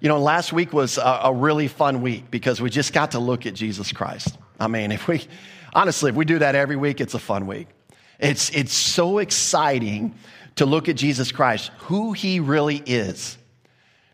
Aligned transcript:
you 0.00 0.08
know, 0.08 0.18
last 0.18 0.52
week 0.52 0.72
was 0.72 0.98
a, 0.98 1.20
a, 1.24 1.32
really 1.32 1.68
fun 1.68 2.00
week 2.00 2.30
because 2.30 2.60
we 2.60 2.70
just 2.70 2.92
got 2.92 3.12
to 3.12 3.18
look 3.18 3.46
at 3.46 3.54
Jesus 3.54 3.92
Christ. 3.92 4.36
I 4.58 4.66
mean, 4.66 4.92
if 4.92 5.06
we, 5.06 5.22
honestly, 5.74 6.10
if 6.10 6.16
we 6.16 6.24
do 6.24 6.38
that 6.38 6.54
every 6.54 6.76
week, 6.76 7.00
it's 7.00 7.14
a 7.14 7.18
fun 7.18 7.46
week. 7.46 7.68
It's, 8.18 8.50
it's 8.50 8.72
so 8.72 9.18
exciting 9.18 10.14
to 10.56 10.66
look 10.66 10.88
at 10.88 10.96
Jesus 10.96 11.32
Christ, 11.32 11.70
who 11.78 12.12
he 12.12 12.40
really 12.40 12.82
is. 12.84 13.36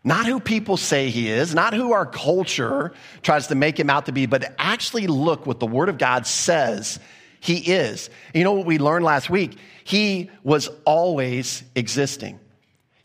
Not 0.03 0.25
who 0.25 0.39
people 0.39 0.77
say 0.77 1.09
he 1.09 1.29
is, 1.29 1.53
not 1.53 1.73
who 1.73 1.91
our 1.91 2.05
culture 2.05 2.93
tries 3.23 3.47
to 3.47 3.55
make 3.55 3.79
him 3.79 3.89
out 3.89 4.05
to 4.05 4.11
be, 4.11 4.25
but 4.25 4.53
actually 4.57 5.07
look 5.07 5.45
what 5.45 5.59
the 5.59 5.67
Word 5.67 5.89
of 5.89 5.97
God 5.97 6.25
says 6.25 6.99
he 7.39 7.57
is. 7.57 8.09
you 8.33 8.43
know 8.43 8.53
what 8.53 8.65
we 8.65 8.77
learned 8.77 9.05
last 9.05 9.29
week? 9.29 9.57
He 9.83 10.29
was 10.43 10.69
always 10.85 11.63
existing. 11.75 12.39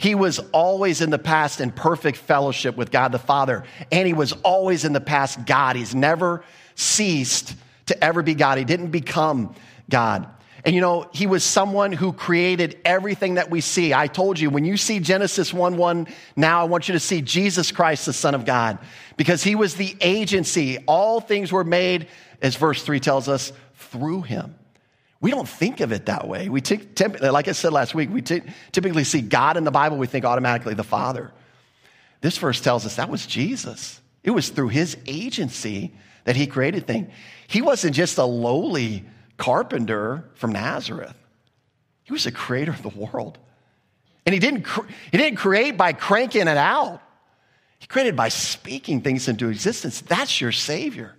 He 0.03 0.17
was 0.17 0.41
always 0.51 1.01
in 1.01 1.11
the 1.11 1.19
past 1.19 1.61
in 1.61 1.71
perfect 1.71 2.19
fellowship 2.19 2.77
with 2.77 2.91
God 2.91 3.13
the 3.13 3.21
Father, 3.21 3.63
and 3.93 4.05
he 4.05 4.13
was 4.13 4.33
always 4.43 4.85
in 4.85 4.93
the 4.93 5.01
past 5.01 5.47
God. 5.47 5.77
He's 5.77 5.95
never 5.95 6.43
ceased 6.75 7.55
to 7.87 8.03
ever 8.03 8.21
be 8.21 8.35
God. 8.35 8.59
He 8.59 8.65
didn't 8.65 8.91
become 8.91 9.55
God. 9.89 10.27
And 10.65 10.75
you 10.75 10.81
know, 10.81 11.09
he 11.13 11.29
was 11.29 11.45
someone 11.45 11.93
who 11.93 12.13
created 12.13 12.81
everything 12.85 13.35
that 13.35 13.49
we 13.49 13.61
see. 13.61 13.95
I 13.95 14.09
told 14.09 14.41
you, 14.41 14.51
when 14.51 14.65
you 14.65 14.77
see 14.77 14.99
Genesis 14.99 15.55
1 15.55 15.77
1, 15.77 16.09
now 16.35 16.61
I 16.61 16.65
want 16.65 16.89
you 16.89 16.95
to 16.95 17.01
see 17.01 17.23
Jesus 17.23 17.71
Christ, 17.71 18.07
the 18.07 18.13
Son 18.13 18.35
of 18.35 18.45
God, 18.45 18.81
because 19.17 19.45
he 19.45 19.55
was 19.55 19.77
the 19.77 19.97
agency. 20.01 20.79
All 20.89 21.21
things 21.21 21.53
were 21.53 21.63
made, 21.63 22.09
as 22.41 22.57
verse 22.57 22.83
3 22.83 22.99
tells 22.99 23.29
us, 23.29 23.53
through 23.77 24.23
him. 24.23 24.57
We 25.23 25.31
don't 25.31 25.49
think 25.49 25.81
of 25.81 25.93
it 25.93 26.07
that 26.07 26.27
way. 26.27 26.49
We 26.49 26.61
t- 26.61 26.81
like 27.21 27.47
I 27.47 27.53
said 27.53 27.73
last 27.73 27.95
week, 27.95 28.11
we 28.11 28.23
t- 28.23 28.43
typically 28.73 29.05
see 29.05 29.21
God 29.23 29.57
in 29.57 29.63
the 29.63 29.71
Bible, 29.71 29.97
we 29.97 30.09
think 30.09 30.25
automatically 30.25 30.75
the 30.75 30.83
Father. 30.83 31.31
This 32.21 32.37
verse 32.37 32.61
tells 32.61 32.85
us 32.85 32.97
that 32.97 33.09
was 33.09 33.25
Jesus. 33.25 34.01
It 34.25 34.33
was 34.33 34.49
through 34.49 34.69
his 34.69 34.97
agency 35.07 35.93
that 36.25 36.35
he 36.35 36.49
created 36.49 36.89
things. 36.89 37.13
He 37.47 37.63
wasn't 37.63 37.95
just 37.95 38.19
a 38.19 38.25
lowly 38.25 39.05
carpenter 39.37 40.29
from 40.35 40.51
Nazareth. 40.53 41.17
He 42.03 42.13
was 42.13 42.25
the 42.25 42.33
creator 42.33 42.73
of 42.73 42.83
the 42.83 42.89
world. 42.89 43.39
And 44.27 44.33
he 44.33 44.41
didn't, 44.41 44.67
he 45.13 45.19
didn't 45.19 45.37
create 45.37 45.77
by 45.77 45.93
cranking 45.93 46.49
it 46.49 46.57
out. 46.57 47.01
He 47.79 47.87
created 47.87 48.17
by 48.17 48.29
speaking 48.29 49.03
things 49.03 49.29
into 49.29 49.51
existence. 49.51 50.01
That's 50.01 50.41
your 50.41 50.53
Savior. 50.53 51.15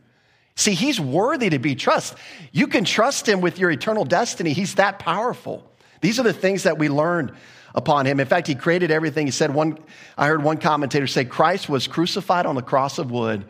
See, 0.55 0.73
he's 0.73 0.99
worthy 0.99 1.49
to 1.49 1.59
be 1.59 1.75
trusted. 1.75 2.19
You 2.51 2.67
can 2.67 2.85
trust 2.85 3.27
him 3.27 3.41
with 3.41 3.57
your 3.57 3.71
eternal 3.71 4.05
destiny. 4.05 4.53
He's 4.53 4.75
that 4.75 4.99
powerful. 4.99 5.69
These 6.01 6.19
are 6.19 6.23
the 6.23 6.33
things 6.33 6.63
that 6.63 6.77
we 6.77 6.89
learned 6.89 7.33
upon 7.73 8.05
him. 8.05 8.19
In 8.19 8.27
fact, 8.27 8.45
he 8.47 8.55
created 8.55 8.91
everything. 8.91 9.25
He 9.25 9.31
said 9.31 9.53
one, 9.53 9.79
I 10.17 10.27
heard 10.27 10.43
one 10.43 10.57
commentator 10.57 11.07
say, 11.07 11.25
Christ 11.25 11.69
was 11.69 11.87
crucified 11.87 12.45
on 12.45 12.55
the 12.55 12.61
cross 12.61 12.99
of 12.99 13.09
wood 13.09 13.45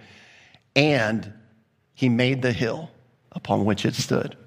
and 0.75 1.33
he 1.93 2.09
made 2.09 2.41
the 2.41 2.53
hill 2.53 2.89
upon 3.31 3.65
which 3.65 3.85
it 3.85 3.95
stood. 3.95 4.37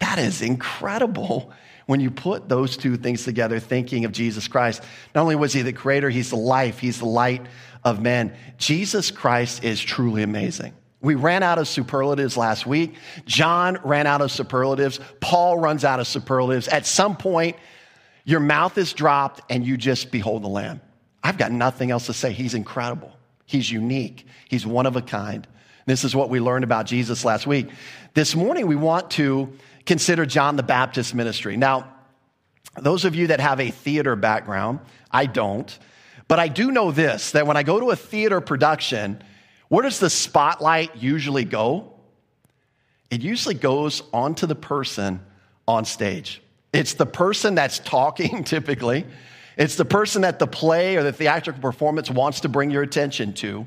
That 0.00 0.18
is 0.18 0.42
incredible 0.42 1.52
when 1.86 2.00
you 2.00 2.10
put 2.10 2.48
those 2.48 2.76
two 2.76 2.96
things 2.96 3.24
together, 3.24 3.58
thinking 3.58 4.04
of 4.04 4.12
Jesus 4.12 4.48
Christ. 4.48 4.82
Not 5.14 5.22
only 5.22 5.36
was 5.36 5.52
he 5.52 5.62
the 5.62 5.72
creator, 5.72 6.10
he's 6.10 6.30
the 6.30 6.36
life, 6.36 6.78
he's 6.78 6.98
the 6.98 7.06
light 7.06 7.46
of 7.84 8.00
men. 8.00 8.36
Jesus 8.58 9.10
Christ 9.10 9.64
is 9.64 9.80
truly 9.80 10.22
amazing. 10.22 10.74
We 11.02 11.16
ran 11.16 11.42
out 11.42 11.58
of 11.58 11.66
superlatives 11.66 12.36
last 12.36 12.64
week. 12.64 12.94
John 13.26 13.78
ran 13.84 14.06
out 14.06 14.20
of 14.20 14.30
superlatives. 14.30 15.00
Paul 15.20 15.58
runs 15.58 15.84
out 15.84 15.98
of 16.00 16.06
superlatives. 16.06 16.68
At 16.68 16.86
some 16.86 17.16
point, 17.16 17.56
your 18.24 18.40
mouth 18.40 18.78
is 18.78 18.92
dropped 18.92 19.42
and 19.50 19.66
you 19.66 19.76
just 19.76 20.12
behold 20.12 20.44
the 20.44 20.48
Lamb. 20.48 20.80
I've 21.22 21.38
got 21.38 21.50
nothing 21.50 21.90
else 21.90 22.06
to 22.06 22.12
say. 22.12 22.32
He's 22.32 22.54
incredible. 22.54 23.12
He's 23.46 23.70
unique. 23.70 24.26
He's 24.48 24.64
one 24.64 24.86
of 24.86 24.96
a 24.96 25.02
kind. 25.02 25.46
This 25.86 26.04
is 26.04 26.14
what 26.14 26.30
we 26.30 26.38
learned 26.38 26.62
about 26.62 26.86
Jesus 26.86 27.24
last 27.24 27.46
week. 27.46 27.70
This 28.14 28.36
morning, 28.36 28.68
we 28.68 28.76
want 28.76 29.10
to 29.12 29.52
consider 29.84 30.24
John 30.24 30.54
the 30.54 30.62
Baptist 30.62 31.14
ministry. 31.14 31.56
Now, 31.56 31.92
those 32.80 33.04
of 33.04 33.16
you 33.16 33.26
that 33.26 33.40
have 33.40 33.58
a 33.58 33.70
theater 33.70 34.14
background, 34.14 34.78
I 35.10 35.26
don't, 35.26 35.76
but 36.28 36.38
I 36.38 36.48
do 36.48 36.70
know 36.70 36.92
this 36.92 37.32
that 37.32 37.46
when 37.46 37.56
I 37.56 37.64
go 37.64 37.80
to 37.80 37.90
a 37.90 37.96
theater 37.96 38.40
production, 38.40 39.22
where 39.72 39.84
does 39.84 40.00
the 40.00 40.10
spotlight 40.10 40.96
usually 40.96 41.46
go? 41.46 41.94
It 43.10 43.22
usually 43.22 43.54
goes 43.54 44.02
onto 44.12 44.44
the 44.44 44.54
person 44.54 45.22
on 45.66 45.86
stage. 45.86 46.42
It's 46.74 46.92
the 46.92 47.06
person 47.06 47.54
that's 47.54 47.78
talking 47.78 48.44
typically. 48.44 49.06
It's 49.56 49.76
the 49.76 49.86
person 49.86 50.22
that 50.22 50.38
the 50.38 50.46
play 50.46 50.96
or 50.96 51.02
the 51.02 51.10
theatrical 51.10 51.62
performance 51.62 52.10
wants 52.10 52.40
to 52.40 52.50
bring 52.50 52.70
your 52.70 52.82
attention 52.82 53.32
to. 53.36 53.64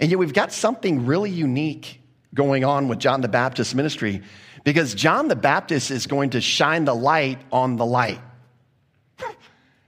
And 0.00 0.10
yet 0.10 0.18
we've 0.18 0.34
got 0.34 0.52
something 0.52 1.06
really 1.06 1.30
unique 1.30 2.02
going 2.34 2.66
on 2.66 2.88
with 2.88 2.98
John 2.98 3.22
the 3.22 3.28
Baptist 3.28 3.74
ministry 3.74 4.20
because 4.64 4.92
John 4.92 5.28
the 5.28 5.36
Baptist 5.36 5.90
is 5.90 6.06
going 6.06 6.28
to 6.30 6.42
shine 6.42 6.84
the 6.84 6.94
light 6.94 7.38
on 7.50 7.76
the 7.76 7.86
light. 7.86 8.20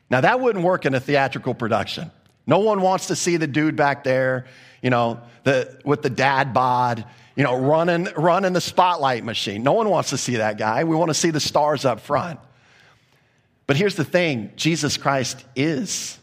Now, 0.09 0.23
that 0.23 0.41
wouldn't 0.41 0.65
work 0.65 0.87
in 0.87 0.95
a 0.95 1.01
theatrical 1.01 1.55
production. 1.55 2.11
No 2.45 2.59
one 2.59 2.81
wants 2.81 3.09
to 3.09 3.15
see 3.15 3.37
the 3.37 3.47
dude 3.47 3.77
back 3.77 4.03
there, 4.03 4.47
you 4.83 4.91
know, 4.91 5.21
the, 5.45 5.79
with 5.85 6.03
the 6.03 6.11
dad 6.11 6.53
bod, 6.55 7.05
you 7.37 7.45
know, 7.45 7.59
running, 7.59 8.09
running 8.17 8.53
the 8.53 8.61
spotlight 8.61 9.25
machine. 9.25 9.63
No 9.63 9.73
one 9.73 9.89
wants 9.89 10.11
to 10.11 10.19
see 10.19 10.37
that 10.37 10.59
guy. 10.59 10.85
We 10.85 10.97
want 10.97 11.11
to 11.11 11.15
see 11.15 11.31
the 11.31 11.41
stars 11.41 11.85
up 11.85 12.01
front. 12.01 12.41
But 13.67 13.77
here's 13.77 13.95
the 13.95 14.05
thing 14.05 14.53
Jesus 14.57 14.97
Christ 14.97 15.45
is 15.55 16.19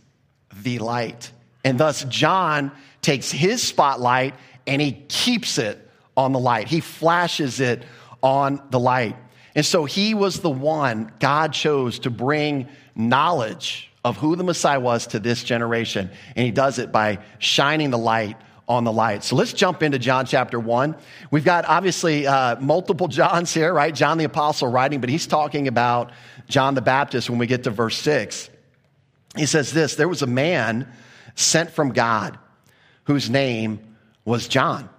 the 0.64 0.80
light. 0.80 1.32
And 1.64 1.80
thus, 1.80 2.04
John 2.06 2.72
takes 3.02 3.32
his 3.32 3.64
spotlight 3.64 4.36
and 4.66 4.82
he 4.82 5.04
keeps 5.08 5.58
it 5.58 5.80
on 6.16 6.34
the 6.34 6.40
light. 6.40 6.68
He 6.68 6.82
flashes 6.82 7.60
it 7.60 7.84
on 8.22 8.62
the 8.70 8.80
light. 8.80 9.16
And 9.56 9.66
so 9.66 9.86
he 9.86 10.14
was 10.14 10.42
the 10.42 10.50
one 10.50 11.12
God 11.20 11.54
chose 11.54 12.00
to 12.00 12.10
bring 12.10 12.68
knowledge 12.96 13.92
of 14.04 14.18
who 14.18 14.36
the 14.36 14.44
Messiah 14.44 14.80
was 14.80 15.08
to 15.08 15.20
this 15.20 15.44
generation. 15.44 16.10
And 16.36 16.46
he 16.46 16.52
does 16.52 16.80
it 16.80 16.92
by 16.92 17.20
shining 17.40 17.90
the 17.90 17.98
light 17.98 18.38
on 18.68 18.84
the 18.84 18.92
light. 18.92 19.24
So 19.24 19.36
let's 19.36 19.54
jump 19.54 19.82
into 19.82 19.98
John 19.98 20.26
chapter 20.26 20.60
1. 20.60 20.96
We've 21.32 21.46
got 21.46 21.66
obviously 21.66 22.28
uh, 22.28 22.60
multiple 22.60 23.08
Johns 23.08 23.54
here, 23.54 23.74
right? 23.74 23.96
John 23.96 24.18
the 24.18 24.26
Apostle 24.26 24.68
writing, 24.68 25.00
but 25.00 25.10
he's 25.10 25.26
talking 25.26 25.68
about 25.68 26.12
John 26.48 26.76
the 26.76 26.82
Baptist 26.82 27.30
when 27.30 27.40
we 27.40 27.48
get 27.48 27.64
to 27.64 27.70
verse 27.70 27.98
6. 27.98 28.50
He 29.36 29.46
says 29.46 29.72
this 29.72 29.96
There 29.96 30.08
was 30.08 30.22
a 30.22 30.28
man 30.28 30.92
sent 31.36 31.72
from 31.72 31.94
God 31.94 32.38
whose 33.06 33.30
name 33.30 33.80
was 34.26 34.48
John. 34.48 34.90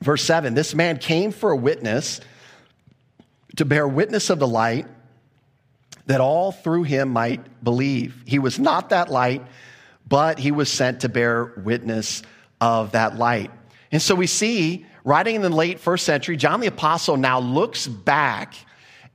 Verse 0.00 0.24
7 0.24 0.54
This 0.54 0.74
man 0.74 0.98
came 0.98 1.30
for 1.30 1.52
a 1.52 1.56
witness 1.56 2.20
to 3.56 3.64
bear 3.64 3.86
witness 3.86 4.30
of 4.30 4.38
the 4.38 4.48
light 4.48 4.86
that 6.06 6.20
all 6.20 6.50
through 6.50 6.82
him 6.82 7.10
might 7.10 7.62
believe. 7.62 8.22
He 8.26 8.40
was 8.40 8.58
not 8.58 8.88
that 8.88 9.10
light, 9.10 9.46
but 10.08 10.38
he 10.38 10.50
was 10.50 10.68
sent 10.68 11.00
to 11.00 11.08
bear 11.08 11.52
witness 11.56 12.22
of 12.62 12.92
that 12.92 13.18
light. 13.18 13.50
And 13.90 14.00
so 14.00 14.14
we 14.14 14.28
see, 14.28 14.86
writing 15.02 15.34
in 15.34 15.42
the 15.42 15.48
late 15.50 15.80
first 15.80 16.06
century, 16.06 16.36
John 16.36 16.60
the 16.60 16.68
Apostle 16.68 17.16
now 17.16 17.40
looks 17.40 17.88
back 17.88 18.54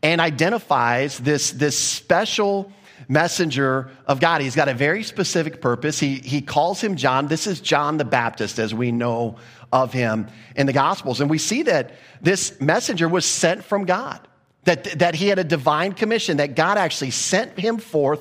and 0.03 0.19
identifies 0.19 1.17
this, 1.17 1.51
this 1.51 1.79
special 1.79 2.69
messenger 3.07 3.89
of 4.05 4.19
God. 4.19 4.41
He's 4.41 4.55
got 4.55 4.67
a 4.67 4.73
very 4.73 5.01
specific 5.01 5.61
purpose. 5.61 5.97
He, 5.97 6.15
he 6.15 6.41
calls 6.41 6.81
him 6.81 6.97
John. 6.97 7.27
This 7.27 7.47
is 7.47 7.61
John 7.61 7.95
the 7.95 8.03
Baptist, 8.05 8.59
as 8.59 8.73
we 8.73 8.91
know 8.91 9.37
of 9.71 9.93
him 9.93 10.27
in 10.57 10.67
the 10.67 10.73
Gospels. 10.73 11.21
And 11.21 11.29
we 11.29 11.37
see 11.37 11.63
that 11.63 11.93
this 12.21 12.59
messenger 12.59 13.07
was 13.07 13.25
sent 13.25 13.63
from 13.63 13.85
God, 13.85 14.27
that, 14.65 14.83
that 14.99 15.15
he 15.15 15.29
had 15.29 15.39
a 15.39 15.45
divine 15.45 15.93
commission, 15.93 16.37
that 16.37 16.55
God 16.55 16.77
actually 16.77 17.11
sent 17.11 17.57
him 17.57 17.77
forth 17.77 18.19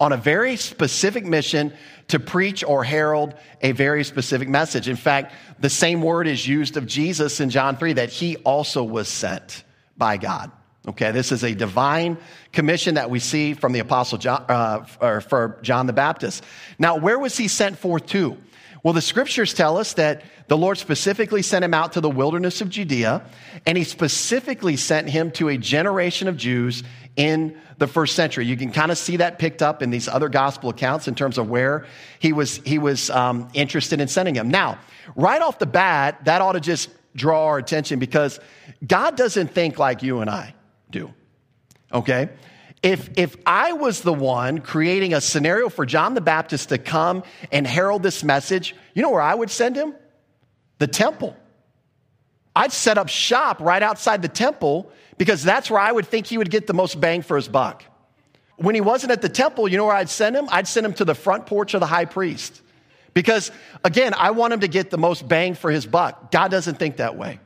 on 0.00 0.12
a 0.12 0.16
very 0.16 0.56
specific 0.56 1.24
mission 1.24 1.72
to 2.08 2.18
preach 2.18 2.62
or 2.64 2.84
herald 2.84 3.34
a 3.62 3.72
very 3.72 4.04
specific 4.04 4.48
message. 4.48 4.88
In 4.88 4.96
fact, 4.96 5.34
the 5.58 5.70
same 5.70 6.02
word 6.02 6.26
is 6.26 6.46
used 6.46 6.76
of 6.76 6.86
Jesus 6.86 7.40
in 7.40 7.50
John 7.50 7.76
3 7.76 7.94
that 7.94 8.10
he 8.10 8.36
also 8.38 8.84
was 8.84 9.08
sent 9.08 9.64
by 9.96 10.16
God. 10.16 10.50
Okay, 10.86 11.12
this 11.12 11.32
is 11.32 11.42
a 11.44 11.54
divine 11.54 12.18
commission 12.52 12.96
that 12.96 13.08
we 13.08 13.18
see 13.18 13.54
from 13.54 13.72
the 13.72 13.78
Apostle 13.78 14.18
John, 14.18 14.44
uh, 14.48 14.84
or 15.00 15.22
for 15.22 15.58
John 15.62 15.86
the 15.86 15.94
Baptist. 15.94 16.44
Now, 16.78 16.96
where 16.96 17.18
was 17.18 17.38
he 17.38 17.48
sent 17.48 17.78
forth 17.78 18.06
to? 18.08 18.36
Well, 18.84 18.92
the 18.92 19.00
scriptures 19.00 19.54
tell 19.54 19.78
us 19.78 19.94
that 19.94 20.22
the 20.46 20.58
Lord 20.58 20.76
specifically 20.76 21.40
sent 21.40 21.64
him 21.64 21.72
out 21.72 21.94
to 21.94 22.02
the 22.02 22.10
wilderness 22.10 22.60
of 22.60 22.68
Judea, 22.68 23.24
and 23.64 23.78
he 23.78 23.82
specifically 23.82 24.76
sent 24.76 25.08
him 25.08 25.30
to 25.32 25.48
a 25.48 25.56
generation 25.56 26.28
of 26.28 26.36
Jews 26.36 26.84
in 27.16 27.58
the 27.78 27.86
first 27.86 28.14
century. 28.14 28.44
You 28.44 28.58
can 28.58 28.70
kind 28.72 28.90
of 28.90 28.98
see 28.98 29.16
that 29.16 29.38
picked 29.38 29.62
up 29.62 29.82
in 29.82 29.88
these 29.88 30.06
other 30.06 30.28
gospel 30.28 30.68
accounts 30.68 31.08
in 31.08 31.14
terms 31.14 31.38
of 31.38 31.48
where 31.48 31.86
he 32.18 32.34
was, 32.34 32.58
he 32.58 32.78
was 32.78 33.08
um, 33.08 33.48
interested 33.54 34.02
in 34.02 34.08
sending 34.08 34.34
him. 34.34 34.50
Now, 34.50 34.78
right 35.16 35.40
off 35.40 35.58
the 35.58 35.66
bat, 35.66 36.22
that 36.26 36.42
ought 36.42 36.52
to 36.52 36.60
just 36.60 36.90
draw 37.16 37.46
our 37.46 37.56
attention 37.56 37.98
because 37.98 38.38
God 38.86 39.16
doesn't 39.16 39.48
think 39.48 39.78
like 39.78 40.02
you 40.02 40.20
and 40.20 40.28
I 40.28 40.54
do. 40.90 41.10
Okay? 41.90 42.28
If, 42.84 43.08
if 43.16 43.34
I 43.46 43.72
was 43.72 44.02
the 44.02 44.12
one 44.12 44.58
creating 44.58 45.14
a 45.14 45.20
scenario 45.22 45.70
for 45.70 45.86
John 45.86 46.12
the 46.12 46.20
Baptist 46.20 46.68
to 46.68 46.76
come 46.76 47.22
and 47.50 47.66
herald 47.66 48.02
this 48.02 48.22
message, 48.22 48.76
you 48.92 49.00
know 49.00 49.10
where 49.10 49.22
I 49.22 49.34
would 49.34 49.50
send 49.50 49.74
him? 49.74 49.94
The 50.78 50.86
temple. 50.86 51.34
I'd 52.54 52.72
set 52.72 52.98
up 52.98 53.08
shop 53.08 53.60
right 53.60 53.82
outside 53.82 54.20
the 54.20 54.28
temple 54.28 54.92
because 55.16 55.42
that's 55.42 55.70
where 55.70 55.80
I 55.80 55.90
would 55.90 56.06
think 56.06 56.26
he 56.26 56.36
would 56.36 56.50
get 56.50 56.66
the 56.66 56.74
most 56.74 57.00
bang 57.00 57.22
for 57.22 57.36
his 57.36 57.48
buck. 57.48 57.82
When 58.56 58.74
he 58.74 58.82
wasn't 58.82 59.12
at 59.12 59.22
the 59.22 59.30
temple, 59.30 59.66
you 59.66 59.78
know 59.78 59.86
where 59.86 59.96
I'd 59.96 60.10
send 60.10 60.36
him? 60.36 60.46
I'd 60.50 60.68
send 60.68 60.84
him 60.84 60.92
to 60.94 61.06
the 61.06 61.14
front 61.14 61.46
porch 61.46 61.72
of 61.72 61.80
the 61.80 61.86
high 61.86 62.04
priest. 62.04 62.60
Because 63.14 63.50
again, 63.82 64.12
I 64.14 64.32
want 64.32 64.52
him 64.52 64.60
to 64.60 64.68
get 64.68 64.90
the 64.90 64.98
most 64.98 65.26
bang 65.26 65.54
for 65.54 65.70
his 65.70 65.86
buck. 65.86 66.30
God 66.30 66.50
doesn't 66.50 66.78
think 66.78 66.98
that 66.98 67.16
way. 67.16 67.40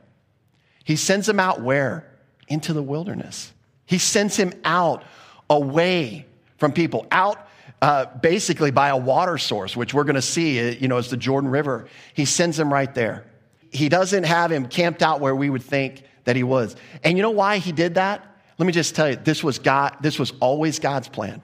He 0.83 0.97
sends 0.97 1.29
him 1.29 1.39
out 1.39 1.61
where? 1.61 2.05
Into 2.49 2.73
the 2.73 2.83
wilderness. 2.83 3.53
He 3.85 3.99
sends 3.99 4.35
him 4.35 4.51
out 4.65 5.05
away 5.49 6.25
from 6.57 6.71
people, 6.71 7.07
out 7.11 7.47
uh, 7.81 8.05
basically 8.17 8.71
by 8.71 8.89
a 8.89 8.97
water 8.97 9.37
source, 9.37 9.75
which 9.75 9.93
we're 9.93 10.03
going 10.03 10.15
to 10.15 10.21
see, 10.21 10.59
uh, 10.59 10.75
you 10.79 10.87
know, 10.87 10.97
as 10.97 11.09
the 11.09 11.17
Jordan 11.17 11.49
River. 11.49 11.87
He 12.13 12.25
sends 12.25 12.59
him 12.59 12.71
right 12.71 12.93
there. 12.93 13.25
He 13.71 13.89
doesn't 13.89 14.23
have 14.23 14.51
him 14.51 14.67
camped 14.67 15.01
out 15.01 15.21
where 15.21 15.35
we 15.35 15.49
would 15.49 15.63
think 15.63 16.03
that 16.25 16.35
he 16.35 16.43
was. 16.43 16.75
And 17.03 17.17
you 17.17 17.21
know 17.21 17.31
why 17.31 17.57
he 17.57 17.71
did 17.71 17.95
that? 17.95 18.25
Let 18.57 18.65
me 18.65 18.73
just 18.73 18.95
tell 18.95 19.09
you, 19.09 19.15
this 19.15 19.43
was 19.43 19.59
God, 19.59 19.95
this 20.01 20.19
was 20.19 20.33
always 20.41 20.79
God's 20.79 21.07
plan. 21.07 21.41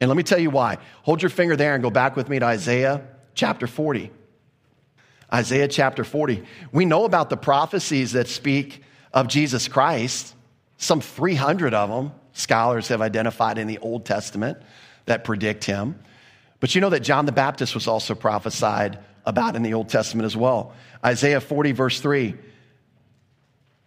And 0.00 0.08
let 0.08 0.16
me 0.16 0.22
tell 0.22 0.38
you 0.38 0.50
why. 0.50 0.78
Hold 1.02 1.22
your 1.22 1.30
finger 1.30 1.56
there 1.56 1.74
and 1.74 1.82
go 1.82 1.90
back 1.90 2.16
with 2.16 2.28
me 2.28 2.38
to 2.38 2.44
Isaiah 2.46 3.06
chapter 3.34 3.66
40. 3.66 4.10
Isaiah 5.32 5.68
chapter 5.68 6.04
40. 6.04 6.44
We 6.72 6.84
know 6.84 7.04
about 7.04 7.28
the 7.28 7.36
prophecies 7.36 8.12
that 8.12 8.28
speak 8.28 8.82
of 9.12 9.28
Jesus 9.28 9.68
Christ, 9.68 10.34
some 10.78 11.00
300 11.00 11.74
of 11.74 11.90
them 11.90 12.12
scholars 12.34 12.88
have 12.88 13.00
identified 13.00 13.56
in 13.56 13.66
the 13.66 13.78
Old 13.78 14.04
Testament 14.04 14.58
that 15.06 15.24
predict 15.24 15.64
him. 15.64 15.98
But 16.60 16.74
you 16.74 16.80
know 16.80 16.90
that 16.90 17.00
John 17.00 17.26
the 17.26 17.32
Baptist 17.32 17.74
was 17.74 17.86
also 17.86 18.14
prophesied 18.14 18.98
about 19.24 19.56
in 19.56 19.62
the 19.62 19.74
Old 19.74 19.88
Testament 19.88 20.26
as 20.26 20.36
well. 20.36 20.74
Isaiah 21.04 21.40
40, 21.40 21.72
verse 21.72 22.00
3, 22.00 22.34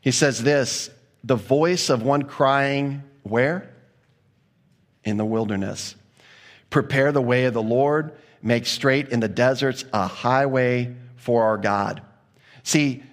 he 0.01 0.11
says 0.11 0.41
this 0.41 0.89
the 1.23 1.35
voice 1.35 1.89
of 1.89 2.03
one 2.03 2.23
crying, 2.23 3.03
where? 3.23 3.69
In 5.03 5.17
the 5.17 5.25
wilderness. 5.25 5.95
Prepare 6.69 7.11
the 7.11 7.21
way 7.21 7.45
of 7.45 7.53
the 7.53 7.61
Lord, 7.61 8.13
make 8.41 8.65
straight 8.65 9.09
in 9.09 9.19
the 9.19 9.27
deserts 9.27 9.85
a 9.93 10.07
highway 10.07 10.95
for 11.15 11.43
our 11.43 11.57
God. 11.57 12.01
See, 12.63 13.03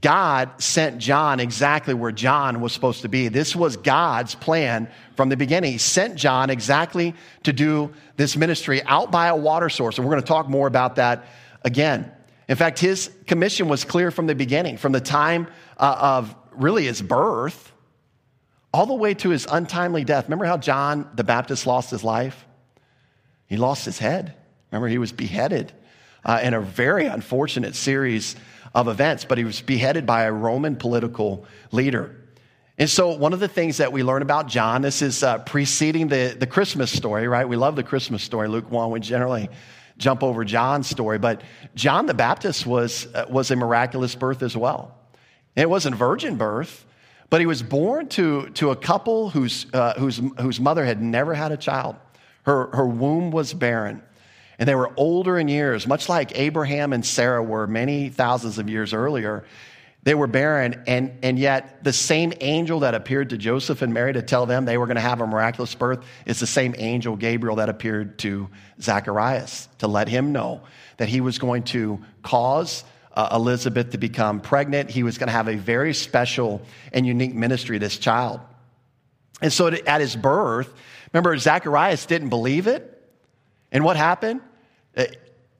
God 0.00 0.62
sent 0.62 0.98
John 0.98 1.40
exactly 1.40 1.94
where 1.94 2.12
John 2.12 2.60
was 2.60 2.72
supposed 2.72 3.02
to 3.02 3.08
be. 3.08 3.28
This 3.28 3.54
was 3.54 3.76
God's 3.76 4.34
plan 4.34 4.88
from 5.16 5.28
the 5.28 5.36
beginning. 5.36 5.72
He 5.72 5.78
sent 5.78 6.16
John 6.16 6.48
exactly 6.48 7.14
to 7.42 7.52
do 7.52 7.92
this 8.16 8.36
ministry 8.36 8.82
out 8.82 9.10
by 9.10 9.26
a 9.28 9.36
water 9.36 9.68
source. 9.68 9.98
And 9.98 10.06
we're 10.06 10.12
going 10.12 10.22
to 10.22 10.28
talk 10.28 10.48
more 10.48 10.66
about 10.66 10.96
that 10.96 11.26
again. 11.64 12.10
In 12.48 12.56
fact, 12.56 12.78
his 12.78 13.10
commission 13.26 13.68
was 13.68 13.84
clear 13.84 14.10
from 14.10 14.26
the 14.26 14.34
beginning, 14.34 14.78
from 14.78 14.92
the 14.92 15.00
time 15.00 15.48
uh, 15.76 16.18
of 16.20 16.34
really 16.52 16.84
his 16.84 17.02
birth 17.02 17.72
all 18.72 18.86
the 18.86 18.94
way 18.94 19.14
to 19.14 19.30
his 19.30 19.46
untimely 19.50 20.04
death. 20.04 20.24
Remember 20.24 20.44
how 20.44 20.56
John 20.56 21.08
the 21.14 21.24
Baptist 21.24 21.66
lost 21.66 21.90
his 21.90 22.04
life? 22.04 22.46
He 23.46 23.56
lost 23.56 23.84
his 23.84 23.98
head. 23.98 24.34
Remember, 24.70 24.88
he 24.88 24.98
was 24.98 25.12
beheaded 25.12 25.72
uh, 26.24 26.40
in 26.42 26.54
a 26.54 26.60
very 26.60 27.06
unfortunate 27.06 27.74
series 27.74 28.36
of 28.74 28.88
events, 28.88 29.24
but 29.24 29.38
he 29.38 29.44
was 29.44 29.60
beheaded 29.60 30.06
by 30.06 30.24
a 30.24 30.32
Roman 30.32 30.76
political 30.76 31.44
leader. 31.72 32.16
And 32.78 32.88
so, 32.88 33.14
one 33.14 33.32
of 33.32 33.40
the 33.40 33.48
things 33.48 33.76
that 33.76 33.92
we 33.92 34.02
learn 34.02 34.22
about 34.22 34.48
John, 34.48 34.80
this 34.80 35.02
is 35.02 35.22
uh, 35.22 35.38
preceding 35.38 36.08
the, 36.08 36.34
the 36.38 36.46
Christmas 36.46 36.90
story, 36.90 37.28
right? 37.28 37.46
We 37.46 37.56
love 37.56 37.76
the 37.76 37.82
Christmas 37.82 38.22
story. 38.22 38.48
Luke 38.48 38.70
1, 38.70 38.90
we 38.90 39.00
generally 39.00 39.50
jump 39.98 40.22
over 40.22 40.44
John's 40.44 40.88
story, 40.88 41.18
but 41.18 41.42
John 41.74 42.06
the 42.06 42.14
Baptist 42.14 42.66
was, 42.66 43.06
uh, 43.14 43.26
was 43.28 43.50
a 43.50 43.56
miraculous 43.56 44.14
birth 44.14 44.42
as 44.42 44.56
well. 44.56 44.96
It 45.56 45.68
wasn't 45.68 45.94
virgin 45.96 46.36
birth, 46.36 46.86
but 47.28 47.40
he 47.40 47.46
was 47.46 47.62
born 47.62 48.08
to, 48.10 48.48
to 48.50 48.70
a 48.70 48.76
couple 48.76 49.28
whose, 49.28 49.66
uh, 49.74 49.94
whose, 49.98 50.20
whose 50.40 50.58
mother 50.58 50.84
had 50.84 51.02
never 51.02 51.34
had 51.34 51.52
a 51.52 51.58
child. 51.58 51.96
Her, 52.44 52.68
her 52.68 52.86
womb 52.86 53.30
was 53.30 53.52
barren. 53.52 54.02
And 54.60 54.68
they 54.68 54.74
were 54.74 54.92
older 54.98 55.38
in 55.38 55.48
years, 55.48 55.86
much 55.86 56.10
like 56.10 56.38
Abraham 56.38 56.92
and 56.92 57.04
Sarah 57.04 57.42
were 57.42 57.66
many 57.66 58.10
thousands 58.10 58.58
of 58.58 58.68
years 58.68 58.92
earlier. 58.92 59.44
They 60.02 60.14
were 60.14 60.26
barren, 60.26 60.82
and, 60.86 61.12
and 61.22 61.38
yet 61.38 61.82
the 61.82 61.94
same 61.94 62.34
angel 62.42 62.80
that 62.80 62.94
appeared 62.94 63.30
to 63.30 63.38
Joseph 63.38 63.80
and 63.80 63.94
Mary 63.94 64.12
to 64.12 64.20
tell 64.20 64.44
them 64.44 64.66
they 64.66 64.76
were 64.76 64.86
going 64.86 64.96
to 64.96 65.00
have 65.02 65.22
a 65.22 65.26
miraculous 65.26 65.74
birth 65.74 66.04
is 66.26 66.40
the 66.40 66.46
same 66.46 66.74
angel, 66.76 67.16
Gabriel, 67.16 67.56
that 67.56 67.70
appeared 67.70 68.18
to 68.18 68.50
Zacharias 68.80 69.68
to 69.78 69.88
let 69.88 70.08
him 70.08 70.32
know 70.32 70.60
that 70.98 71.08
he 71.08 71.22
was 71.22 71.38
going 71.38 71.62
to 71.64 72.02
cause 72.22 72.84
uh, 73.14 73.30
Elizabeth 73.32 73.90
to 73.92 73.98
become 73.98 74.40
pregnant. 74.40 74.90
He 74.90 75.02
was 75.02 75.16
going 75.16 75.28
to 75.28 75.32
have 75.32 75.48
a 75.48 75.56
very 75.56 75.94
special 75.94 76.60
and 76.92 77.06
unique 77.06 77.34
ministry, 77.34 77.78
this 77.78 77.96
child. 77.96 78.40
And 79.40 79.50
so 79.50 79.68
at 79.68 80.00
his 80.02 80.16
birth, 80.16 80.70
remember, 81.14 81.36
Zacharias 81.38 82.04
didn't 82.04 82.28
believe 82.28 82.66
it. 82.66 82.98
And 83.72 83.84
what 83.84 83.96
happened? 83.96 84.42
Uh, 84.96 85.04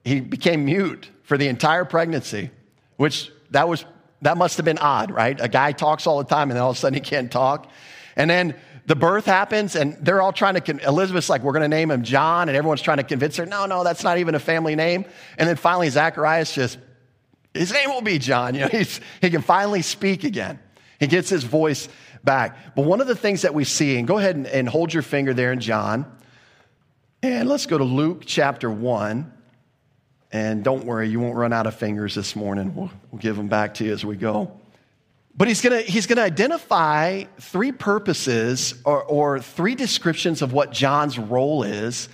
he 0.03 0.19
became 0.19 0.65
mute 0.65 1.09
for 1.23 1.37
the 1.37 1.47
entire 1.47 1.85
pregnancy, 1.85 2.49
which 2.97 3.31
that 3.51 3.67
was 3.67 3.85
that 4.21 4.37
must 4.37 4.57
have 4.57 4.65
been 4.65 4.77
odd, 4.77 5.11
right? 5.11 5.39
A 5.39 5.47
guy 5.47 5.71
talks 5.71 6.05
all 6.05 6.19
the 6.19 6.29
time 6.29 6.49
and 6.49 6.55
then 6.55 6.63
all 6.63 6.71
of 6.71 6.77
a 6.77 6.79
sudden 6.79 6.93
he 6.93 7.01
can't 7.01 7.31
talk. 7.31 7.69
And 8.15 8.29
then 8.29 8.55
the 8.85 8.95
birth 8.95 9.25
happens 9.25 9.75
and 9.75 9.97
they're 10.01 10.21
all 10.21 10.33
trying 10.33 10.55
to, 10.59 10.87
Elizabeth's 10.87 11.29
like, 11.29 11.41
we're 11.41 11.53
going 11.53 11.63
to 11.63 11.67
name 11.67 11.89
him 11.89 12.03
John. 12.03 12.47
And 12.47 12.55
everyone's 12.55 12.81
trying 12.81 12.97
to 12.97 13.03
convince 13.03 13.37
her, 13.37 13.45
no, 13.45 13.65
no, 13.65 13.83
that's 13.83 14.03
not 14.03 14.19
even 14.19 14.35
a 14.35 14.39
family 14.39 14.75
name. 14.75 15.05
And 15.37 15.49
then 15.49 15.55
finally 15.55 15.89
Zacharias 15.89 16.53
just, 16.53 16.77
his 17.53 17.73
name 17.73 17.89
will 17.89 18.01
be 18.01 18.19
John. 18.19 18.53
You 18.61 18.61
know, 18.61 18.67
he's, 18.67 19.01
he 19.21 19.29
can 19.29 19.41
finally 19.41 19.81
speak 19.81 20.23
again. 20.23 20.59
He 20.99 21.07
gets 21.07 21.29
his 21.29 21.43
voice 21.43 21.89
back. 22.23 22.75
But 22.75 22.85
one 22.85 23.01
of 23.01 23.07
the 23.07 23.15
things 23.15 23.41
that 23.41 23.55
we 23.55 23.63
see, 23.63 23.97
and 23.97 24.07
go 24.07 24.19
ahead 24.19 24.35
and, 24.35 24.45
and 24.45 24.69
hold 24.69 24.93
your 24.93 25.03
finger 25.03 25.33
there 25.33 25.51
in 25.51 25.59
John, 25.59 26.05
and 27.23 27.47
let's 27.47 27.65
go 27.65 27.77
to 27.77 27.83
Luke 27.83 28.23
chapter 28.25 28.69
1. 28.69 29.31
And 30.31 30.63
don't 30.63 30.85
worry, 30.85 31.09
you 31.09 31.19
won't 31.19 31.35
run 31.35 31.53
out 31.53 31.67
of 31.67 31.75
fingers 31.75 32.15
this 32.15 32.35
morning. 32.35 32.73
We'll, 32.73 32.89
we'll 33.11 33.19
give 33.21 33.35
them 33.35 33.47
back 33.47 33.75
to 33.75 33.85
you 33.85 33.91
as 33.91 34.05
we 34.05 34.15
go. 34.15 34.51
But 35.35 35.47
he's 35.47 35.61
going 35.61 35.85
he's 35.85 36.07
gonna 36.07 36.21
identify 36.21 37.23
three 37.39 37.71
purposes 37.71 38.75
or, 38.85 39.03
or 39.03 39.39
three 39.39 39.75
descriptions 39.75 40.41
of 40.41 40.51
what 40.51 40.71
John's 40.71 41.17
role 41.17 41.63
is, 41.63 42.09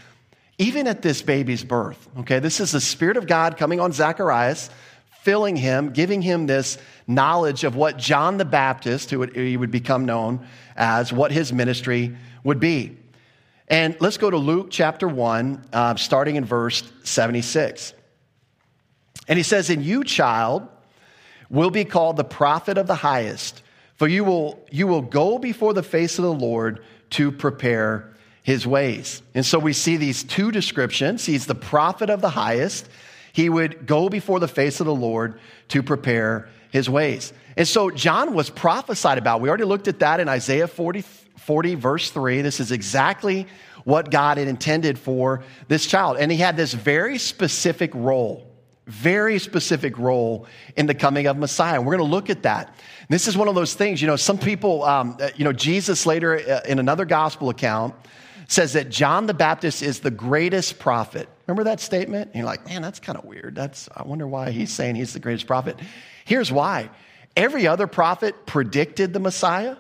even 0.58 0.88
at 0.88 1.02
this 1.02 1.22
baby's 1.22 1.64
birth. 1.64 2.08
Okay, 2.20 2.40
this 2.40 2.60
is 2.60 2.72
the 2.72 2.82
Spirit 2.82 3.18
of 3.18 3.28
God 3.28 3.58
coming 3.58 3.80
on 3.80 3.92
Zacharias, 3.92 4.70
filling 5.22 5.56
him, 5.56 5.92
giving 5.92 6.22
him 6.22 6.48
this 6.48 6.78
knowledge 7.08 7.64
of 7.64 7.76
what 7.76 7.98
John 7.98 8.38
the 8.38 8.46
Baptist, 8.46 9.10
who 9.10 9.24
he 9.24 9.58
would 9.58 9.72
become 9.72 10.06
known 10.06 10.46
as, 10.76 11.12
what 11.12 11.32
his 11.32 11.52
ministry 11.52 12.16
would 12.44 12.60
be. 12.60 12.98
And 13.68 13.98
let's 14.00 14.18
go 14.18 14.30
to 14.30 14.38
Luke 14.38 14.68
chapter 14.70 15.08
1, 15.08 15.66
uh, 15.74 15.96
starting 15.96 16.38
in 16.38 16.46
verse 16.46 16.84
76. 17.04 17.94
And 19.28 19.38
he 19.38 19.44
says, 19.44 19.70
And 19.70 19.84
you, 19.84 20.04
child, 20.04 20.68
will 21.50 21.70
be 21.70 21.84
called 21.84 22.18
the 22.18 22.24
prophet 22.24 22.78
of 22.78 22.88
the 22.88 22.96
highest, 22.96 23.62
for 23.96 24.08
you 24.08 24.24
will, 24.24 24.66
you 24.72 24.88
will 24.88 25.02
go 25.02 25.38
before 25.38 25.74
the 25.74 25.84
face 25.84 26.18
of 26.18 26.24
the 26.24 26.34
Lord 26.34 26.82
to 27.12 27.32
prepare 27.32 28.14
his 28.44 28.66
ways. 28.66 29.22
And 29.34 29.46
so 29.46 29.60
we 29.60 29.74
see 29.74 29.98
these 29.98 30.24
two 30.24 30.52
descriptions. 30.52 31.26
He's 31.26 31.46
the 31.46 31.56
prophet 31.56 32.10
of 32.10 32.22
the 32.22 32.30
highest. 32.30 32.88
He 33.34 33.50
would 33.50 33.86
go 33.86 34.08
before 34.08 34.40
the 34.40 34.48
face 34.48 34.80
of 34.80 34.86
the 34.86 34.96
Lord 34.96 35.40
to 35.70 35.84
prepare 35.84 36.48
his 36.72 36.90
ways. 36.90 37.34
And 37.58 37.68
so 37.68 37.90
John 37.90 38.34
was 38.34 38.50
prophesied 38.50 39.18
about. 39.18 39.42
We 39.42 39.50
already 39.50 39.66
looked 39.66 39.88
at 39.88 40.00
that 40.00 40.20
in 40.20 40.30
Isaiah 40.30 40.68
40, 40.68 41.04
40 41.38 41.76
verse 41.76 42.10
3. 42.10 42.42
This 42.42 42.60
is 42.60 42.72
exactly 42.72 43.48
what 43.84 44.12
God 44.12 44.38
had 44.38 44.48
intended 44.48 45.00
for 45.00 45.44
this 45.68 45.86
child. 45.86 46.18
And 46.18 46.32
he 46.32 46.38
had 46.38 46.58
this 46.58 46.74
very 46.74 47.18
specific 47.18 47.92
role 47.94 48.48
very 48.88 49.38
specific 49.38 49.98
role 49.98 50.48
in 50.78 50.86
the 50.86 50.96
coming 50.96 51.28
of 51.28 51.38
Messiah. 51.38 51.82
We're 51.82 51.98
going 51.98 52.10
to 52.10 52.16
look 52.16 52.30
at 52.30 52.44
that. 52.44 52.74
This 53.10 53.28
is 53.28 53.38
one 53.38 53.50
of 53.50 53.56
those 53.56 53.74
things, 53.74 54.02
you 54.02 54.08
know, 54.08 54.16
some 54.16 54.38
people, 54.38 54.84
um, 54.84 55.18
uh, 55.20 55.30
you 55.36 55.44
know, 55.44 55.52
Jesus 55.52 56.06
later 56.06 56.40
uh, 56.40 56.62
in 56.66 56.80
another 56.80 57.04
gospel 57.04 57.50
account 57.50 57.94
says 58.48 58.74
that 58.74 58.90
John 58.90 59.26
the 59.26 59.34
Baptist 59.34 59.84
is 59.84 60.00
the 60.00 60.12
greatest 60.12 60.80
prophet. 60.80 61.28
Remember 61.48 61.66
that 61.66 61.82
statement? 61.82 62.28
And 62.28 62.36
you're 62.36 62.46
like, 62.46 62.66
man, 62.66 62.82
that's 62.82 63.00
kind 63.00 63.18
of 63.18 63.26
weird. 63.26 63.56
That's, 63.56 63.90
I 63.94 64.04
wonder 64.04 64.26
why 64.26 64.52
he's 64.52 64.72
saying 64.72 64.96
he's 64.96 65.14
the 65.14 65.20
greatest 65.20 65.48
prophet. 65.48 65.78
Here's 66.24 66.52
why. 66.52 66.90
Every 67.36 67.68
other 67.68 67.88
prophet 67.88 68.46
predicted 68.46 69.12
the 69.12 69.20
Messiah. 69.20 69.76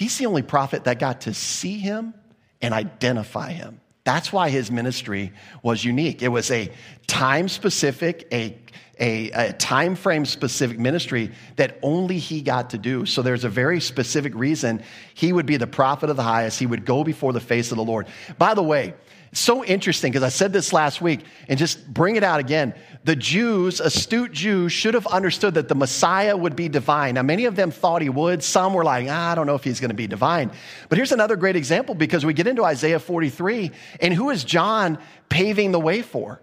He's 0.00 0.16
the 0.16 0.24
only 0.24 0.40
prophet 0.40 0.84
that 0.84 0.98
got 0.98 1.20
to 1.22 1.34
see 1.34 1.76
him 1.76 2.14
and 2.62 2.72
identify 2.72 3.52
him. 3.52 3.82
That's 4.02 4.32
why 4.32 4.48
his 4.48 4.70
ministry 4.70 5.30
was 5.62 5.84
unique. 5.84 6.22
It 6.22 6.28
was 6.28 6.50
a 6.50 6.72
time 7.06 7.48
specific, 7.48 8.26
a, 8.32 8.56
a, 8.98 9.30
a, 9.32 9.52
time 9.52 9.96
frame 9.96 10.24
specific 10.24 10.78
ministry 10.78 11.32
that 11.56 11.78
only 11.82 12.16
he 12.16 12.40
got 12.40 12.70
to 12.70 12.78
do. 12.78 13.04
So 13.04 13.20
there's 13.20 13.44
a 13.44 13.50
very 13.50 13.78
specific 13.78 14.34
reason 14.34 14.82
he 15.12 15.34
would 15.34 15.44
be 15.44 15.58
the 15.58 15.66
prophet 15.66 16.08
of 16.08 16.16
the 16.16 16.22
highest. 16.22 16.58
He 16.58 16.64
would 16.64 16.86
go 16.86 17.04
before 17.04 17.34
the 17.34 17.38
face 17.40 17.70
of 17.70 17.76
the 17.76 17.84
Lord. 17.84 18.06
By 18.38 18.54
the 18.54 18.62
way, 18.62 18.94
so 19.32 19.64
interesting 19.64 20.10
because 20.10 20.24
I 20.24 20.28
said 20.28 20.52
this 20.52 20.72
last 20.72 21.00
week 21.00 21.20
and 21.48 21.58
just 21.58 21.86
bring 21.92 22.16
it 22.16 22.24
out 22.24 22.40
again. 22.40 22.74
The 23.04 23.14
Jews, 23.14 23.80
astute 23.80 24.32
Jews, 24.32 24.72
should 24.72 24.94
have 24.94 25.06
understood 25.06 25.54
that 25.54 25.68
the 25.68 25.74
Messiah 25.76 26.36
would 26.36 26.56
be 26.56 26.68
divine. 26.68 27.14
Now, 27.14 27.22
many 27.22 27.44
of 27.44 27.54
them 27.54 27.70
thought 27.70 28.02
he 28.02 28.08
would. 28.08 28.42
Some 28.42 28.74
were 28.74 28.84
like, 28.84 29.06
ah, 29.08 29.30
I 29.30 29.34
don't 29.36 29.46
know 29.46 29.54
if 29.54 29.62
he's 29.62 29.78
going 29.78 29.90
to 29.90 29.94
be 29.94 30.08
divine. 30.08 30.50
But 30.88 30.98
here's 30.98 31.12
another 31.12 31.36
great 31.36 31.54
example 31.54 31.94
because 31.94 32.26
we 32.26 32.34
get 32.34 32.48
into 32.48 32.64
Isaiah 32.64 32.98
43, 32.98 33.70
and 34.00 34.12
who 34.12 34.30
is 34.30 34.42
John 34.42 34.98
paving 35.28 35.70
the 35.70 35.80
way 35.80 36.02
for? 36.02 36.40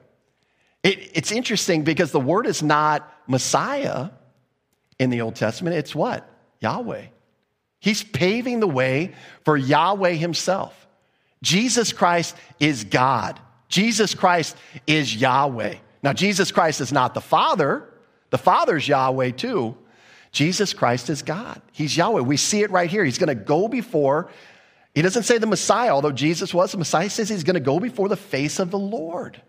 It, 0.82 1.12
it's 1.13 1.32
interesting 1.34 1.84
because 1.84 2.12
the 2.12 2.20
word 2.22 2.48
is 2.48 2.63
not 2.63 3.12
Messiah 3.27 4.10
in 4.98 5.10
the 5.10 5.22
Old 5.22 5.36
Testament, 5.36 5.75
it's 5.75 5.94
what? 5.94 6.27
Yahweh. 6.60 7.06
He's 7.79 8.03
paving 8.03 8.62
the 8.62 8.67
way 8.67 9.13
for 9.46 9.56
Yahweh 9.56 10.13
himself. 10.13 10.87
Jesus 11.41 11.94
Christ 11.94 12.36
is 12.60 12.84
God. 12.84 13.39
Jesus 13.70 14.13
Christ 14.13 14.56
is 14.86 15.15
Yahweh. 15.15 15.75
Now, 16.03 16.13
Jesus 16.13 16.51
Christ 16.51 16.82
is 16.82 16.91
not 16.91 17.13
the 17.13 17.22
Father, 17.22 17.89
the 18.29 18.38
Father's 18.38 18.88
Yahweh 18.88 19.32
too. 19.32 19.77
Jesus 20.32 20.74
Christ 20.74 21.10
is 21.10 21.22
God. 21.22 21.62
He's 21.72 21.98
Yahweh. 21.98 22.22
We 22.22 22.38
see 22.38 22.62
it 22.62 22.72
right 22.72 22.89
here. 22.89 23.03
He's 23.03 23.17
going 23.17 23.36
to 23.36 23.44
go 23.44 23.67
before, 23.67 24.29
he 24.98 25.03
doesn't 25.03 25.24
say 25.24 25.38
the 25.38 25.46
Messiah, 25.46 25.91
although 25.91 26.12
Jesus 26.12 26.56
was 26.56 26.72
the 26.72 26.79
Messiah. 26.79 27.03
He 27.03 27.10
says 27.10 27.29
he's 27.29 27.44
going 27.44 27.53
to 27.53 27.60
go 27.60 27.79
before 27.79 28.10
the 28.10 28.17
face 28.17 28.58
of 28.58 28.72
the 28.72 28.79
Lord. 28.79 29.39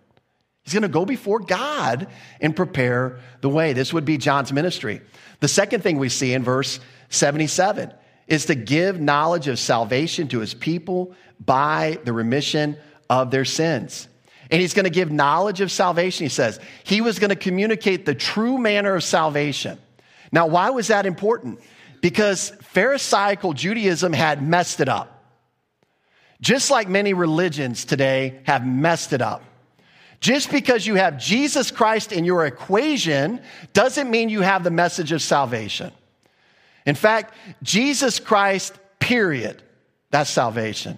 He's 0.63 0.75
going 0.75 0.83
to 0.83 0.89
go 0.89 1.07
before 1.07 1.39
God 1.39 2.07
and 2.39 2.55
prepare 2.55 3.19
the 3.41 3.49
way. 3.49 3.73
This 3.73 3.91
would 3.95 4.05
be 4.05 4.19
John's 4.19 4.53
ministry. 4.53 5.01
The 5.41 5.49
second 5.49 5.83
thing 5.83 5.99
we 5.99 6.11
see 6.11 6.35
in 6.35 6.45
verse 6.45 6.81
77 7.09 7.95
is 8.29 8.47
to 8.47 8.55
give 8.55 9.01
knowledge 9.01 9.49
of 9.49 9.59
salvation 9.59 10.29
to 10.29 10.39
his 10.39 10.55
people 10.55 11.15
by 11.45 11.99
the 12.05 12.13
remission 12.13 12.77
of 13.11 13.31
their 13.31 13.45
sins. 13.45 14.07
And 14.51 14.61
he's 14.61 14.75
going 14.75 14.85
to 14.85 14.91
give 14.91 15.11
knowledge 15.11 15.61
of 15.61 15.73
salvation, 15.73 16.25
he 16.25 16.31
says. 16.31 16.61
He 16.85 17.01
was 17.01 17.19
going 17.19 17.31
to 17.31 17.37
communicate 17.37 18.07
the 18.07 18.15
true 18.15 18.59
manner 18.59 18.95
of 18.95 19.05
salvation. 19.05 19.79
Now, 20.31 20.47
why 20.47 20.71
was 20.71 20.89
that 20.89 21.07
important? 21.07 21.61
Because 22.01 22.51
Pharisaical 22.63 23.55
Judaism 23.55 24.13
had 24.13 24.47
messed 24.47 24.81
it 24.81 24.89
up. 24.89 25.15
Just 26.41 26.71
like 26.71 26.89
many 26.89 27.15
religions 27.15 27.85
today 27.85 28.41
have 28.45 28.65
messed 28.65 29.13
it 29.13 29.21
up. 29.21 29.43
Just 30.21 30.51
because 30.51 30.87
you 30.87 30.95
have 30.97 31.19
Jesus 31.19 31.71
Christ 31.71 32.13
in 32.13 32.25
your 32.25 32.47
equation 32.47 33.41
doesn't 33.73 34.11
mean 34.11 34.29
you 34.29 34.41
have 34.43 34.65
the 34.65 34.71
message 34.71 35.13
of 35.13 35.23
salvation. 35.23 35.93
In 36.89 36.95
fact, 36.95 37.35
Jesus 37.63 38.19
Christ, 38.19 38.75
period, 38.99 39.63
that's 40.11 40.31
salvation. 40.31 40.97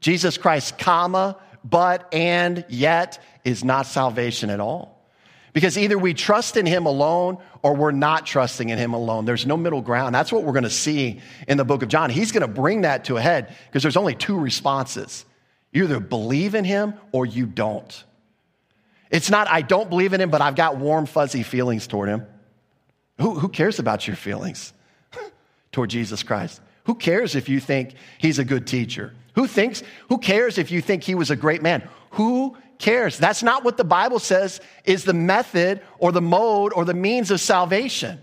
Jesus 0.00 0.38
Christ, 0.38 0.78
comma, 0.78 1.36
but, 1.62 2.08
and, 2.14 2.64
yet 2.70 3.22
is 3.44 3.62
not 3.62 3.84
salvation 3.84 4.48
at 4.48 4.60
all. 4.60 5.06
Because 5.52 5.76
either 5.76 5.98
we 5.98 6.14
trust 6.14 6.56
in 6.56 6.64
him 6.64 6.86
alone 6.86 7.36
or 7.62 7.74
we're 7.76 7.90
not 7.90 8.24
trusting 8.24 8.70
in 8.70 8.78
him 8.78 8.94
alone. 8.94 9.26
There's 9.26 9.44
no 9.44 9.58
middle 9.58 9.82
ground. 9.82 10.14
That's 10.14 10.32
what 10.32 10.42
we're 10.42 10.54
going 10.54 10.62
to 10.62 10.70
see 10.70 11.20
in 11.46 11.58
the 11.58 11.66
book 11.66 11.82
of 11.82 11.90
John. 11.90 12.08
He's 12.08 12.32
going 12.32 12.40
to 12.40 12.48
bring 12.48 12.80
that 12.82 13.04
to 13.04 13.18
a 13.18 13.20
head 13.20 13.54
because 13.66 13.82
there's 13.82 13.98
only 13.98 14.14
two 14.14 14.38
responses. 14.38 15.26
You 15.70 15.84
either 15.84 16.00
believe 16.00 16.54
in 16.54 16.64
him 16.64 16.94
or 17.12 17.26
you 17.26 17.44
don't. 17.44 18.04
It's 19.10 19.28
not, 19.28 19.50
I 19.50 19.60
don't 19.60 19.90
believe 19.90 20.14
in 20.14 20.20
him, 20.22 20.30
but 20.30 20.40
I've 20.40 20.56
got 20.56 20.78
warm, 20.78 21.04
fuzzy 21.04 21.42
feelings 21.42 21.86
toward 21.86 22.08
him. 22.08 22.26
Who, 23.18 23.38
who 23.38 23.50
cares 23.50 23.78
about 23.78 24.06
your 24.06 24.16
feelings 24.16 24.72
toward 25.76 25.90
Jesus 25.90 26.22
Christ? 26.22 26.62
Who 26.84 26.94
cares 26.94 27.34
if 27.34 27.50
you 27.50 27.60
think 27.60 27.96
he's 28.16 28.38
a 28.38 28.46
good 28.46 28.66
teacher? 28.66 29.12
Who 29.34 29.46
thinks, 29.46 29.82
who 30.08 30.16
cares 30.16 30.56
if 30.56 30.70
you 30.70 30.80
think 30.80 31.02
he 31.04 31.14
was 31.14 31.30
a 31.30 31.36
great 31.36 31.60
man? 31.60 31.86
Who 32.12 32.56
cares? 32.78 33.18
That's 33.18 33.42
not 33.42 33.62
what 33.62 33.76
the 33.76 33.84
Bible 33.84 34.18
says 34.18 34.62
is 34.86 35.04
the 35.04 35.12
method 35.12 35.82
or 35.98 36.12
the 36.12 36.22
mode 36.22 36.72
or 36.72 36.86
the 36.86 36.94
means 36.94 37.30
of 37.30 37.42
salvation. 37.42 38.18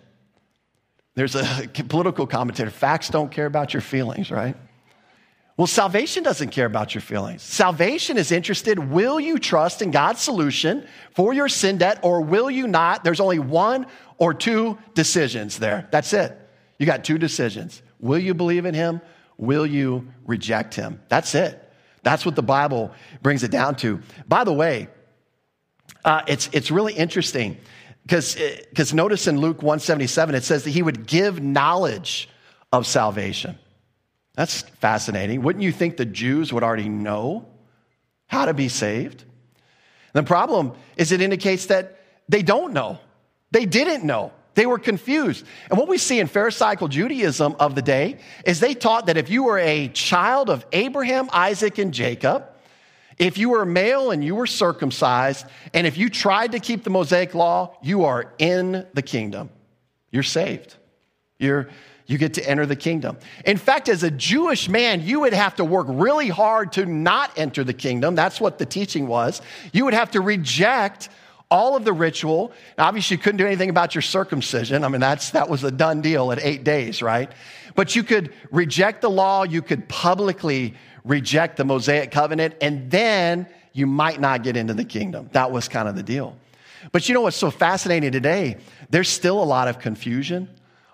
There's 1.13 1.35
a 1.35 1.69
political 1.89 2.25
commentator 2.25 2.71
facts 2.71 3.09
don't 3.09 3.31
care 3.31 3.45
about 3.45 3.71
your 3.71 3.81
feelings, 3.81 4.31
right? 4.31 4.55
Well, 5.55 5.67
salvation 5.67 6.23
doesn't 6.23 6.49
care 6.49 6.65
about 6.65 6.95
your 6.95 7.03
feelings. 7.03 7.43
Salvation 7.43 8.17
is 8.17 8.31
interested 8.31 8.79
will 8.79 9.19
you 9.19 9.37
trust 9.37 9.83
in 9.83 9.91
God's 9.91 10.21
solution 10.21 10.87
for 11.11 11.35
your 11.35 11.49
sin 11.49 11.77
debt 11.77 11.99
or 12.01 12.21
will 12.21 12.49
you 12.49 12.65
not? 12.65 13.03
There's 13.03 13.19
only 13.19 13.37
one 13.37 13.85
or 14.17 14.33
two 14.33 14.79
decisions 14.95 15.59
there. 15.59 15.87
That's 15.91 16.13
it. 16.13 16.39
You 16.79 16.85
got 16.85 17.03
two 17.03 17.17
decisions. 17.17 17.81
Will 17.99 18.19
you 18.19 18.33
believe 18.33 18.65
in 18.65 18.73
him 18.73 19.01
Will 19.37 19.65
you 19.65 20.07
reject 20.25 20.75
him? 20.75 21.01
That's 21.09 21.35
it. 21.35 21.59
That's 22.03 22.25
what 22.25 22.35
the 22.35 22.43
Bible 22.43 22.91
brings 23.21 23.43
it 23.43 23.51
down 23.51 23.75
to. 23.77 24.01
By 24.27 24.43
the 24.43 24.53
way, 24.53 24.87
uh, 26.03 26.21
it's, 26.27 26.49
it's 26.51 26.69
really 26.69 26.93
interesting 26.93 27.57
because 28.05 28.93
notice 28.93 29.27
in 29.27 29.37
Luke 29.37 29.57
177, 29.57 30.35
it 30.35 30.43
says 30.43 30.65
that 30.65 30.71
he 30.71 30.81
would 30.81 31.07
give 31.07 31.41
knowledge 31.41 32.29
of 32.71 32.85
salvation. 32.85 33.57
That's 34.35 34.61
fascinating. 34.61 35.41
Wouldn't 35.41 35.63
you 35.63 35.71
think 35.71 35.95
the 35.95 36.05
Jews 36.05 36.51
would 36.51 36.63
already 36.63 36.89
know 36.89 37.45
how 38.27 38.45
to 38.45 38.53
be 38.53 38.67
saved? 38.67 39.23
The 40.11 40.23
problem 40.23 40.73
is 40.97 41.11
it 41.11 41.21
indicates 41.21 41.67
that 41.67 41.99
they 42.27 42.43
don't 42.43 42.73
know. 42.73 42.99
They 43.51 43.65
didn't 43.65 44.03
know. 44.03 44.33
They 44.55 44.65
were 44.65 44.79
confused. 44.79 45.45
And 45.69 45.79
what 45.79 45.87
we 45.87 45.97
see 45.97 46.19
in 46.19 46.27
Pharisaical 46.27 46.87
Judaism 46.87 47.55
of 47.59 47.75
the 47.75 47.81
day 47.81 48.19
is 48.45 48.59
they 48.59 48.73
taught 48.73 49.07
that 49.07 49.17
if 49.17 49.29
you 49.29 49.43
were 49.43 49.59
a 49.59 49.87
child 49.89 50.49
of 50.49 50.65
Abraham, 50.71 51.29
Isaac, 51.31 51.79
and 51.79 51.93
Jacob, 51.93 52.45
if 53.17 53.37
you 53.37 53.49
were 53.49 53.65
male 53.65 54.11
and 54.11 54.23
you 54.23 54.35
were 54.35 54.47
circumcised, 54.47 55.45
and 55.73 55.87
if 55.87 55.97
you 55.97 56.09
tried 56.09 56.51
to 56.51 56.59
keep 56.59 56.83
the 56.83 56.89
Mosaic 56.89 57.33
law, 57.33 57.77
you 57.81 58.05
are 58.05 58.33
in 58.37 58.85
the 58.93 59.01
kingdom. 59.01 59.49
You're 60.11 60.23
saved. 60.23 60.75
You're, 61.39 61.69
you 62.05 62.17
get 62.17 62.35
to 62.35 62.47
enter 62.47 62.65
the 62.65 62.75
kingdom. 62.75 63.17
In 63.45 63.57
fact, 63.57 63.89
as 63.89 64.03
a 64.03 64.11
Jewish 64.11 64.69
man, 64.69 65.01
you 65.01 65.21
would 65.21 65.33
have 65.33 65.55
to 65.55 65.65
work 65.65 65.87
really 65.89 66.29
hard 66.29 66.73
to 66.73 66.85
not 66.85 67.37
enter 67.37 67.63
the 67.63 67.73
kingdom. 67.73 68.15
That's 68.15 68.39
what 68.39 68.57
the 68.59 68.65
teaching 68.65 69.07
was. 69.07 69.41
You 69.71 69.85
would 69.85 69.93
have 69.93 70.11
to 70.11 70.21
reject 70.21 71.09
all 71.53 71.77
of 71.77 71.85
the 71.85 71.93
ritual. 71.93 72.51
Now, 72.79 72.87
obviously, 72.87 73.15
you 73.15 73.21
couldn't 73.21 73.37
do 73.37 73.45
anything 73.45 73.69
about 73.69 73.93
your 73.93 74.01
circumcision. 74.01 74.83
I 74.83 74.87
mean, 74.87 75.01
that's, 75.01 75.29
that 75.29 75.49
was 75.49 75.63
a 75.63 75.69
done 75.69 76.01
deal 76.01 76.31
at 76.31 76.43
eight 76.43 76.63
days, 76.63 77.03
right? 77.03 77.31
But 77.75 77.95
you 77.95 78.01
could 78.01 78.33
reject 78.49 79.01
the 79.01 79.09
law, 79.09 79.43
you 79.43 79.61
could 79.61 79.87
publicly 79.87 80.73
reject 81.05 81.57
the 81.57 81.63
Mosaic 81.63 82.09
covenant, 82.09 82.55
and 82.59 82.89
then 82.89 83.45
you 83.71 83.85
might 83.85 84.19
not 84.19 84.41
get 84.41 84.57
into 84.57 84.73
the 84.73 84.83
kingdom. 84.83 85.29
That 85.33 85.51
was 85.51 85.67
kind 85.67 85.87
of 85.87 85.95
the 85.95 86.01
deal. 86.01 86.35
But 86.91 87.07
you 87.07 87.13
know 87.13 87.21
what's 87.21 87.37
so 87.37 87.51
fascinating 87.51 88.11
today? 88.11 88.57
There's 88.89 89.09
still 89.09 89.41
a 89.41 89.45
lot 89.45 89.67
of 89.67 89.77
confusion 89.77 90.49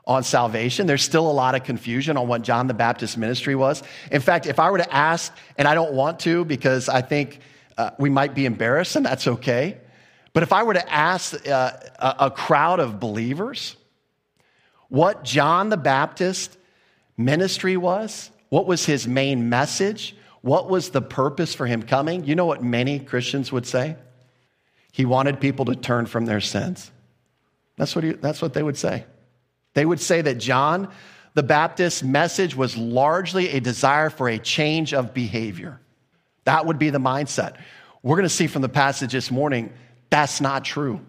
on 0.05 0.23
salvation. 0.23 0.87
There's 0.87 1.03
still 1.03 1.31
a 1.31 1.31
lot 1.31 1.55
of 1.55 1.63
confusion 1.63 2.17
on 2.17 2.27
what 2.27 2.41
John 2.41 2.67
the 2.67 2.73
Baptist 2.73 3.17
ministry 3.17 3.55
was. 3.55 3.81
In 4.11 4.19
fact, 4.19 4.45
if 4.45 4.59
I 4.59 4.71
were 4.71 4.79
to 4.79 4.93
ask, 4.93 5.33
and 5.57 5.69
I 5.69 5.73
don't 5.73 5.93
want 5.93 6.19
to 6.21 6.43
because 6.43 6.89
I 6.89 7.01
think 7.01 7.39
uh, 7.77 7.91
we 7.97 8.09
might 8.09 8.35
be 8.35 8.45
embarrassed, 8.45 8.97
and 8.97 9.05
that's 9.05 9.25
okay. 9.25 9.77
But 10.39 10.43
if 10.43 10.53
I 10.53 10.63
were 10.63 10.75
to 10.75 10.89
ask 10.89 11.45
uh, 11.49 11.71
a 11.99 12.31
crowd 12.31 12.79
of 12.79 12.97
believers 12.97 13.75
what 14.87 15.25
John 15.25 15.67
the 15.67 15.75
Baptist 15.75 16.57
ministry 17.17 17.75
was, 17.75 18.31
what 18.47 18.65
was 18.65 18.85
his 18.85 19.05
main 19.05 19.49
message, 19.49 20.15
what 20.39 20.69
was 20.69 20.91
the 20.91 21.01
purpose 21.01 21.53
for 21.53 21.67
him 21.67 21.83
coming, 21.83 22.23
you 22.23 22.35
know 22.35 22.45
what 22.45 22.63
many 22.63 22.99
Christians 22.99 23.51
would 23.51 23.67
say? 23.67 23.97
He 24.93 25.03
wanted 25.03 25.41
people 25.41 25.65
to 25.65 25.75
turn 25.75 26.05
from 26.05 26.25
their 26.25 26.39
sins. 26.39 26.89
That's 27.75 27.93
what, 27.93 28.05
he, 28.05 28.13
that's 28.13 28.41
what 28.41 28.53
they 28.53 28.63
would 28.63 28.77
say. 28.77 29.03
They 29.73 29.85
would 29.85 29.99
say 29.99 30.21
that 30.21 30.35
John 30.35 30.87
the 31.33 31.43
Baptist's 31.43 32.01
message 32.01 32.55
was 32.55 32.77
largely 32.77 33.49
a 33.49 33.59
desire 33.59 34.09
for 34.09 34.29
a 34.29 34.39
change 34.39 34.93
of 34.93 35.13
behavior. 35.13 35.81
That 36.45 36.65
would 36.65 36.79
be 36.79 36.91
the 36.91 36.97
mindset. 36.97 37.57
We're 38.01 38.15
going 38.15 38.23
to 38.23 38.29
see 38.29 38.47
from 38.47 38.61
the 38.61 38.69
passage 38.69 39.11
this 39.11 39.31
morning 39.31 39.73
that's 40.09 40.41
not 40.41 40.65
true. 40.65 40.99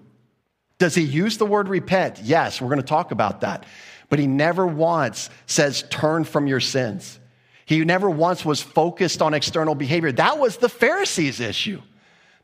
Does 0.78 0.94
he 0.94 1.02
use 1.02 1.36
the 1.36 1.46
word 1.46 1.68
repent? 1.68 2.20
Yes, 2.22 2.60
we're 2.60 2.68
going 2.68 2.80
to 2.80 2.86
talk 2.86 3.10
about 3.10 3.42
that. 3.42 3.66
But 4.08 4.18
he 4.18 4.26
never 4.26 4.66
once 4.66 5.30
says 5.46 5.84
turn 5.90 6.24
from 6.24 6.46
your 6.46 6.60
sins. 6.60 7.18
He 7.66 7.84
never 7.84 8.10
once 8.10 8.44
was 8.44 8.60
focused 8.60 9.22
on 9.22 9.32
external 9.34 9.74
behavior. 9.74 10.10
That 10.10 10.38
was 10.38 10.56
the 10.56 10.68
Pharisees' 10.68 11.38
issue. 11.38 11.80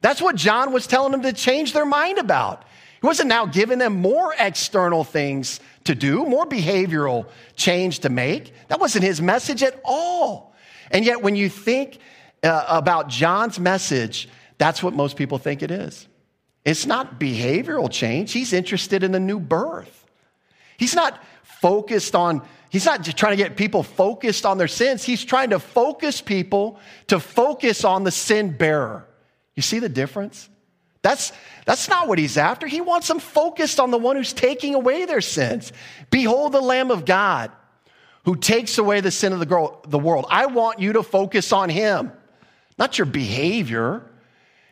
That's 0.01 0.23
what 0.23 0.37
John 0.37 0.73
was 0.73 0.87
telling 0.87 1.13
them 1.13 1.23
to 1.23 1.33
change 1.33 1.73
their 1.73 1.87
mind 1.87 2.19
about. 2.19 2.65
He 3.01 3.07
wasn't 3.07 3.29
now 3.29 3.47
giving 3.47 3.79
them 3.79 4.01
more 4.01 4.35
external 4.39 5.03
things 5.03 5.59
to 5.85 5.95
do, 5.95 6.25
more 6.25 6.47
behavioral 6.47 7.27
change 7.57 8.01
to 8.01 8.09
make. 8.09 8.53
That 8.69 8.81
wasn't 8.81 9.05
his 9.05 9.21
message 9.21 9.63
at 9.63 9.81
all. 9.85 10.55
And 10.91 11.05
yet, 11.05 11.23
when 11.23 11.35
you 11.35 11.49
think 11.49 11.99
uh, 12.43 12.65
about 12.69 13.09
John's 13.09 13.59
message, 13.59 14.29
that's 14.59 14.83
what 14.83 14.95
most 14.95 15.17
people 15.17 15.39
think 15.39 15.63
it 15.63 15.71
is. 15.71 16.07
It's 16.67 16.85
not 16.85 17.21
behavioral 17.21 17.91
change. 17.91 18.33
He's 18.33 18.53
interested 18.53 19.05
in 19.05 19.13
the 19.13 19.21
new 19.21 19.39
birth. 19.39 20.05
He's 20.77 20.97
not 20.97 21.23
focused 21.45 22.17
on, 22.17 22.43
he's 22.69 22.85
not 22.85 23.03
just 23.03 23.17
trying 23.17 23.37
to 23.39 23.43
get 23.43 23.57
people 23.57 23.85
focused 23.85 24.45
on 24.45 24.59
their 24.59 24.69
sins. 24.69 25.05
He's 25.05 25.25
trying 25.25 25.51
to 25.51 25.61
focus 25.61 26.21
people 26.21 26.81
to 27.07 27.21
focus 27.21 27.85
on 27.85 28.03
the 28.03 28.11
sin 28.11 28.51
bearer. 28.51 29.07
You 29.55 29.63
see 29.63 29.79
the 29.79 29.89
difference? 29.89 30.51
That's, 31.03 31.33
that's 31.65 31.89
not 31.89 32.09
what 32.09 32.19
he's 32.19 32.37
after. 32.37 32.67
He 32.67 32.81
wants 32.81 33.07
them 33.07 33.21
focused 33.21 33.79
on 33.79 33.93
the 33.93 33.99
one 33.99 34.17
who's 34.17 34.33
taking 34.33 34.75
away 34.75 35.05
their 35.05 35.21
sins. 35.21 35.73
Behold 36.11 36.51
the 36.51 36.61
Lamb 36.61 36.91
of 36.91 37.05
God 37.05 37.53
who 38.25 38.35
takes 38.35 38.77
away 38.77 39.01
the 39.01 39.13
sin 39.13 39.33
of 39.33 39.39
the, 39.39 39.99
world. 39.99 40.27
I 40.29 40.47
want 40.47 40.81
you 40.81 40.95
to 40.95 41.05
focus 41.05 41.53
on 41.53 41.69
him, 41.69 42.11
not 42.77 42.99
your 42.99 43.07
behavior. 43.07 44.11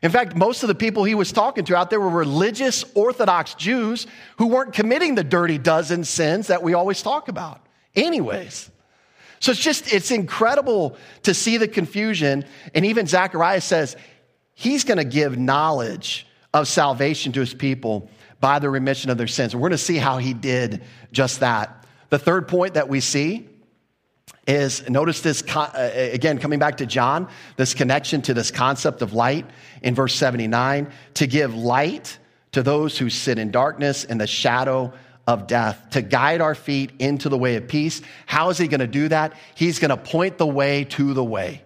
In 0.05 0.11
fact, 0.11 0.37
most 0.37 0.63
of 0.63 0.69
the 0.69 0.75
people 0.75 1.05
he 1.05 1.15
was 1.15 1.33
talking 1.33 1.65
to 1.65 1.75
out 1.75 1.89
there 1.89 1.99
were 1.99 2.11
religious 2.11 2.85
Orthodox 2.95 3.55
Jews 3.55 4.07
who 4.37 4.49
weren't 4.49 4.75
committing 4.75 5.15
the 5.15 5.25
dirty 5.25 5.57
dozen 5.57 6.05
sins 6.05 6.49
that 6.49 6.63
we 6.63 6.75
always 6.75 7.01
talk 7.01 7.29
about. 7.29 7.67
Anyways. 7.97 8.71
So 9.41 9.53
it's 9.53 9.61
just, 9.61 9.95
it's 9.95 10.11
incredible 10.11 10.99
to 11.23 11.33
see 11.33 11.57
the 11.57 11.67
confusion. 11.67 12.45
And 12.75 12.85
even 12.85 13.07
Zechariah 13.07 13.63
says 13.63 13.97
he's 14.53 14.85
going 14.85 14.99
to 14.99 15.05
give 15.05 15.39
knowledge 15.39 16.27
of 16.53 16.69
salvation 16.69 17.33
to 17.33 17.41
his 17.41 17.55
people 17.55 18.11
by 18.41 18.59
the 18.59 18.69
remission 18.69 19.11
of 19.11 19.17
their 19.17 19.27
sins. 19.27 19.55
And 19.55 19.63
we're 19.63 19.71
going 19.71 19.79
to 19.79 19.85
see 19.85 19.97
how 19.97 20.19
he 20.19 20.35
did 20.35 20.83
just 21.13 21.41
that. 21.41 21.87
The 22.11 22.19
third 22.19 22.47
point 22.47 22.75
that 22.75 22.91
we 22.91 23.01
see 23.01 23.49
is 24.47 24.89
notice 24.89 25.21
this 25.21 25.43
uh, 25.57 25.91
again, 26.13 26.39
coming 26.39 26.59
back 26.59 26.79
to 26.79 26.87
John, 26.87 27.29
this 27.57 27.75
connection 27.75 28.23
to 28.23 28.35
this 28.35 28.51
concept 28.51 29.03
of 29.03 29.13
light 29.13 29.47
in 29.83 29.95
verse 29.95 30.15
79 30.15 30.91
to 31.15 31.27
give 31.27 31.55
light 31.55 32.19
to 32.53 32.63
those 32.63 32.99
who 32.99 33.11
sit 33.11 33.39
in 33.39 33.51
darkness 33.51 34.05
and 34.05 34.21
the 34.21 34.27
shadow 34.27 34.93
of 35.27 35.47
death, 35.47 35.91
to 35.91 36.03
guide 36.03 36.41
our 36.41 36.55
feet 36.55 36.93
into 36.99 37.29
the 37.29 37.39
way 37.39 37.57
of 37.57 37.67
peace. 37.67 38.03
How 38.27 38.51
is 38.51 38.59
he 38.59 38.69
going 38.69 38.81
to 38.81 38.87
do 38.87 39.09
that? 39.09 39.33
He's 39.55 39.79
going 39.79 39.89
to 39.89 39.97
point 39.97 40.37
the 40.37 40.47
way 40.47 40.85
to 40.85 41.15
the 41.15 41.25
way. 41.25 41.63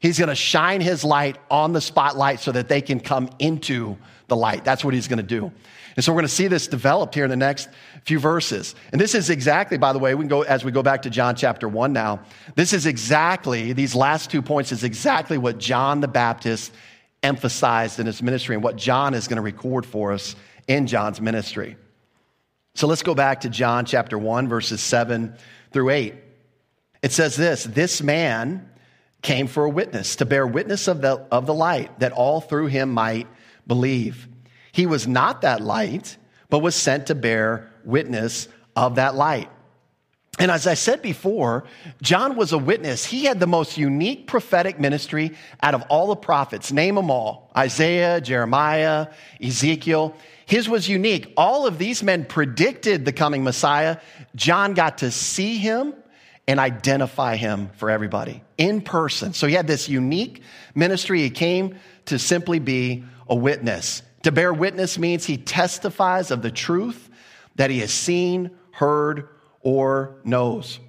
He's 0.00 0.18
going 0.18 0.28
to 0.28 0.34
shine 0.34 0.80
his 0.80 1.04
light 1.04 1.38
on 1.50 1.72
the 1.72 1.80
spotlight 1.80 2.40
so 2.40 2.52
that 2.52 2.68
they 2.68 2.80
can 2.80 3.00
come 3.00 3.28
into 3.38 3.96
the 4.28 4.36
light. 4.36 4.64
That's 4.64 4.84
what 4.84 4.94
he's 4.94 5.08
going 5.08 5.18
to 5.18 5.22
do. 5.22 5.52
And 5.96 6.04
so 6.04 6.12
we're 6.12 6.20
going 6.20 6.28
to 6.28 6.34
see 6.34 6.48
this 6.48 6.66
developed 6.66 7.14
here 7.14 7.24
in 7.24 7.30
the 7.30 7.36
next 7.36 7.68
few 8.04 8.18
verses. 8.18 8.74
And 8.90 9.00
this 9.00 9.14
is 9.14 9.30
exactly, 9.30 9.78
by 9.78 9.92
the 9.92 9.98
way, 9.98 10.14
we 10.14 10.22
can 10.22 10.28
go 10.28 10.42
as 10.42 10.64
we 10.64 10.72
go 10.72 10.82
back 10.82 11.02
to 11.02 11.10
John 11.10 11.36
chapter 11.36 11.68
1 11.68 11.92
now. 11.92 12.20
This 12.54 12.72
is 12.72 12.86
exactly, 12.86 13.72
these 13.72 13.94
last 13.94 14.30
two 14.30 14.42
points 14.42 14.72
is 14.72 14.84
exactly 14.84 15.38
what 15.38 15.58
John 15.58 16.00
the 16.00 16.08
Baptist 16.08 16.72
emphasized 17.22 18.00
in 18.00 18.06
his 18.06 18.22
ministry 18.22 18.56
and 18.56 18.64
what 18.64 18.76
John 18.76 19.14
is 19.14 19.28
going 19.28 19.36
to 19.36 19.42
record 19.42 19.86
for 19.86 20.12
us 20.12 20.34
in 20.66 20.86
John's 20.86 21.20
ministry. 21.20 21.76
So 22.74 22.86
let's 22.86 23.02
go 23.02 23.14
back 23.14 23.42
to 23.42 23.48
John 23.48 23.84
chapter 23.84 24.18
1, 24.18 24.48
verses 24.48 24.80
7 24.80 25.36
through 25.72 25.90
8. 25.90 26.14
It 27.02 27.12
says 27.12 27.36
this 27.36 27.64
This 27.64 28.02
man 28.02 28.68
came 29.20 29.46
for 29.46 29.64
a 29.64 29.70
witness, 29.70 30.16
to 30.16 30.24
bear 30.24 30.46
witness 30.46 30.88
of 30.88 31.00
the, 31.00 31.26
of 31.30 31.46
the 31.46 31.54
light, 31.54 32.00
that 32.00 32.12
all 32.12 32.40
through 32.40 32.66
him 32.66 32.90
might 32.90 33.28
believe. 33.66 34.26
He 34.72 34.86
was 34.86 35.06
not 35.06 35.42
that 35.42 35.60
light, 35.60 36.16
but 36.48 36.60
was 36.60 36.74
sent 36.74 37.06
to 37.06 37.14
bear 37.14 37.71
witness 37.84 38.48
of 38.76 38.96
that 38.96 39.14
light. 39.14 39.48
And 40.38 40.50
as 40.50 40.66
I 40.66 40.74
said 40.74 41.02
before, 41.02 41.64
John 42.00 42.36
was 42.36 42.52
a 42.52 42.58
witness. 42.58 43.04
He 43.04 43.26
had 43.26 43.38
the 43.38 43.46
most 43.46 43.76
unique 43.76 44.26
prophetic 44.26 44.80
ministry 44.80 45.32
out 45.62 45.74
of 45.74 45.82
all 45.90 46.08
the 46.08 46.16
prophets. 46.16 46.72
Name 46.72 46.94
them 46.94 47.10
all 47.10 47.50
Isaiah, 47.56 48.20
Jeremiah, 48.20 49.08
Ezekiel. 49.42 50.16
His 50.46 50.68
was 50.68 50.88
unique. 50.88 51.32
All 51.36 51.66
of 51.66 51.78
these 51.78 52.02
men 52.02 52.24
predicted 52.24 53.04
the 53.04 53.12
coming 53.12 53.44
Messiah. 53.44 53.98
John 54.34 54.72
got 54.72 54.98
to 54.98 55.10
see 55.10 55.58
him 55.58 55.94
and 56.48 56.58
identify 56.58 57.36
him 57.36 57.70
for 57.76 57.90
everybody 57.90 58.42
in 58.58 58.80
person. 58.80 59.34
So 59.34 59.46
he 59.46 59.54
had 59.54 59.66
this 59.66 59.88
unique 59.88 60.42
ministry. 60.74 61.20
He 61.20 61.30
came 61.30 61.76
to 62.06 62.18
simply 62.18 62.58
be 62.58 63.04
a 63.28 63.34
witness. 63.34 64.02
To 64.22 64.32
bear 64.32 64.52
witness 64.52 64.98
means 64.98 65.24
he 65.24 65.36
testifies 65.36 66.30
of 66.30 66.42
the 66.42 66.50
truth 66.50 67.10
that 67.56 67.70
he 67.70 67.80
has 67.80 67.92
seen, 67.92 68.50
heard, 68.72 69.28
or 69.60 70.16
knows. 70.24 70.80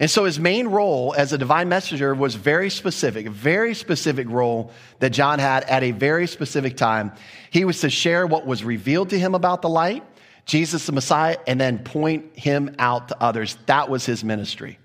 And 0.00 0.10
so 0.10 0.24
his 0.24 0.40
main 0.40 0.68
role 0.68 1.14
as 1.16 1.32
a 1.32 1.38
divine 1.38 1.68
messenger 1.68 2.14
was 2.14 2.34
very 2.34 2.68
specific, 2.68 3.28
very 3.28 3.74
specific 3.74 4.28
role 4.28 4.72
that 4.98 5.10
John 5.10 5.38
had 5.38 5.64
at 5.64 5.82
a 5.82 5.92
very 5.92 6.26
specific 6.26 6.76
time. 6.76 7.12
He 7.50 7.64
was 7.64 7.80
to 7.80 7.90
share 7.90 8.26
what 8.26 8.44
was 8.44 8.64
revealed 8.64 9.10
to 9.10 9.18
him 9.18 9.34
about 9.34 9.62
the 9.62 9.68
light, 9.68 10.04
Jesus 10.46 10.86
the 10.86 10.92
Messiah, 10.92 11.38
and 11.46 11.60
then 11.60 11.78
point 11.78 12.36
him 12.36 12.74
out 12.78 13.08
to 13.08 13.22
others. 13.22 13.56
That 13.66 13.88
was 13.88 14.04
his 14.04 14.24
ministry. 14.24 14.78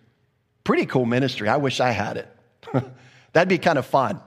Pretty 0.64 0.86
cool 0.86 1.06
ministry. 1.06 1.50
I 1.50 1.58
wish 1.58 1.80
I 1.80 1.92
had 1.92 2.18
it. 2.18 2.36
That'd 3.34 3.50
be 3.50 3.58
kind 3.58 3.80
of 3.80 3.86
fun. 3.86 4.22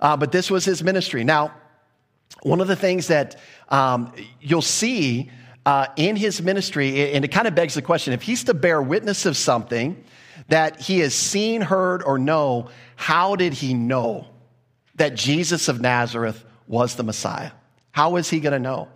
Uh, 0.00 0.16
but 0.16 0.30
this 0.30 0.50
was 0.50 0.64
his 0.64 0.82
ministry. 0.82 1.24
Now, 1.24 1.52
one 2.42 2.60
of 2.60 2.68
the 2.68 2.76
things 2.76 3.08
that 3.08 3.38
um, 3.68 4.12
you'll 4.40 4.62
see 4.62 5.30
uh, 5.64 5.86
in 5.96 6.16
his 6.16 6.42
ministry, 6.42 7.14
and 7.14 7.24
it 7.24 7.28
kind 7.28 7.46
of 7.46 7.54
begs 7.54 7.74
the 7.74 7.82
question 7.82 8.12
if 8.12 8.22
he's 8.22 8.44
to 8.44 8.54
bear 8.54 8.82
witness 8.82 9.26
of 9.26 9.36
something 9.36 10.02
that 10.48 10.80
he 10.80 11.00
has 11.00 11.14
seen, 11.14 11.60
heard, 11.60 12.02
or 12.02 12.18
know, 12.18 12.68
how 12.96 13.36
did 13.36 13.52
he 13.52 13.74
know 13.74 14.26
that 14.96 15.14
Jesus 15.14 15.68
of 15.68 15.80
Nazareth 15.80 16.44
was 16.66 16.96
the 16.96 17.02
Messiah? 17.02 17.52
How 17.92 18.16
is 18.16 18.28
he 18.28 18.40
going 18.40 18.52
to 18.52 18.58
know? 18.58 18.88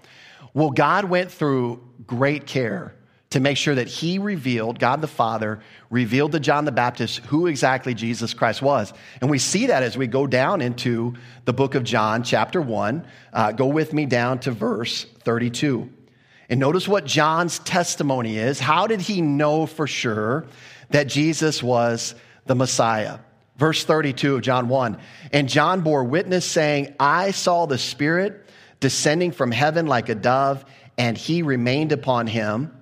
Well, 0.55 0.71
God 0.71 1.05
went 1.05 1.31
through 1.31 1.83
great 2.07 2.47
care 2.47 2.95
to 3.31 3.41
make 3.41 3.57
sure 3.57 3.75
that 3.75 3.89
he 3.89 4.19
revealed, 4.19 4.79
God 4.79 5.01
the 5.01 5.09
Father 5.09 5.61
revealed 5.91 6.33
to 6.33 6.41
John 6.41 6.65
the 6.65 6.73
Baptist 6.73 7.19
who 7.27 7.47
exactly 7.47 7.93
Jesus 7.93 8.33
Christ 8.33 8.63
was. 8.63 8.93
And 9.21 9.29
we 9.29 9.39
see 9.39 9.67
that 9.67 9.83
as 9.83 9.97
we 9.97 10.07
go 10.07 10.27
down 10.27 10.61
into 10.61 11.15
the 11.45 11.53
book 11.53 11.75
of 11.75 11.85
John, 11.85 12.23
chapter 12.23 12.61
1. 12.61 13.07
Uh, 13.33 13.53
go 13.53 13.67
with 13.67 13.93
me 13.93 14.07
down 14.07 14.39
to 14.41 14.53
verse 14.53 15.05
32. 15.25 15.91
And 16.49 16.61
notice 16.61 16.87
what 16.87 17.05
John's 17.05 17.59
testimony 17.61 18.39
is. 18.39 18.61
How 18.61 18.87
did 18.87 19.01
he 19.01 19.21
know 19.21 19.67
for 19.67 19.87
sure 19.87 20.47
that 20.91 21.09
Jesus 21.09 21.63
was 21.63 22.15
the 22.47 22.55
Messiah? 22.55 23.19
Verse 23.57 23.85
32 23.85 24.37
of 24.37 24.43
John 24.43 24.69
1. 24.69 24.99
And 25.33 25.49
John 25.49 25.81
bore 25.81 26.05
witness, 26.05 26.45
saying, 26.45 26.95
I 27.01 27.31
saw 27.31 27.67
the 27.67 27.79
Spirit 27.79 28.47
descending 28.81 29.33
from 29.33 29.51
heaven 29.51 29.87
like 29.87 30.09
a 30.09 30.15
dove, 30.15 30.65
and 30.99 31.17
he 31.17 31.43
remained 31.43 31.93
upon 31.93 32.27
him. 32.27 32.73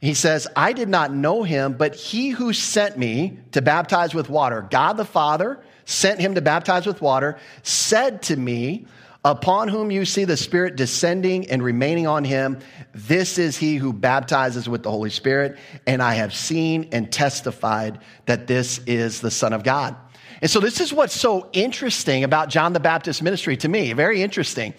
He 0.00 0.14
says, 0.14 0.46
I 0.54 0.72
did 0.72 0.88
not 0.88 1.12
know 1.12 1.42
him, 1.42 1.74
but 1.74 1.94
he 1.94 2.30
who 2.30 2.52
sent 2.52 2.98
me 2.98 3.38
to 3.52 3.62
baptize 3.62 4.14
with 4.14 4.28
water, 4.28 4.66
God 4.70 4.96
the 4.96 5.04
Father 5.04 5.60
sent 5.84 6.20
him 6.20 6.34
to 6.34 6.42
baptize 6.42 6.86
with 6.86 7.00
water, 7.00 7.38
said 7.62 8.22
to 8.22 8.36
me, 8.36 8.86
Upon 9.24 9.68
whom 9.68 9.90
you 9.90 10.04
see 10.04 10.24
the 10.24 10.36
Spirit 10.36 10.76
descending 10.76 11.50
and 11.50 11.62
remaining 11.62 12.06
on 12.06 12.24
him, 12.24 12.60
this 12.94 13.36
is 13.36 13.56
he 13.56 13.76
who 13.76 13.92
baptizes 13.92 14.68
with 14.68 14.84
the 14.84 14.90
Holy 14.90 15.10
Spirit. 15.10 15.58
And 15.86 16.00
I 16.00 16.14
have 16.14 16.32
seen 16.32 16.88
and 16.92 17.10
testified 17.10 17.98
that 18.26 18.46
this 18.46 18.78
is 18.86 19.20
the 19.20 19.30
Son 19.30 19.52
of 19.52 19.64
God. 19.64 19.96
And 20.40 20.48
so, 20.48 20.60
this 20.60 20.80
is 20.80 20.92
what's 20.92 21.18
so 21.18 21.48
interesting 21.52 22.22
about 22.22 22.48
John 22.48 22.72
the 22.72 22.80
Baptist 22.80 23.22
ministry 23.22 23.56
to 23.56 23.68
me. 23.68 23.92
Very 23.92 24.22
interesting. 24.22 24.72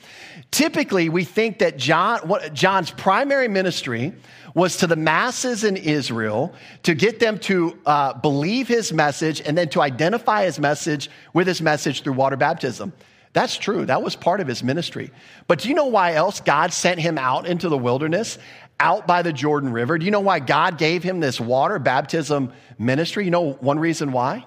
Typically, 0.52 1.10
we 1.10 1.26
think 1.26 1.60
that 1.60 1.76
John, 1.76 2.20
what, 2.20 2.54
John's 2.54 2.92
primary 2.92 3.50
ministry 3.50 4.14
was 4.56 4.78
to 4.78 4.88
the 4.88 4.96
masses 4.96 5.66
in 5.66 5.76
Israel 5.76 6.56
to 6.84 6.94
get 6.96 7.20
them 7.20 7.40
to 7.40 7.78
uh, 7.86 8.14
believe 8.14 8.70
his 8.70 8.94
message 8.94 9.42
and 9.42 9.58
then 9.58 9.68
to 9.70 9.82
identify 9.82 10.46
his 10.46 10.60
message 10.60 11.10
with 11.34 11.46
his 11.46 11.62
message 11.62 12.04
through 12.04 12.14
water 12.14 12.38
baptism. 12.38 12.94
That's 13.34 13.58
true. 13.58 13.86
That 13.86 14.02
was 14.02 14.16
part 14.16 14.42
of 14.42 14.48
his 14.48 14.64
ministry. 14.64 15.12
But 15.48 15.60
do 15.60 15.70
you 15.70 15.76
know 15.76 15.86
why 15.86 16.14
else 16.14 16.42
God 16.42 16.74
sent 16.74 17.00
him 17.00 17.18
out 17.18 17.46
into 17.46 17.70
the 17.70 17.78
wilderness, 17.78 18.40
out 18.80 19.06
by 19.06 19.22
the 19.22 19.32
Jordan 19.32 19.72
River? 19.72 19.98
Do 19.98 20.06
you 20.06 20.12
know 20.12 20.20
why 20.20 20.40
God 20.40 20.78
gave 20.78 21.04
him 21.04 21.20
this 21.20 21.40
water 21.40 21.78
baptism 21.78 22.54
ministry? 22.78 23.26
You 23.26 23.32
know 23.32 23.54
one 23.54 23.78
reason 23.78 24.12
why? 24.12 24.46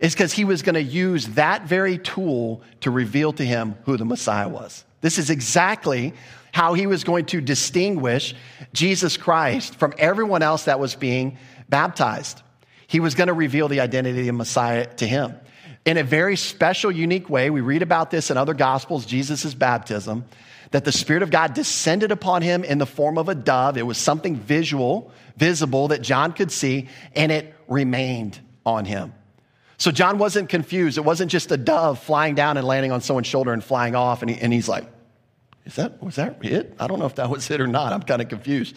It's 0.00 0.14
because 0.14 0.32
he 0.32 0.44
was 0.44 0.62
going 0.62 0.74
to 0.74 0.82
use 0.82 1.28
that 1.28 1.66
very 1.66 1.96
tool 1.96 2.62
to 2.80 2.90
reveal 2.90 3.32
to 3.34 3.44
him 3.44 3.76
who 3.84 3.96
the 3.96 4.04
Messiah 4.04 4.48
was. 4.48 4.84
This 5.00 5.18
is 5.18 5.30
exactly 5.30 6.12
how 6.52 6.74
he 6.74 6.86
was 6.86 7.04
going 7.04 7.26
to 7.26 7.40
distinguish 7.40 8.34
Jesus 8.72 9.16
Christ 9.16 9.76
from 9.76 9.94
everyone 9.98 10.42
else 10.42 10.64
that 10.64 10.80
was 10.80 10.94
being 10.94 11.38
baptized. 11.68 12.42
He 12.86 13.00
was 13.00 13.14
going 13.14 13.28
to 13.28 13.34
reveal 13.34 13.68
the 13.68 13.80
identity 13.80 14.28
of 14.28 14.34
Messiah 14.34 14.86
to 14.96 15.06
him. 15.06 15.34
In 15.86 15.98
a 15.98 16.02
very 16.02 16.34
special, 16.36 16.90
unique 16.90 17.30
way, 17.30 17.48
we 17.48 17.60
read 17.60 17.80
about 17.80 18.10
this 18.10 18.32
in 18.32 18.36
other 18.36 18.54
gospels, 18.54 19.06
Jesus' 19.06 19.54
baptism, 19.54 20.24
that 20.72 20.84
the 20.84 20.90
Spirit 20.90 21.22
of 21.22 21.30
God 21.30 21.54
descended 21.54 22.10
upon 22.10 22.42
him 22.42 22.64
in 22.64 22.78
the 22.78 22.86
form 22.86 23.18
of 23.18 23.28
a 23.28 23.36
dove. 23.36 23.78
It 23.78 23.86
was 23.86 23.96
something 23.96 24.34
visual, 24.34 25.12
visible 25.36 25.88
that 25.88 26.02
John 26.02 26.32
could 26.32 26.50
see, 26.50 26.88
and 27.14 27.30
it 27.30 27.54
remained 27.68 28.40
on 28.66 28.84
him. 28.84 29.14
So 29.78 29.92
John 29.92 30.18
wasn't 30.18 30.48
confused. 30.48 30.98
It 30.98 31.02
wasn't 31.04 31.30
just 31.30 31.52
a 31.52 31.56
dove 31.56 32.00
flying 32.00 32.34
down 32.34 32.56
and 32.56 32.66
landing 32.66 32.90
on 32.90 33.00
someone's 33.00 33.28
shoulder 33.28 33.52
and 33.52 33.62
flying 33.62 33.94
off. 33.94 34.22
And, 34.22 34.30
he, 34.30 34.40
and 34.40 34.52
he's 34.52 34.68
like, 34.68 34.86
is 35.66 35.76
that, 35.76 36.02
was 36.02 36.16
that 36.16 36.44
it? 36.44 36.74
I 36.80 36.88
don't 36.88 36.98
know 36.98 37.06
if 37.06 37.14
that 37.16 37.30
was 37.30 37.48
it 37.48 37.60
or 37.60 37.68
not. 37.68 37.92
I'm 37.92 38.02
kind 38.02 38.20
of 38.20 38.28
confused. 38.28 38.76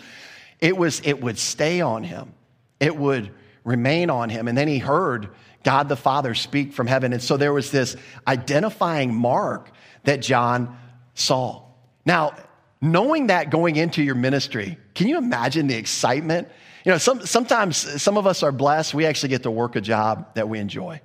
It 0.60 0.78
was, 0.78 1.02
it 1.04 1.22
would 1.22 1.40
stay 1.40 1.82
on 1.82 2.04
him. 2.04 2.34
It 2.80 2.96
would 2.96 3.32
remain 3.64 4.12
on 4.12 4.30
him. 4.30 4.48
And 4.48 4.58
then 4.58 4.68
he 4.68 4.78
heard 4.78 5.30
God 5.64 5.90
the 5.90 5.96
Father 5.96 6.34
speak 6.34 6.74
from 6.74 6.88
heaven. 6.88 7.14
And 7.14 7.22
so 7.22 7.38
there 7.38 7.54
was 7.54 7.72
this 7.72 7.96
identifying 8.28 9.14
mark 9.14 9.72
that 10.04 10.22
John 10.22 10.78
saw. 11.14 11.64
Now, 12.06 12.36
knowing 12.82 13.28
that 13.28 13.50
going 13.50 13.76
into 13.76 14.02
your 14.02 14.16
ministry, 14.16 14.78
can 14.96 15.08
you 15.08 15.18
imagine 15.18 15.68
the 15.68 15.76
excitement? 15.76 16.48
You 16.86 16.94
know, 16.94 16.98
some, 16.98 17.26
sometimes 17.26 17.78
some 18.02 18.18
of 18.18 18.26
us 18.26 18.42
are 18.42 18.52
blessed. 18.52 18.94
We 18.94 19.06
actually 19.06 19.30
get 19.30 19.44
to 19.44 19.52
work 19.52 19.76
a 19.76 19.82
job 19.82 20.34
that 20.36 20.48
we 20.48 20.60
enjoy. 20.60 21.02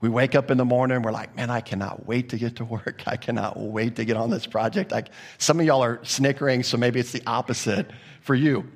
We 0.00 0.08
wake 0.08 0.34
up 0.34 0.50
in 0.50 0.58
the 0.58 0.64
morning, 0.64 1.02
we're 1.02 1.12
like, 1.12 1.36
man, 1.36 1.48
I 1.48 1.60
cannot 1.60 2.06
wait 2.06 2.30
to 2.30 2.36
get 2.36 2.56
to 2.56 2.64
work. 2.64 3.04
I 3.06 3.16
cannot 3.16 3.56
wait 3.58 3.94
to 3.96 4.04
get 4.04 4.16
on 4.16 4.30
this 4.30 4.46
project. 4.46 4.92
I, 4.92 5.04
some 5.38 5.60
of 5.60 5.66
y'all 5.66 5.84
are 5.84 6.00
snickering, 6.02 6.64
so 6.64 6.76
maybe 6.76 6.98
it's 6.98 7.12
the 7.12 7.22
opposite 7.24 7.88
for 8.20 8.34
you. 8.34 8.68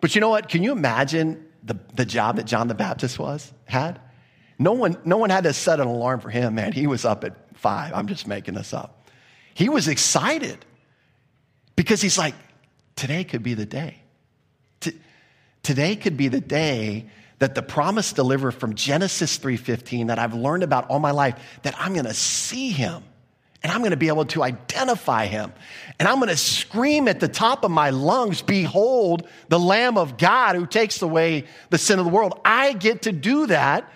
But 0.00 0.14
you 0.14 0.20
know 0.20 0.28
what? 0.28 0.48
Can 0.48 0.62
you 0.62 0.70
imagine 0.70 1.44
the, 1.64 1.76
the 1.94 2.04
job 2.04 2.36
that 2.36 2.46
John 2.46 2.68
the 2.68 2.74
Baptist 2.74 3.18
was, 3.18 3.52
had? 3.64 4.00
No 4.58 4.72
one, 4.72 4.96
no 5.04 5.16
one 5.16 5.30
had 5.30 5.44
to 5.44 5.52
set 5.52 5.80
an 5.80 5.86
alarm 5.86 6.20
for 6.20 6.30
him, 6.30 6.54
man. 6.54 6.72
He 6.72 6.86
was 6.86 7.04
up 7.04 7.24
at 7.24 7.34
five. 7.56 7.92
I'm 7.94 8.06
just 8.06 8.26
making 8.26 8.54
this 8.54 8.72
up. 8.72 9.08
He 9.54 9.68
was 9.68 9.88
excited 9.88 10.64
because 11.76 12.00
he's 12.00 12.18
like, 12.18 12.34
today 12.96 13.24
could 13.24 13.42
be 13.42 13.54
the 13.54 13.66
day. 13.66 13.96
T- 14.80 14.98
today 15.62 15.96
could 15.96 16.16
be 16.16 16.28
the 16.28 16.40
day 16.40 17.06
that 17.38 17.54
the 17.54 17.62
promise 17.62 18.12
delivered 18.12 18.52
from 18.52 18.74
Genesis 18.74 19.38
3:15 19.38 20.06
that 20.08 20.18
I've 20.18 20.34
learned 20.34 20.62
about 20.62 20.88
all 20.88 21.00
my 21.00 21.10
life 21.10 21.34
that 21.62 21.74
I'm 21.78 21.92
going 21.92 22.06
to 22.06 22.14
see 22.14 22.70
him 22.70 23.02
and 23.62 23.70
I'm 23.70 23.78
going 23.78 23.92
to 23.92 23.96
be 23.96 24.08
able 24.08 24.24
to 24.26 24.42
identify 24.42 25.26
him. 25.26 25.52
And 25.98 26.08
I'm 26.08 26.16
going 26.16 26.28
to 26.28 26.36
scream 26.36 27.06
at 27.06 27.20
the 27.20 27.28
top 27.28 27.64
of 27.64 27.70
my 27.70 27.90
lungs, 27.90 28.42
behold 28.42 29.26
the 29.48 29.58
lamb 29.58 29.96
of 29.96 30.18
God 30.18 30.56
who 30.56 30.66
takes 30.66 31.00
away 31.00 31.44
the 31.70 31.78
sin 31.78 31.98
of 31.98 32.04
the 32.04 32.10
world. 32.10 32.40
I 32.44 32.72
get 32.72 33.02
to 33.02 33.12
do 33.12 33.46
that 33.46 33.88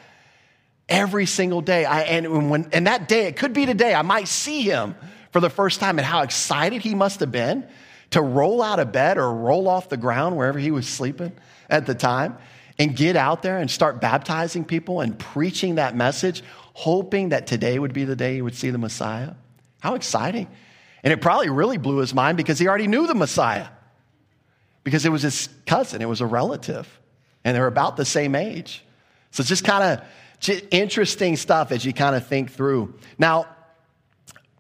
every 0.89 1.27
single 1.27 1.61
day. 1.61 1.85
I, 1.85 2.03
and, 2.03 2.51
when, 2.51 2.69
and 2.73 2.87
that 2.87 3.09
day, 3.09 3.27
it 3.27 3.37
could 3.37 3.53
be 3.53 3.67
today, 3.67 3.95
I 3.95 4.03
might 4.03 4.29
see 4.29 4.63
him 4.63 4.95
for 5.33 5.41
the 5.41 5.51
first 5.51 5.81
time 5.81 5.99
and 5.99 6.07
how 6.07 6.23
excited 6.23 6.83
he 6.83 6.95
must 6.95 7.21
have 7.21 7.33
been 7.33 7.67
to 8.11 8.23
roll 8.23 8.63
out 8.63 8.79
of 8.79 8.93
bed 8.93 9.19
or 9.19 9.33
roll 9.33 9.69
off 9.69 9.89
the 9.89 9.97
ground 9.97 10.37
wherever 10.37 10.59
he 10.59 10.71
was 10.71 10.89
sleeping 10.89 11.33
at 11.69 11.87
the 11.87 11.95
time 11.95 12.39
and 12.79 12.95
get 12.95 13.17
out 13.17 13.43
there 13.43 13.59
and 13.59 13.71
start 13.71 14.01
baptizing 14.01 14.65
people 14.65 15.01
and 15.01 15.19
preaching 15.19 15.77
that 15.77 15.97
message, 15.97 16.43
hoping 16.75 17.31
that 17.31 17.47
today 17.47 17.79
would 17.79 17.93
be 17.93 18.05
the 18.05 18.17
day 18.17 18.35
he 18.35 18.43
would 18.43 18.55
see 18.55 18.71
the 18.71 18.79
Messiah. 18.79 19.35
How 19.81 19.95
exciting. 19.95 20.47
And 21.03 21.13
it 21.13 21.21
probably 21.21 21.49
really 21.49 21.79
blew 21.79 21.99
his 21.99 22.15
mind 22.15 22.37
because 22.37 22.59
he 22.59 22.69
already 22.69 22.87
knew 22.87 23.07
the 23.07 23.15
Messiah, 23.15 23.69
because 24.85 25.05
it 25.07 25.11
was 25.11 25.23
his 25.23 25.49
cousin, 25.67 26.03
it 26.03 26.09
was 26.09 26.21
a 26.21 26.27
relative, 26.27 27.01
and 27.45 27.57
they're 27.57 27.67
about 27.67 27.97
the 27.97 28.05
same 28.05 28.35
age. 28.35 28.85
So 29.31 29.41
it's 29.41 29.49
just 29.49 29.65
kind 29.65 29.83
of 29.83 30.07
interesting 30.71 31.37
stuff 31.37 31.73
as 31.73 31.85
you 31.85 31.93
kind 31.93 32.15
of 32.15 32.27
think 32.27 32.53
through. 32.53 32.95
Now, 33.19 33.47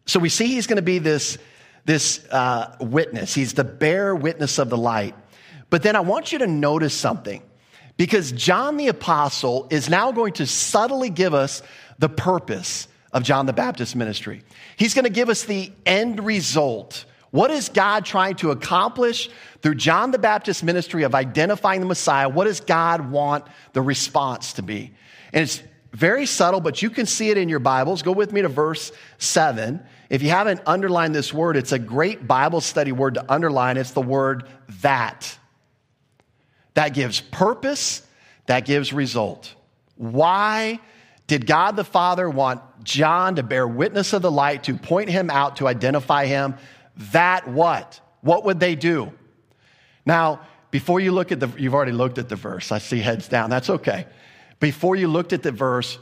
so 0.06 0.20
we 0.20 0.28
see 0.28 0.46
he's 0.46 0.66
going 0.66 0.76
to 0.76 0.82
be 0.82 0.98
this, 0.98 1.38
this 1.84 2.24
uh, 2.30 2.76
witness. 2.80 3.34
He's 3.34 3.54
the 3.54 3.64
bear 3.64 4.14
witness 4.14 4.58
of 4.58 4.70
the 4.70 4.78
light. 4.78 5.14
But 5.70 5.82
then 5.82 5.96
I 5.96 6.00
want 6.00 6.32
you 6.32 6.38
to 6.38 6.46
notice 6.46 6.94
something 6.94 7.42
because 7.96 8.32
John 8.32 8.76
the 8.76 8.88
Apostle 8.88 9.66
is 9.70 9.88
now 9.88 10.12
going 10.12 10.34
to 10.34 10.46
subtly 10.46 11.10
give 11.10 11.34
us 11.34 11.62
the 11.98 12.08
purpose 12.08 12.88
of 13.12 13.22
John 13.22 13.46
the 13.46 13.52
Baptist 13.52 13.96
ministry. 13.96 14.42
He's 14.76 14.94
going 14.94 15.04
to 15.04 15.10
give 15.10 15.28
us 15.28 15.44
the 15.44 15.72
end 15.84 16.24
result. 16.24 17.04
What 17.30 17.50
is 17.50 17.68
God 17.68 18.04
trying 18.04 18.36
to 18.36 18.50
accomplish 18.50 19.28
through 19.62 19.76
John 19.76 20.10
the 20.10 20.18
Baptist 20.18 20.62
ministry 20.62 21.02
of 21.02 21.14
identifying 21.14 21.80
the 21.80 21.86
Messiah? 21.86 22.28
What 22.28 22.44
does 22.44 22.60
God 22.60 23.10
want 23.10 23.44
the 23.72 23.82
response 23.82 24.54
to 24.54 24.62
be? 24.62 24.92
And 25.36 25.42
it's 25.42 25.62
very 25.92 26.24
subtle, 26.24 26.62
but 26.62 26.80
you 26.80 26.88
can 26.88 27.04
see 27.04 27.28
it 27.28 27.36
in 27.36 27.50
your 27.50 27.58
Bibles. 27.58 28.00
Go 28.00 28.12
with 28.12 28.32
me 28.32 28.40
to 28.40 28.48
verse 28.48 28.90
7. 29.18 29.84
If 30.08 30.22
you 30.22 30.30
haven't 30.30 30.62
underlined 30.64 31.14
this 31.14 31.30
word, 31.30 31.58
it's 31.58 31.72
a 31.72 31.78
great 31.78 32.26
Bible 32.26 32.62
study 32.62 32.90
word 32.90 33.14
to 33.14 33.30
underline. 33.30 33.76
It's 33.76 33.90
the 33.90 34.00
word 34.00 34.48
that. 34.80 35.38
That 36.72 36.94
gives 36.94 37.20
purpose, 37.20 38.00
that 38.46 38.64
gives 38.64 38.94
result. 38.94 39.54
Why 39.96 40.80
did 41.26 41.46
God 41.46 41.76
the 41.76 41.84
Father 41.84 42.30
want 42.30 42.62
John 42.82 43.36
to 43.36 43.42
bear 43.42 43.68
witness 43.68 44.14
of 44.14 44.22
the 44.22 44.30
light, 44.30 44.64
to 44.64 44.74
point 44.78 45.10
him 45.10 45.28
out, 45.28 45.56
to 45.56 45.68
identify 45.68 46.24
him? 46.24 46.54
That 47.12 47.46
what? 47.46 48.00
What 48.22 48.44
would 48.46 48.58
they 48.58 48.74
do? 48.74 49.12
Now, 50.06 50.40
before 50.70 50.98
you 50.98 51.12
look 51.12 51.30
at 51.30 51.40
the, 51.40 51.48
you've 51.58 51.74
already 51.74 51.92
looked 51.92 52.16
at 52.16 52.30
the 52.30 52.36
verse. 52.36 52.72
I 52.72 52.78
see 52.78 53.00
heads 53.00 53.28
down. 53.28 53.50
That's 53.50 53.68
okay 53.68 54.06
before 54.60 54.96
you 54.96 55.08
looked 55.08 55.32
at 55.32 55.42
the 55.42 55.52
verse, 55.52 55.98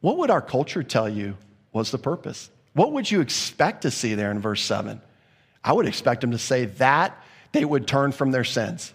what 0.00 0.18
would 0.18 0.30
our 0.30 0.40
culture 0.40 0.82
tell 0.82 1.08
you 1.08 1.36
was 1.72 1.90
the 1.90 1.98
purpose? 1.98 2.50
What 2.72 2.92
would 2.92 3.10
you 3.10 3.20
expect 3.20 3.82
to 3.82 3.90
see 3.90 4.14
there 4.14 4.30
in 4.30 4.40
verse 4.40 4.62
7? 4.62 5.00
I 5.62 5.72
would 5.72 5.86
expect 5.86 6.20
them 6.20 6.30
to 6.30 6.38
say 6.38 6.66
that 6.66 7.16
they 7.52 7.64
would 7.64 7.86
turn 7.86 8.12
from 8.12 8.30
their 8.30 8.44
sins. 8.44 8.94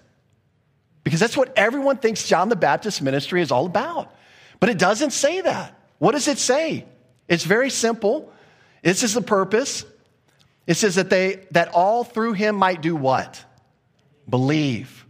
Because 1.03 1.19
that's 1.19 1.37
what 1.37 1.53
everyone 1.55 1.97
thinks 1.97 2.27
John 2.27 2.49
the 2.49 2.55
Baptist 2.55 3.01
ministry 3.01 3.41
is 3.41 3.51
all 3.51 3.65
about. 3.65 4.13
But 4.59 4.69
it 4.69 4.79
doesn't 4.79 5.11
say 5.11 5.41
that. 5.41 5.79
What 5.99 6.13
does 6.13 6.27
it 6.27 6.39
say? 6.39 6.85
It's 7.27 7.43
very 7.43 7.69
simple. 7.69 8.31
This 8.81 9.03
is 9.03 9.13
the 9.13 9.21
purpose. 9.21 9.85
It 10.65 10.75
says 10.75 10.95
that 10.95 11.09
they 11.09 11.45
that 11.51 11.69
all 11.69 12.03
through 12.03 12.33
him 12.33 12.55
might 12.55 12.81
do 12.81 12.95
what? 12.95 13.43
Believe. 14.27 15.05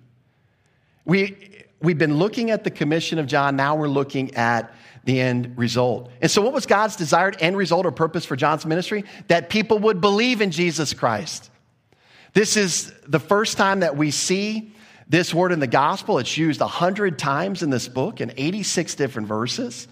We 1.05 1.54
we've 1.85 1.97
been 1.97 2.17
looking 2.17 2.51
at 2.51 2.63
the 2.63 2.71
commission 2.71 3.19
of 3.19 3.27
John, 3.27 3.55
now 3.55 3.75
we're 3.75 3.87
looking 3.87 4.35
at 4.35 4.73
the 5.05 5.21
end 5.21 5.57
result. 5.57 6.09
And 6.21 6.29
so, 6.29 6.41
what 6.41 6.51
was 6.51 6.65
God's 6.65 6.95
desired 6.95 7.37
end 7.39 7.55
result 7.55 7.85
or 7.85 7.91
purpose 7.91 8.25
for 8.25 8.35
John's 8.35 8.65
ministry? 8.65 9.05
That 9.27 9.49
people 9.49 9.79
would 9.79 10.01
believe 10.01 10.41
in 10.41 10.51
Jesus 10.51 10.93
Christ. 10.93 11.49
This 12.33 12.57
is 12.57 12.91
the 13.07 13.19
first 13.19 13.55
time 13.55 13.81
that 13.81 13.95
we 13.95 14.11
see 14.11 14.73
this 15.07 15.33
word 15.33 15.51
in 15.51 15.59
the 15.59 15.67
gospel. 15.67 16.17
It's 16.17 16.35
used 16.35 16.59
100 16.59 17.19
times 17.19 17.63
in 17.63 17.69
this 17.69 17.87
book 17.87 18.19
in 18.19 18.33
86 18.35 18.95
different 18.95 19.27
verses. 19.27 19.87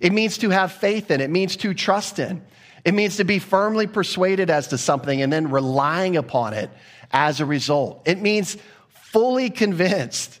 It 0.00 0.12
means 0.12 0.38
to 0.38 0.50
have 0.50 0.72
faith 0.72 1.10
in, 1.10 1.20
it 1.20 1.30
means 1.30 1.56
to 1.56 1.74
trust 1.74 2.18
in. 2.18 2.42
It 2.84 2.94
means 2.94 3.16
to 3.16 3.24
be 3.24 3.38
firmly 3.38 3.86
persuaded 3.86 4.50
as 4.50 4.68
to 4.68 4.78
something 4.78 5.20
and 5.20 5.32
then 5.32 5.50
relying 5.50 6.16
upon 6.16 6.54
it 6.54 6.70
as 7.12 7.40
a 7.40 7.44
result. 7.44 8.02
It 8.06 8.20
means 8.20 8.56
fully 8.88 9.50
convinced 9.50 10.37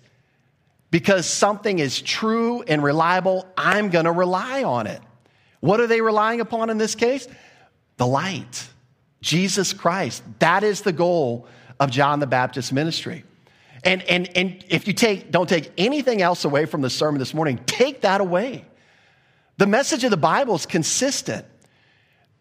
because 0.90 1.26
something 1.26 1.78
is 1.78 2.00
true 2.00 2.62
and 2.62 2.82
reliable, 2.82 3.46
I'm 3.56 3.90
going 3.90 4.06
to 4.06 4.12
rely 4.12 4.62
on 4.62 4.86
it. 4.86 5.00
What 5.60 5.80
are 5.80 5.86
they 5.86 6.00
relying 6.00 6.40
upon 6.40 6.70
in 6.70 6.78
this 6.78 6.94
case? 6.94 7.28
The 7.96 8.06
light, 8.06 8.68
Jesus 9.20 9.72
Christ. 9.72 10.22
That 10.38 10.62
is 10.62 10.82
the 10.82 10.92
goal 10.92 11.46
of 11.80 11.90
John 11.90 12.20
the 12.20 12.26
Baptist 12.26 12.72
ministry. 12.72 13.24
And, 13.84 14.02
and, 14.04 14.36
and 14.36 14.64
if 14.68 14.86
you 14.86 14.92
take, 14.92 15.30
don't 15.30 15.48
take 15.48 15.70
anything 15.76 16.22
else 16.22 16.44
away 16.44 16.64
from 16.64 16.80
the 16.80 16.90
sermon 16.90 17.18
this 17.18 17.34
morning, 17.34 17.60
take 17.66 18.02
that 18.02 18.20
away. 18.20 18.64
The 19.58 19.66
message 19.66 20.04
of 20.04 20.10
the 20.10 20.16
Bible 20.16 20.54
is 20.54 20.66
consistent. 20.66 21.44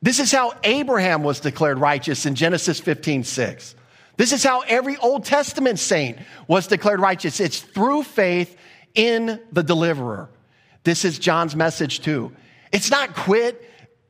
This 0.01 0.19
is 0.19 0.31
how 0.31 0.53
Abraham 0.63 1.23
was 1.23 1.39
declared 1.39 1.79
righteous 1.79 2.25
in 2.25 2.35
Genesis 2.35 2.79
15 2.79 3.23
6. 3.23 3.75
This 4.17 4.33
is 4.33 4.43
how 4.43 4.61
every 4.61 4.97
Old 4.97 5.25
Testament 5.25 5.79
saint 5.79 6.17
was 6.47 6.67
declared 6.67 6.99
righteous. 6.99 7.39
It's 7.39 7.61
through 7.61 8.03
faith 8.03 8.57
in 8.95 9.39
the 9.51 9.63
deliverer. 9.63 10.29
This 10.83 11.05
is 11.05 11.19
John's 11.19 11.55
message 11.55 12.01
too. 12.01 12.31
It's 12.71 12.89
not 12.91 13.15
quit 13.15 13.63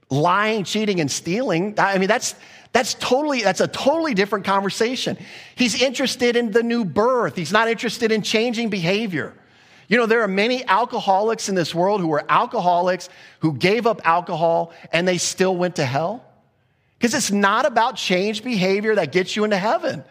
lying, 0.09 0.63
cheating, 0.63 1.01
and 1.01 1.11
stealing. 1.11 1.75
I 1.77 1.97
mean, 1.97 2.07
that's, 2.07 2.35
that's 2.71 2.93
totally, 2.93 3.41
that's 3.41 3.59
a 3.59 3.67
totally 3.67 4.13
different 4.13 4.45
conversation. 4.45 5.17
He's 5.55 5.81
interested 5.81 6.35
in 6.35 6.51
the 6.51 6.63
new 6.63 6.85
birth. 6.85 7.35
He's 7.35 7.51
not 7.51 7.67
interested 7.67 8.11
in 8.11 8.21
changing 8.21 8.69
behavior. 8.69 9.33
You 9.89 9.97
know, 9.97 10.05
there 10.05 10.21
are 10.21 10.27
many 10.27 10.65
alcoholics 10.65 11.49
in 11.49 11.55
this 11.55 11.73
world 11.73 12.01
who 12.01 12.07
were 12.07 12.23
alcoholics 12.29 13.09
who 13.39 13.53
gave 13.53 13.87
up 13.87 14.01
alcohol 14.05 14.73
and 14.91 15.07
they 15.07 15.17
still 15.17 15.55
went 15.55 15.77
to 15.77 15.85
hell. 15.85 16.26
Because 16.97 17.13
it's 17.13 17.31
not 17.31 17.65
about 17.65 17.95
change 17.95 18.43
behavior 18.43 18.95
that 18.95 19.11
gets 19.11 19.35
you 19.35 19.43
into 19.43 19.57
heaven. 19.57 20.03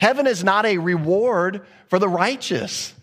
Heaven 0.00 0.26
is 0.26 0.44
not 0.44 0.66
a 0.66 0.78
reward 0.78 1.66
for 1.88 1.98
the 1.98 2.08
righteous, 2.08 2.94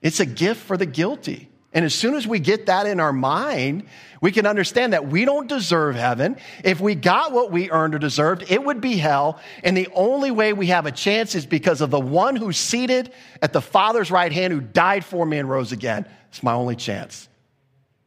it's 0.00 0.20
a 0.20 0.26
gift 0.26 0.62
for 0.62 0.76
the 0.76 0.86
guilty. 0.86 1.50
And 1.72 1.84
as 1.84 1.94
soon 1.94 2.14
as 2.14 2.26
we 2.26 2.40
get 2.40 2.66
that 2.66 2.86
in 2.86 2.98
our 2.98 3.12
mind, 3.12 3.84
we 4.20 4.32
can 4.32 4.44
understand 4.44 4.92
that 4.92 5.06
we 5.06 5.24
don't 5.24 5.46
deserve 5.46 5.94
heaven. 5.94 6.36
If 6.64 6.80
we 6.80 6.96
got 6.96 7.30
what 7.30 7.52
we 7.52 7.70
earned 7.70 7.94
or 7.94 8.00
deserved, 8.00 8.50
it 8.50 8.64
would 8.64 8.80
be 8.80 8.96
hell. 8.96 9.38
And 9.62 9.76
the 9.76 9.88
only 9.94 10.32
way 10.32 10.52
we 10.52 10.66
have 10.66 10.86
a 10.86 10.90
chance 10.90 11.36
is 11.36 11.46
because 11.46 11.80
of 11.80 11.90
the 11.90 12.00
one 12.00 12.34
who's 12.34 12.56
seated 12.56 13.12
at 13.40 13.52
the 13.52 13.60
Father's 13.60 14.10
right 14.10 14.32
hand 14.32 14.52
who 14.52 14.60
died 14.60 15.04
for 15.04 15.24
me 15.24 15.38
and 15.38 15.48
rose 15.48 15.70
again. 15.70 16.06
It's 16.30 16.42
my 16.42 16.54
only 16.54 16.74
chance. 16.74 17.28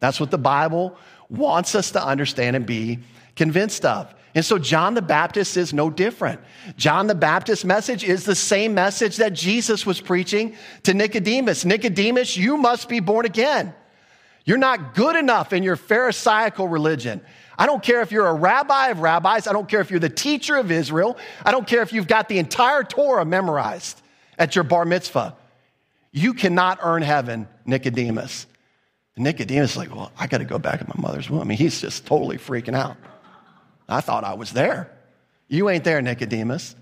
That's 0.02 0.20
what 0.20 0.30
the 0.30 0.38
Bible 0.38 0.98
wants 1.30 1.74
us 1.74 1.92
to 1.92 2.06
understand 2.06 2.58
and 2.58 2.66
be 2.66 3.00
convinced 3.38 3.86
of. 3.86 4.14
And 4.36 4.44
so 4.44 4.58
John 4.58 4.96
the 4.96 5.02
Baptist 5.02 5.58
is 5.58 5.74
no 5.74 5.90
different. 5.90 6.40
John 6.76 7.08
the 7.08 7.16
Baptist's 7.16 7.64
message 7.64 8.04
is 8.04 8.26
the 8.26 8.36
same 8.36 8.74
message 8.74 9.18
that 9.18 9.34
Jesus 9.34 9.86
was 9.86 10.02
preaching 10.02 10.56
to 10.84 10.94
Nicodemus. 10.94 11.66
Nicodemus, 11.66 12.36
you 12.36 12.58
must 12.58 12.90
be 12.90 13.00
born 13.00 13.26
again. 13.26 13.74
You're 14.46 14.58
not 14.58 14.96
good 14.96 15.16
enough 15.16 15.54
in 15.54 15.64
your 15.64 15.76
Pharisaical 15.76 16.68
religion. 16.68 17.22
I 17.58 17.68
don't 17.68 17.84
care 17.84 18.02
if 18.02 18.12
you're 18.12 18.28
a 18.28 18.34
rabbi 18.34 18.88
of 18.88 19.00
rabbis. 19.00 19.48
I 19.48 19.54
don't 19.54 19.70
care 19.70 19.82
if 19.82 19.92
you're 19.92 20.00
the 20.00 20.10
teacher 20.10 20.56
of 20.56 20.72
Israel. 20.72 21.18
I 21.46 21.52
don't 21.52 21.68
care 21.68 21.84
if 21.84 21.94
you've 21.94 22.08
got 22.08 22.28
the 22.28 22.40
entire 22.40 22.84
Torah 22.84 23.26
memorized 23.26 24.02
at 24.40 24.56
your 24.56 24.64
bar 24.64 24.86
mitzvah. 24.86 25.36
You 26.12 26.34
cannot 26.34 26.80
earn 26.82 27.04
heaven, 27.04 27.48
Nicodemus. 27.66 28.48
And 29.16 29.24
Nicodemus 29.24 29.72
is 29.72 29.78
like, 29.78 29.96
well, 29.96 30.12
I 30.18 30.26
got 30.26 30.40
to 30.40 30.46
go 30.46 30.58
back 30.58 30.82
in 30.82 30.88
my 30.88 31.00
mother's 31.00 31.30
womb. 31.30 31.42
I 31.42 31.44
mean, 31.44 31.58
he's 31.58 31.80
just 31.80 32.06
totally 32.08 32.38
freaking 32.38 32.76
out. 32.76 32.98
I 33.88 34.02
thought 34.02 34.24
I 34.24 34.34
was 34.34 34.52
there. 34.52 34.92
You 35.48 35.70
ain't 35.70 35.84
there, 35.84 36.02
Nicodemus. 36.02 36.76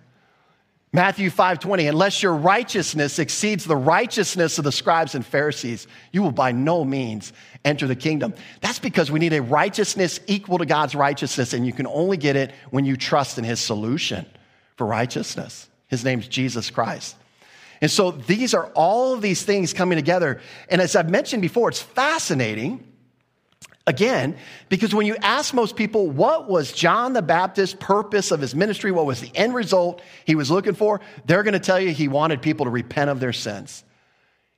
Matthew 0.94 1.30
5:20 1.30 1.88
unless 1.88 2.22
your 2.22 2.34
righteousness 2.34 3.18
exceeds 3.18 3.64
the 3.64 3.78
righteousness 3.78 4.58
of 4.58 4.66
the 4.66 4.74
scribes 4.74 5.16
and 5.16 5.26
Pharisees 5.26 5.88
you 6.12 6.22
will 6.22 6.34
by 6.34 6.52
no 6.52 6.84
means 6.84 7.32
enter 7.64 7.88
the 7.88 7.96
kingdom. 7.96 8.34
That's 8.60 8.80
because 8.80 9.10
we 9.10 9.20
need 9.20 9.32
a 9.32 9.42
righteousness 9.42 10.20
equal 10.28 10.58
to 10.58 10.66
God's 10.66 10.94
righteousness 10.94 11.54
and 11.54 11.66
you 11.66 11.72
can 11.72 11.88
only 11.88 12.18
get 12.18 12.36
it 12.36 12.52
when 12.72 12.84
you 12.84 12.98
trust 12.98 13.38
in 13.38 13.46
his 13.46 13.62
solution 13.62 14.26
for 14.76 14.86
righteousness. 14.86 15.70
His 15.88 16.04
name's 16.04 16.28
Jesus 16.28 16.70
Christ. 16.70 17.16
And 17.80 17.90
so 17.90 18.12
these 18.12 18.54
are 18.54 18.66
all 18.76 19.14
of 19.14 19.22
these 19.22 19.44
things 19.44 19.72
coming 19.72 19.98
together 19.98 20.42
and 20.68 20.82
as 20.82 20.98
I've 20.98 21.10
mentioned 21.10 21.42
before 21.42 21.70
it's 21.70 21.82
fascinating 21.82 22.91
Again, 23.88 24.38
because 24.70 24.94
when 24.94 25.08
you 25.08 25.15
ask 25.22 25.54
most 25.54 25.76
people 25.76 26.08
what 26.08 26.48
was 26.48 26.72
John 26.72 27.13
the 27.13 27.22
Baptist's 27.22 27.76
purpose 27.80 28.30
of 28.32 28.39
his 28.39 28.54
ministry, 28.54 28.91
what 28.91 29.08
was 29.08 29.22
the 29.22 29.32
end 29.36 29.56
result 29.56 30.02
he 30.26 30.36
was 30.36 30.52
looking 30.52 30.76
for, 30.76 31.02
they're 31.26 31.41
going 31.41 31.54
to 31.54 31.60
tell 31.60 31.80
you 31.80 31.89
he 31.89 32.08
wanted 32.08 32.44
people 32.44 32.65
to 32.65 32.70
repent 32.70 33.10
of 33.10 33.20
their 33.20 33.34
sins. 33.34 33.84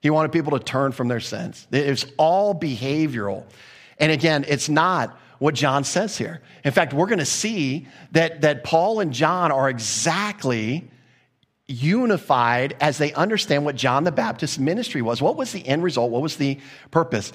He 0.02 0.10
wanted 0.10 0.34
people 0.34 0.58
to 0.58 0.64
turn 0.64 0.92
from 0.92 1.08
their 1.08 1.22
sins. 1.22 1.66
It's 1.72 2.06
all 2.18 2.54
behavioral. 2.54 3.46
And 3.98 4.12
again, 4.12 4.44
it's 4.50 4.68
not 4.68 5.18
what 5.40 5.56
John 5.56 5.86
says 5.86 6.18
here. 6.18 6.42
In 6.66 6.74
fact, 6.74 6.94
we're 6.94 7.08
going 7.08 7.20
to 7.20 7.26
see 7.26 7.88
that, 8.12 8.42
that 8.42 8.66
Paul 8.66 9.00
and 9.00 9.14
John 9.14 9.54
are 9.54 9.70
exactly 9.70 10.90
unified 11.68 12.76
as 12.82 12.98
they 12.98 13.14
understand 13.14 13.64
what 13.64 13.78
John 13.78 14.04
the 14.04 14.12
Baptist's 14.12 14.60
ministry 14.60 15.02
was. 15.02 15.22
What 15.22 15.38
was 15.38 15.54
the 15.54 15.66
end 15.66 15.82
result? 15.82 16.12
What 16.12 16.22
was 16.22 16.36
the 16.36 16.60
purpose? 16.92 17.32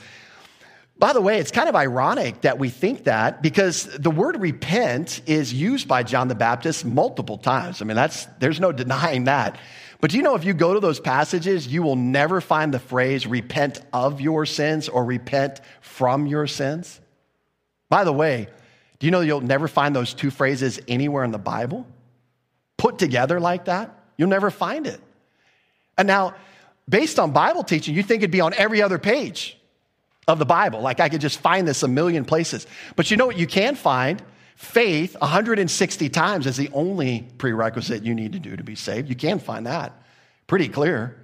By 0.98 1.12
the 1.12 1.20
way, 1.20 1.38
it's 1.38 1.52
kind 1.52 1.68
of 1.68 1.76
ironic 1.76 2.40
that 2.40 2.58
we 2.58 2.70
think 2.70 3.04
that 3.04 3.40
because 3.40 3.84
the 3.84 4.10
word 4.10 4.40
repent 4.40 5.20
is 5.26 5.52
used 5.54 5.86
by 5.86 6.02
John 6.02 6.26
the 6.26 6.34
Baptist 6.34 6.84
multiple 6.84 7.38
times. 7.38 7.80
I 7.80 7.84
mean, 7.84 7.94
that's, 7.94 8.26
there's 8.40 8.58
no 8.58 8.72
denying 8.72 9.24
that. 9.24 9.58
But 10.00 10.10
do 10.10 10.16
you 10.16 10.24
know 10.24 10.34
if 10.34 10.44
you 10.44 10.54
go 10.54 10.74
to 10.74 10.80
those 10.80 10.98
passages, 10.98 11.68
you 11.68 11.82
will 11.82 11.96
never 11.96 12.40
find 12.40 12.74
the 12.74 12.80
phrase 12.80 13.26
repent 13.26 13.80
of 13.92 14.20
your 14.20 14.44
sins 14.44 14.88
or 14.88 15.04
repent 15.04 15.60
from 15.80 16.26
your 16.26 16.48
sins? 16.48 17.00
By 17.88 18.02
the 18.02 18.12
way, 18.12 18.48
do 18.98 19.06
you 19.06 19.12
know 19.12 19.20
you'll 19.20 19.40
never 19.40 19.68
find 19.68 19.94
those 19.94 20.14
two 20.14 20.30
phrases 20.30 20.80
anywhere 20.88 21.22
in 21.22 21.30
the 21.30 21.38
Bible? 21.38 21.86
Put 22.76 22.98
together 22.98 23.38
like 23.38 23.66
that? 23.66 23.96
You'll 24.16 24.28
never 24.28 24.50
find 24.50 24.86
it. 24.86 25.00
And 25.96 26.08
now, 26.08 26.34
based 26.88 27.20
on 27.20 27.32
Bible 27.32 27.62
teaching, 27.62 27.94
you 27.94 28.02
think 28.02 28.22
it'd 28.22 28.32
be 28.32 28.40
on 28.40 28.54
every 28.54 28.82
other 28.82 28.98
page 28.98 29.57
of 30.28 30.38
the 30.38 30.44
Bible. 30.44 30.80
Like 30.80 31.00
I 31.00 31.08
could 31.08 31.22
just 31.22 31.40
find 31.40 31.66
this 31.66 31.82
a 31.82 31.88
million 31.88 32.24
places. 32.24 32.66
But 32.94 33.10
you 33.10 33.16
know 33.16 33.26
what 33.26 33.38
you 33.38 33.46
can 33.46 33.74
find? 33.74 34.22
Faith 34.56 35.16
160 35.20 36.08
times 36.10 36.46
is 36.46 36.56
the 36.56 36.68
only 36.72 37.26
prerequisite 37.38 38.02
you 38.02 38.14
need 38.14 38.32
to 38.32 38.38
do 38.38 38.56
to 38.56 38.62
be 38.62 38.74
saved. 38.74 39.08
You 39.08 39.16
can 39.16 39.38
find 39.38 39.66
that. 39.66 39.92
Pretty 40.46 40.68
clear. 40.68 41.16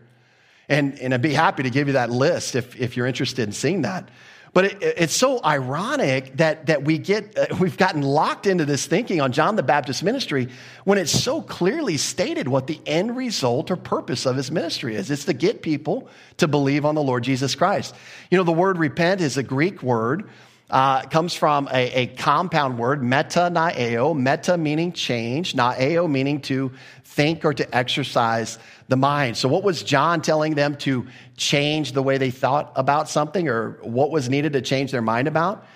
And, 0.69 0.99
and 0.99 1.13
I'd 1.13 1.21
be 1.21 1.35
happy 1.35 1.63
to 1.65 1.71
give 1.71 1.89
you 1.89 1.93
that 1.95 2.11
list 2.11 2.55
if, 2.55 2.75
if 2.81 2.97
you're 2.97 3.07
interested 3.07 3.47
in 3.47 3.53
seeing 3.53 3.83
that. 3.83 4.09
But 4.55 4.67
it, 4.67 4.83
it's 4.83 5.15
so 5.15 5.45
ironic 5.45 6.37
that, 6.37 6.67
that 6.67 6.85
we 6.85 6.97
get, 6.97 7.37
uh, 7.37 7.57
we've 7.59 7.77
gotten 7.77 8.03
locked 8.03 8.47
into 8.47 8.65
this 8.65 8.87
thinking 8.87 9.21
on 9.21 9.33
John 9.33 9.57
the 9.57 9.63
Baptist 9.63 10.03
ministry 10.03 10.49
when 10.85 10.97
it's 10.97 11.13
so 11.13 11.43
clearly 11.43 11.97
stated 11.97 12.49
what 12.49 12.69
the 12.69 12.81
end 12.87 13.17
result 13.17 13.71
or 13.71 13.77
purpose 13.77 14.25
of 14.25 14.37
his 14.37 14.51
ministry 14.51 14.95
is. 14.95 15.11
It's 15.11 15.25
to 15.27 15.35
get 15.35 15.61
people 15.61 16.09
to 16.39 16.49
believe 16.49 16.85
on 16.85 16.95
the 16.95 17.03
Lord 17.03 17.25
Jesus 17.25 17.55
Christ. 17.55 17.95
You 18.31 18.39
know, 18.39 18.45
the 18.45 18.53
word 18.53 18.79
repent 18.79 19.21
is 19.21 19.37
a 19.37 19.43
Greek 19.43 19.83
word. 19.83 20.31
Uh, 20.71 21.03
comes 21.03 21.35
from 21.35 21.69
a, 21.71 21.91
a, 21.93 22.07
compound 22.07 22.79
word, 22.79 23.03
meta 23.03 23.51
noeo, 23.53 24.19
meta 24.19 24.57
meaning 24.57 24.93
change, 24.93 25.53
noeo 25.53 26.11
meaning 26.11 26.41
to 26.41 26.73
think 27.05 27.45
or 27.45 27.53
to 27.53 27.77
exercise 27.77 28.59
the 28.89 28.97
mind. 28.97 29.37
So, 29.37 29.47
what 29.47 29.63
was 29.63 29.83
John 29.83 30.23
telling 30.23 30.55
them 30.55 30.77
to 30.79 31.07
change 31.37 31.93
the 31.93 32.03
way 32.03 32.17
they 32.17 32.31
thought 32.31 32.73
about 32.77 33.11
something 33.11 33.47
or 33.47 33.79
what 33.83 34.11
was 34.11 34.31
needed 34.31 34.55
to 34.55 34.63
change 34.63 34.91
their 34.91 35.03
mind 35.03 35.29
about? 35.29 35.67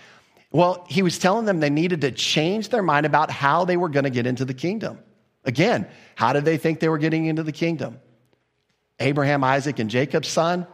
Well, 0.50 0.86
he 0.88 1.02
was 1.02 1.18
telling 1.18 1.44
them 1.44 1.60
they 1.60 1.70
needed 1.70 2.00
to 2.00 2.10
change 2.10 2.70
their 2.70 2.82
mind 2.82 3.04
about 3.04 3.30
how 3.30 3.66
they 3.66 3.76
were 3.76 3.90
going 3.90 4.04
to 4.04 4.10
get 4.10 4.26
into 4.26 4.46
the 4.46 4.54
kingdom. 4.54 4.98
Again, 5.44 5.86
how 6.14 6.32
did 6.32 6.44
they 6.44 6.56
think 6.56 6.80
they 6.80 6.88
were 6.88 6.98
getting 6.98 7.26
into 7.26 7.42
the 7.42 7.52
kingdom? 7.52 8.00
Abraham, 8.98 9.44
Isaac, 9.44 9.78
and 9.78 9.90
Jacob's 9.90 10.28
son? 10.28 10.66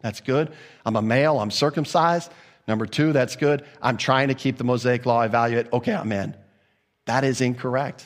That's 0.00 0.20
good. 0.20 0.52
I'm 0.86 0.96
a 0.96 1.02
male, 1.02 1.38
I'm 1.38 1.50
circumcised. 1.50 2.32
Number 2.68 2.84
two, 2.84 3.14
that's 3.14 3.34
good. 3.34 3.64
I'm 3.80 3.96
trying 3.96 4.28
to 4.28 4.34
keep 4.34 4.58
the 4.58 4.64
Mosaic 4.64 5.06
law, 5.06 5.22
evaluate. 5.22 5.72
Okay, 5.72 5.94
I'm 5.94 6.12
in. 6.12 6.36
That 7.06 7.24
is 7.24 7.40
incorrect. 7.40 8.04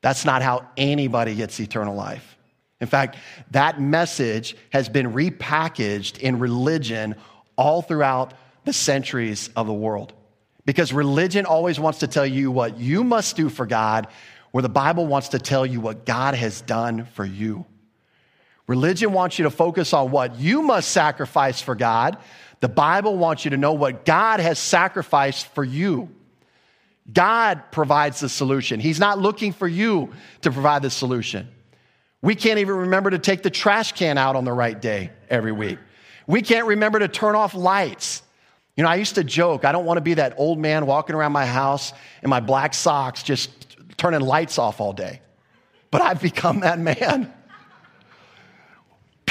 That's 0.00 0.24
not 0.24 0.40
how 0.40 0.66
anybody 0.78 1.34
gets 1.34 1.60
eternal 1.60 1.94
life. 1.94 2.38
In 2.80 2.88
fact, 2.88 3.16
that 3.50 3.80
message 3.80 4.56
has 4.70 4.88
been 4.88 5.12
repackaged 5.12 6.18
in 6.18 6.38
religion 6.38 7.14
all 7.54 7.82
throughout 7.82 8.32
the 8.64 8.72
centuries 8.72 9.50
of 9.54 9.66
the 9.66 9.72
world. 9.72 10.14
Because 10.64 10.92
religion 10.92 11.44
always 11.44 11.78
wants 11.78 12.00
to 12.00 12.06
tell 12.06 12.26
you 12.26 12.50
what 12.50 12.78
you 12.78 13.04
must 13.04 13.36
do 13.36 13.48
for 13.48 13.66
God, 13.66 14.08
where 14.52 14.62
the 14.62 14.68
Bible 14.68 15.06
wants 15.06 15.28
to 15.28 15.38
tell 15.38 15.66
you 15.66 15.80
what 15.80 16.06
God 16.06 16.34
has 16.34 16.62
done 16.62 17.04
for 17.04 17.24
you. 17.24 17.66
Religion 18.66 19.12
wants 19.12 19.38
you 19.38 19.42
to 19.44 19.50
focus 19.50 19.92
on 19.92 20.10
what 20.10 20.36
you 20.36 20.62
must 20.62 20.90
sacrifice 20.90 21.60
for 21.60 21.74
God. 21.74 22.16
The 22.62 22.68
Bible 22.68 23.16
wants 23.16 23.44
you 23.44 23.50
to 23.50 23.56
know 23.56 23.72
what 23.72 24.04
God 24.04 24.38
has 24.38 24.56
sacrificed 24.56 25.48
for 25.48 25.64
you. 25.64 26.08
God 27.12 27.60
provides 27.72 28.20
the 28.20 28.28
solution. 28.28 28.78
He's 28.78 29.00
not 29.00 29.18
looking 29.18 29.52
for 29.52 29.66
you 29.66 30.12
to 30.42 30.52
provide 30.52 30.82
the 30.82 30.90
solution. 30.90 31.48
We 32.22 32.36
can't 32.36 32.60
even 32.60 32.76
remember 32.76 33.10
to 33.10 33.18
take 33.18 33.42
the 33.42 33.50
trash 33.50 33.90
can 33.90 34.16
out 34.16 34.36
on 34.36 34.44
the 34.44 34.52
right 34.52 34.80
day 34.80 35.10
every 35.28 35.50
week. 35.50 35.80
We 36.28 36.40
can't 36.40 36.68
remember 36.68 37.00
to 37.00 37.08
turn 37.08 37.34
off 37.34 37.52
lights. 37.52 38.22
You 38.76 38.84
know, 38.84 38.90
I 38.90 38.94
used 38.94 39.16
to 39.16 39.24
joke, 39.24 39.64
I 39.64 39.72
don't 39.72 39.84
want 39.84 39.96
to 39.96 40.02
be 40.02 40.14
that 40.14 40.34
old 40.36 40.60
man 40.60 40.86
walking 40.86 41.16
around 41.16 41.32
my 41.32 41.46
house 41.46 41.92
in 42.22 42.30
my 42.30 42.38
black 42.38 42.74
socks 42.74 43.24
just 43.24 43.76
turning 43.96 44.20
lights 44.20 44.56
off 44.60 44.80
all 44.80 44.92
day. 44.92 45.20
But 45.90 46.00
I've 46.00 46.22
become 46.22 46.60
that 46.60 46.78
man. 46.78 47.34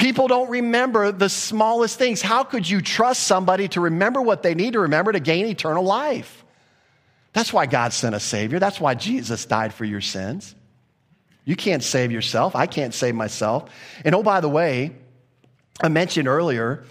People 0.02 0.26
don't 0.26 0.50
remember 0.50 1.12
the 1.12 1.28
smallest 1.28 1.96
things. 1.96 2.20
How 2.20 2.42
could 2.42 2.68
you 2.68 2.80
trust 2.80 3.22
somebody 3.22 3.68
to 3.68 3.80
remember 3.80 4.20
what 4.20 4.42
they 4.42 4.52
need 4.52 4.72
to 4.72 4.80
remember 4.80 5.12
to 5.12 5.20
gain 5.20 5.46
eternal 5.46 5.84
life? 5.84 6.44
That's 7.32 7.52
why 7.52 7.66
God 7.66 7.92
sent 7.92 8.16
a 8.16 8.18
Savior. 8.18 8.58
That's 8.58 8.80
why 8.80 8.96
Jesus 8.96 9.46
died 9.46 9.72
for 9.72 9.84
your 9.84 10.00
sins. 10.00 10.56
You 11.44 11.54
can't 11.54 11.84
save 11.84 12.10
yourself. 12.10 12.56
I 12.56 12.66
can't 12.66 12.92
save 12.92 13.14
myself. 13.14 13.70
And 14.04 14.12
oh, 14.16 14.24
by 14.24 14.40
the 14.40 14.48
way, 14.48 14.96
I 15.80 15.86
mentioned 15.88 16.26
earlier, 16.26 16.82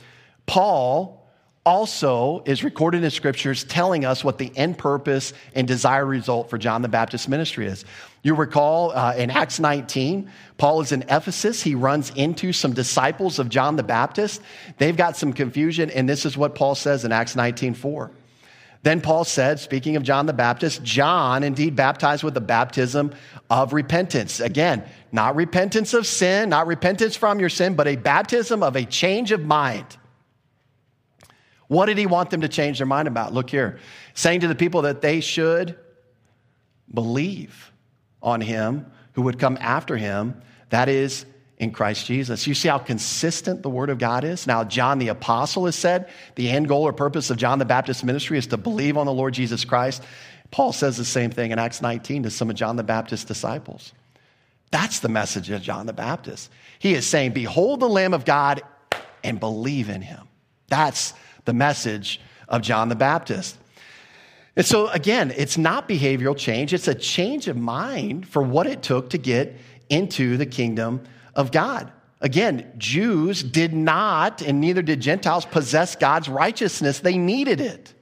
Paul 0.46 1.21
also 1.66 2.42
is 2.46 2.64
recorded 2.64 3.04
in 3.04 3.12
scriptures 3.12 3.64
telling 3.64 4.04
us 4.04 4.24
what 4.24 4.38
the 4.38 4.52
end 4.58 4.78
purpose 4.78 5.34
and 5.54 5.68
desired 5.68 6.06
result 6.06 6.50
for 6.50 6.58
John 6.58 6.82
the 6.82 6.88
Baptist 6.88 7.30
ministry 7.30 7.68
is. 7.68 7.86
You 8.24 8.36
recall 8.36 8.92
uh, 8.92 9.14
in 9.16 9.30
Acts 9.30 9.60
19, 9.60 10.30
Paul 10.58 10.82
is 10.82 10.92
in 10.92 11.04
Ephesus. 11.04 11.62
He 11.62 11.76
runs 11.76 12.12
into 12.12 12.54
some 12.54 12.74
disciples 12.74 13.40
of 13.40 13.50
John 13.50 13.76
the 13.76 13.84
Baptist. 13.84 14.42
They've 14.78 14.98
got 14.98 15.18
some 15.18 15.34
confusion, 15.34 15.90
and 15.92 16.08
this 16.08 16.26
is 16.26 16.38
what 16.38 16.56
Paul 16.56 16.76
says 16.76 17.06
in 17.06 17.12
Acts 17.12 17.36
19 17.36 17.74
4. 17.74 18.12
Then 18.84 19.00
Paul 19.00 19.26
said, 19.26 19.60
speaking 19.60 19.96
of 19.96 20.02
John 20.02 20.26
the 20.26 20.34
Baptist, 20.34 20.82
John 20.82 21.44
indeed 21.44 21.76
baptized 21.76 22.24
with 22.24 22.34
the 22.34 22.42
baptism 22.42 23.14
of 23.48 23.74
repentance. 23.74 24.40
Again, 24.40 24.84
not 25.12 25.36
repentance 25.36 25.94
of 25.94 26.08
sin, 26.08 26.50
not 26.50 26.66
repentance 26.66 27.16
from 27.16 27.40
your 27.40 27.50
sin, 27.50 27.76
but 27.76 27.88
a 27.88 27.96
baptism 27.96 28.64
of 28.64 28.76
a 28.76 28.84
change 28.86 29.32
of 29.32 29.46
mind. 29.46 29.98
What 31.72 31.86
did 31.86 31.98
he 31.98 32.06
want 32.06 32.32
them 32.32 32.42
to 32.42 32.50
change 32.50 32.80
their 32.80 32.86
mind 32.86 33.08
about? 33.08 33.34
Look 33.34 33.50
here, 33.50 33.80
saying 34.14 34.42
to 34.42 34.50
the 34.50 34.56
people 34.56 34.82
that 34.82 35.00
they 35.00 35.22
should 35.22 35.78
believe 36.94 37.72
on 38.22 38.42
him 38.42 38.92
who 39.14 39.22
would 39.22 39.40
come 39.40 39.58
after 39.62 39.96
him, 39.96 40.42
that 40.70 40.90
is, 40.90 41.26
in 41.60 41.72
Christ 41.72 42.08
Jesus. 42.08 42.46
You 42.46 42.54
see 42.56 42.68
how 42.68 42.78
consistent 42.78 43.64
the 43.64 43.70
Word 43.70 43.90
of 43.90 44.00
God 44.00 44.26
is? 44.26 44.46
Now, 44.48 44.66
John 44.66 45.00
the 45.00 45.08
Apostle 45.08 45.64
has 45.64 45.78
said 45.78 46.10
the 46.36 46.50
end 46.50 46.68
goal 46.68 46.84
or 46.84 46.92
purpose 46.92 47.30
of 47.30 47.38
John 47.38 47.58
the 47.58 47.64
Baptist's 47.64 48.04
ministry 48.04 48.38
is 48.38 48.48
to 48.48 48.58
believe 48.58 48.98
on 48.98 49.06
the 49.06 49.14
Lord 49.14 49.34
Jesus 49.34 49.64
Christ. 49.64 50.04
Paul 50.50 50.74
says 50.74 50.98
the 50.98 51.06
same 51.06 51.32
thing 51.32 51.52
in 51.52 51.60
Acts 51.60 51.82
19 51.82 52.24
to 52.24 52.32
some 52.32 52.50
of 52.50 52.58
John 52.58 52.76
the 52.76 52.84
Baptist's 52.84 53.24
disciples. 53.24 53.94
That's 54.72 55.00
the 55.00 55.08
message 55.08 55.50
of 55.52 55.62
John 55.62 55.86
the 55.86 55.94
Baptist. 55.94 56.52
He 56.80 56.96
is 56.96 57.08
saying, 57.08 57.32
Behold 57.32 57.80
the 57.80 57.88
Lamb 57.88 58.14
of 58.14 58.26
God 58.26 58.62
and 59.24 59.40
believe 59.40 59.88
in 59.88 60.02
him. 60.02 60.28
That's 60.68 61.14
the 61.46 61.54
message 61.54 62.20
of 62.48 62.62
John 62.62 62.90
the 62.90 62.96
Baptist. 62.96 63.58
And 64.56 64.66
so, 64.66 64.90
again, 64.90 65.34
it's 65.36 65.58
not 65.58 65.88
behavioral 65.88 66.38
change, 66.38 66.74
it's 66.74 66.88
a 66.88 66.96
change 66.96 67.48
of 67.48 67.58
mind 67.58 68.28
for 68.28 68.42
what 68.42 68.68
it 68.68 68.84
took 68.84 69.12
to 69.12 69.18
get 69.18 69.56
into 69.90 70.38
the 70.38 70.46
kingdom 70.46 71.04
of 71.36 71.52
God. 71.52 71.92
Again, 72.20 72.72
Jews 72.78 73.42
did 73.42 73.74
not, 73.74 74.42
and 74.42 74.62
neither 74.62 74.82
did 74.82 75.02
Gentiles, 75.02 75.46
possess 75.46 75.96
God's 75.96 76.30
righteousness. 76.30 77.00
They 77.00 77.18
needed 77.18 77.60
it. 77.60 77.94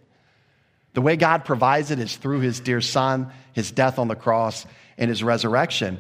The 0.93 1.01
way 1.01 1.15
God 1.15 1.45
provides 1.45 1.91
it 1.91 1.99
is 1.99 2.17
through 2.17 2.41
his 2.41 2.59
dear 2.59 2.81
son, 2.81 3.31
his 3.53 3.71
death 3.71 3.97
on 3.97 4.07
the 4.07 4.15
cross, 4.15 4.65
and 4.97 5.09
his 5.09 5.23
resurrection. 5.23 5.99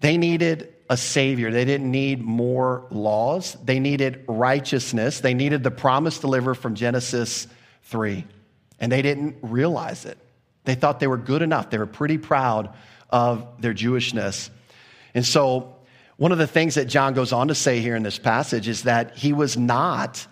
They 0.00 0.16
needed 0.16 0.71
a 0.92 0.96
savior. 0.98 1.50
They 1.50 1.64
didn't 1.64 1.90
need 1.90 2.20
more 2.20 2.86
laws. 2.90 3.56
They 3.64 3.80
needed 3.80 4.24
righteousness. 4.28 5.20
They 5.20 5.32
needed 5.32 5.62
the 5.62 5.70
promise 5.70 6.18
delivered 6.18 6.56
from 6.56 6.74
Genesis 6.74 7.48
3. 7.84 8.26
And 8.78 8.92
they 8.92 9.00
didn't 9.00 9.36
realize 9.40 10.04
it. 10.04 10.18
They 10.64 10.74
thought 10.74 11.00
they 11.00 11.06
were 11.06 11.16
good 11.16 11.40
enough. 11.40 11.70
They 11.70 11.78
were 11.78 11.86
pretty 11.86 12.18
proud 12.18 12.74
of 13.08 13.46
their 13.58 13.72
Jewishness. 13.72 14.50
And 15.14 15.24
so, 15.24 15.76
one 16.18 16.30
of 16.30 16.36
the 16.36 16.46
things 16.46 16.74
that 16.74 16.84
John 16.84 17.14
goes 17.14 17.32
on 17.32 17.48
to 17.48 17.54
say 17.54 17.80
here 17.80 17.96
in 17.96 18.02
this 18.02 18.18
passage 18.18 18.68
is 18.68 18.82
that 18.82 19.16
he 19.16 19.32
was 19.32 19.56
not 19.56 20.26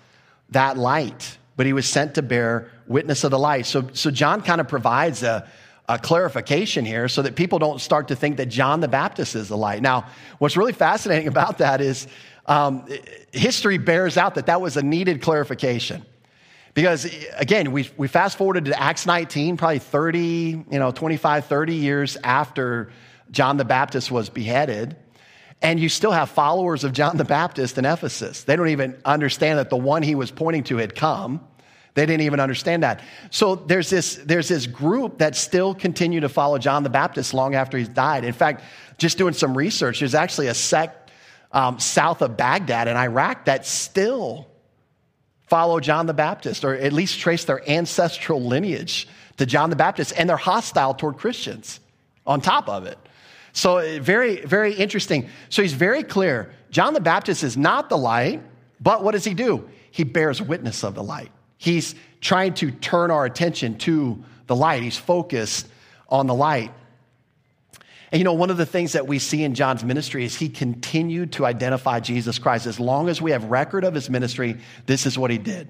that 0.50 0.76
light, 0.76 1.38
but 1.56 1.64
he 1.64 1.72
was 1.72 1.86
sent 1.86 2.16
to 2.16 2.22
bear 2.22 2.70
witness 2.86 3.24
of 3.24 3.30
the 3.30 3.38
light. 3.38 3.64
So, 3.64 3.88
so 3.94 4.10
John 4.10 4.42
kind 4.42 4.60
of 4.60 4.68
provides 4.68 5.22
a, 5.22 5.48
a 5.90 5.98
clarification 5.98 6.84
here 6.84 7.08
so 7.08 7.20
that 7.22 7.34
people 7.34 7.58
don't 7.58 7.80
start 7.80 8.08
to 8.08 8.16
think 8.16 8.36
that 8.36 8.46
John 8.46 8.80
the 8.80 8.86
Baptist 8.86 9.34
is 9.34 9.48
the 9.48 9.56
light. 9.56 9.82
Now, 9.82 10.06
what's 10.38 10.56
really 10.56 10.72
fascinating 10.72 11.26
about 11.36 11.58
that 11.58 11.80
is 11.80 12.06
um, 12.46 12.86
history 13.32 13.76
bears 13.76 14.16
out 14.16 14.36
that 14.36 14.46
that 14.46 14.60
was 14.60 14.76
a 14.76 14.82
needed 14.82 15.20
clarification. 15.20 16.06
Because 16.74 17.12
again, 17.36 17.72
we, 17.72 17.90
we 17.96 18.06
fast 18.06 18.38
forwarded 18.38 18.66
to 18.66 18.80
Acts 18.80 19.04
19, 19.04 19.56
probably 19.56 19.80
30, 19.80 20.20
you 20.70 20.78
know, 20.78 20.92
25, 20.92 21.46
30 21.46 21.74
years 21.74 22.16
after 22.22 22.92
John 23.32 23.56
the 23.56 23.64
Baptist 23.64 24.12
was 24.12 24.28
beheaded. 24.28 24.96
And 25.60 25.80
you 25.80 25.88
still 25.88 26.12
have 26.12 26.30
followers 26.30 26.84
of 26.84 26.92
John 26.92 27.16
the 27.16 27.24
Baptist 27.24 27.76
in 27.76 27.84
Ephesus. 27.84 28.44
They 28.44 28.54
don't 28.54 28.68
even 28.68 28.96
understand 29.04 29.58
that 29.58 29.70
the 29.70 29.76
one 29.76 30.02
he 30.04 30.14
was 30.14 30.30
pointing 30.30 30.62
to 30.64 30.76
had 30.76 30.94
come. 30.94 31.40
They 32.00 32.06
didn't 32.06 32.22
even 32.22 32.40
understand 32.40 32.82
that. 32.82 33.02
So 33.28 33.56
there's 33.56 33.90
this, 33.90 34.14
there's 34.24 34.48
this 34.48 34.66
group 34.66 35.18
that 35.18 35.36
still 35.36 35.74
continue 35.74 36.20
to 36.20 36.30
follow 36.30 36.56
John 36.56 36.82
the 36.82 36.88
Baptist 36.88 37.34
long 37.34 37.54
after 37.54 37.76
he's 37.76 37.90
died. 37.90 38.24
In 38.24 38.32
fact, 38.32 38.64
just 38.96 39.18
doing 39.18 39.34
some 39.34 39.54
research, 39.54 40.00
there's 40.00 40.14
actually 40.14 40.46
a 40.46 40.54
sect 40.54 41.10
um, 41.52 41.78
south 41.78 42.22
of 42.22 42.38
Baghdad 42.38 42.88
in 42.88 42.96
Iraq 42.96 43.44
that 43.44 43.66
still 43.66 44.48
follow 45.46 45.78
John 45.78 46.06
the 46.06 46.14
Baptist, 46.14 46.64
or 46.64 46.74
at 46.74 46.94
least 46.94 47.20
trace 47.20 47.44
their 47.44 47.68
ancestral 47.68 48.40
lineage 48.40 49.06
to 49.36 49.44
John 49.44 49.68
the 49.68 49.76
Baptist, 49.76 50.14
and 50.16 50.26
they're 50.26 50.38
hostile 50.38 50.94
toward 50.94 51.18
Christians 51.18 51.80
on 52.26 52.40
top 52.40 52.66
of 52.70 52.86
it. 52.86 52.96
So, 53.52 54.00
very, 54.00 54.40
very 54.40 54.72
interesting. 54.72 55.28
So, 55.50 55.60
he's 55.60 55.74
very 55.74 56.02
clear. 56.02 56.50
John 56.70 56.94
the 56.94 57.00
Baptist 57.02 57.44
is 57.44 57.58
not 57.58 57.90
the 57.90 57.98
light, 57.98 58.42
but 58.80 59.04
what 59.04 59.12
does 59.12 59.24
he 59.24 59.34
do? 59.34 59.68
He 59.90 60.04
bears 60.04 60.40
witness 60.40 60.82
of 60.82 60.94
the 60.94 61.02
light. 61.02 61.30
He's 61.60 61.94
trying 62.22 62.54
to 62.54 62.70
turn 62.70 63.10
our 63.10 63.26
attention 63.26 63.76
to 63.80 64.24
the 64.46 64.56
light. 64.56 64.82
He's 64.82 64.96
focused 64.96 65.68
on 66.08 66.26
the 66.26 66.34
light. 66.34 66.72
And 68.10 68.18
you 68.18 68.24
know, 68.24 68.32
one 68.32 68.48
of 68.48 68.56
the 68.56 68.64
things 68.64 68.92
that 68.92 69.06
we 69.06 69.18
see 69.18 69.44
in 69.44 69.54
John's 69.54 69.84
ministry 69.84 70.24
is 70.24 70.34
he 70.34 70.48
continued 70.48 71.32
to 71.32 71.44
identify 71.44 72.00
Jesus 72.00 72.38
Christ. 72.38 72.64
As 72.64 72.80
long 72.80 73.10
as 73.10 73.20
we 73.20 73.32
have 73.32 73.44
record 73.44 73.84
of 73.84 73.92
his 73.92 74.08
ministry, 74.08 74.56
this 74.86 75.04
is 75.04 75.18
what 75.18 75.30
he 75.30 75.36
did. 75.36 75.68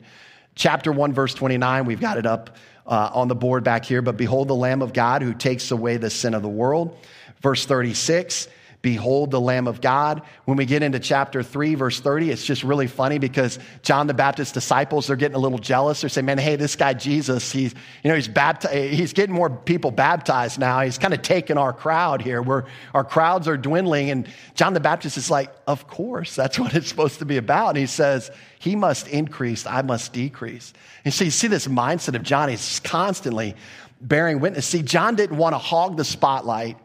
Chapter 0.54 0.92
1, 0.92 1.12
verse 1.12 1.34
29, 1.34 1.84
we've 1.86 2.00
got 2.00 2.18
it 2.18 2.24
up 2.24 2.56
uh, 2.86 3.10
on 3.12 3.26
the 3.26 3.34
board 3.34 3.64
back 3.64 3.84
here. 3.84 4.00
But 4.00 4.16
behold, 4.16 4.46
the 4.46 4.54
Lamb 4.54 4.82
of 4.82 4.92
God 4.92 5.22
who 5.22 5.34
takes 5.34 5.72
away 5.72 5.96
the 5.96 6.08
sin 6.08 6.34
of 6.34 6.42
the 6.42 6.48
world. 6.48 6.96
Verse 7.40 7.66
36, 7.66 8.46
Behold 8.82 9.30
the 9.30 9.40
Lamb 9.40 9.68
of 9.68 9.82
God. 9.82 10.22
When 10.46 10.56
we 10.56 10.64
get 10.64 10.82
into 10.82 10.98
chapter 10.98 11.42
3, 11.42 11.74
verse 11.74 12.00
30, 12.00 12.30
it's 12.30 12.44
just 12.44 12.64
really 12.64 12.86
funny 12.86 13.18
because 13.18 13.58
John 13.82 14.06
the 14.06 14.14
Baptist's 14.14 14.54
disciples, 14.54 15.06
they're 15.06 15.16
getting 15.16 15.34
a 15.34 15.40
little 15.40 15.58
jealous. 15.58 16.00
They're 16.00 16.08
saying, 16.08 16.24
man, 16.24 16.38
hey, 16.38 16.56
this 16.56 16.76
guy 16.76 16.94
Jesus, 16.94 17.52
he's, 17.52 17.74
you 18.02 18.08
know, 18.08 18.14
he's 18.14 18.28
baptized, 18.28 18.94
he's 18.94 19.12
getting 19.12 19.34
more 19.34 19.50
people 19.50 19.90
baptized 19.90 20.58
now. 20.58 20.80
He's 20.80 20.96
kind 20.96 21.12
of 21.12 21.20
taking 21.20 21.58
our 21.58 21.74
crowd 21.74 22.22
here 22.22 22.40
where 22.40 22.64
our 22.94 23.04
crowds 23.04 23.48
are 23.48 23.58
dwindling. 23.58 24.10
And 24.10 24.26
John 24.54 24.72
the 24.72 24.80
Baptist 24.80 25.18
is 25.18 25.30
like, 25.30 25.54
of 25.66 25.86
course, 25.86 26.34
that's 26.34 26.58
what 26.58 26.74
it's 26.74 26.88
supposed 26.88 27.18
to 27.18 27.26
be 27.26 27.36
about. 27.36 27.70
And 27.70 27.78
he 27.78 27.86
says, 27.86 28.30
he 28.58 28.76
must 28.76 29.08
increase, 29.08 29.66
I 29.66 29.82
must 29.82 30.14
decrease. 30.14 30.72
And 31.04 31.12
so 31.12 31.24
you 31.24 31.30
see 31.30 31.48
this 31.48 31.66
mindset 31.66 32.14
of 32.14 32.22
John, 32.22 32.48
he's 32.48 32.80
constantly 32.80 33.56
bearing 34.00 34.40
witness. 34.40 34.66
See, 34.66 34.82
John 34.82 35.16
didn't 35.16 35.36
want 35.36 35.52
to 35.52 35.58
hog 35.58 35.98
the 35.98 36.04
spotlight. 36.04 36.78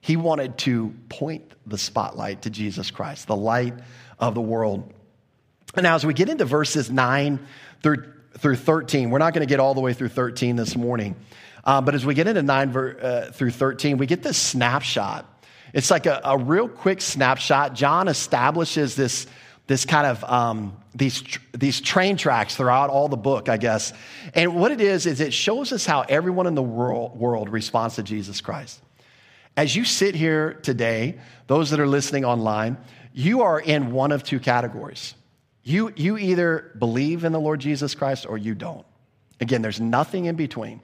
He 0.00 0.16
wanted 0.16 0.58
to 0.58 0.94
point 1.08 1.52
the 1.66 1.78
spotlight 1.78 2.42
to 2.42 2.50
Jesus 2.50 2.90
Christ, 2.90 3.26
the 3.26 3.36
light 3.36 3.74
of 4.18 4.34
the 4.34 4.40
world. 4.40 4.92
And 5.74 5.82
now, 5.82 5.94
as 5.94 6.06
we 6.06 6.14
get 6.14 6.28
into 6.28 6.44
verses 6.44 6.90
9 6.90 7.38
through, 7.82 8.12
through 8.38 8.56
13, 8.56 9.10
we're 9.10 9.18
not 9.18 9.34
going 9.34 9.46
to 9.46 9.50
get 9.50 9.60
all 9.60 9.74
the 9.74 9.80
way 9.80 9.92
through 9.92 10.08
13 10.08 10.56
this 10.56 10.76
morning. 10.76 11.16
Uh, 11.64 11.80
but 11.80 11.94
as 11.94 12.06
we 12.06 12.14
get 12.14 12.26
into 12.26 12.42
9 12.42 12.76
uh, 12.76 13.30
through 13.32 13.50
13, 13.50 13.98
we 13.98 14.06
get 14.06 14.22
this 14.22 14.38
snapshot. 14.38 15.26
It's 15.74 15.90
like 15.90 16.06
a, 16.06 16.20
a 16.24 16.38
real 16.38 16.68
quick 16.68 17.00
snapshot. 17.00 17.74
John 17.74 18.08
establishes 18.08 18.96
this, 18.96 19.26
this 19.66 19.84
kind 19.84 20.06
of 20.06 20.24
um, 20.24 20.76
these, 20.94 21.22
these 21.52 21.80
train 21.80 22.16
tracks 22.16 22.56
throughout 22.56 22.88
all 22.88 23.08
the 23.08 23.16
book, 23.16 23.48
I 23.48 23.58
guess. 23.58 23.92
And 24.34 24.54
what 24.54 24.72
it 24.72 24.80
is, 24.80 25.04
is 25.04 25.20
it 25.20 25.34
shows 25.34 25.72
us 25.72 25.84
how 25.84 26.02
everyone 26.08 26.46
in 26.46 26.54
the 26.54 26.62
world, 26.62 27.18
world 27.18 27.50
responds 27.50 27.96
to 27.96 28.02
Jesus 28.02 28.40
Christ. 28.40 28.80
As 29.58 29.74
you 29.74 29.84
sit 29.84 30.14
here 30.14 30.52
today, 30.62 31.18
those 31.48 31.70
that 31.70 31.80
are 31.80 31.86
listening 31.88 32.24
online, 32.24 32.76
you 33.12 33.42
are 33.42 33.58
in 33.58 33.90
one 33.90 34.12
of 34.12 34.22
two 34.22 34.38
categories. 34.38 35.16
You, 35.64 35.92
you 35.96 36.16
either 36.16 36.72
believe 36.78 37.24
in 37.24 37.32
the 37.32 37.40
Lord 37.40 37.58
Jesus 37.58 37.96
Christ 37.96 38.24
or 38.24 38.38
you 38.38 38.54
don't. 38.54 38.86
Again, 39.40 39.60
there's 39.60 39.80
nothing 39.80 40.26
in 40.26 40.36
between. 40.36 40.80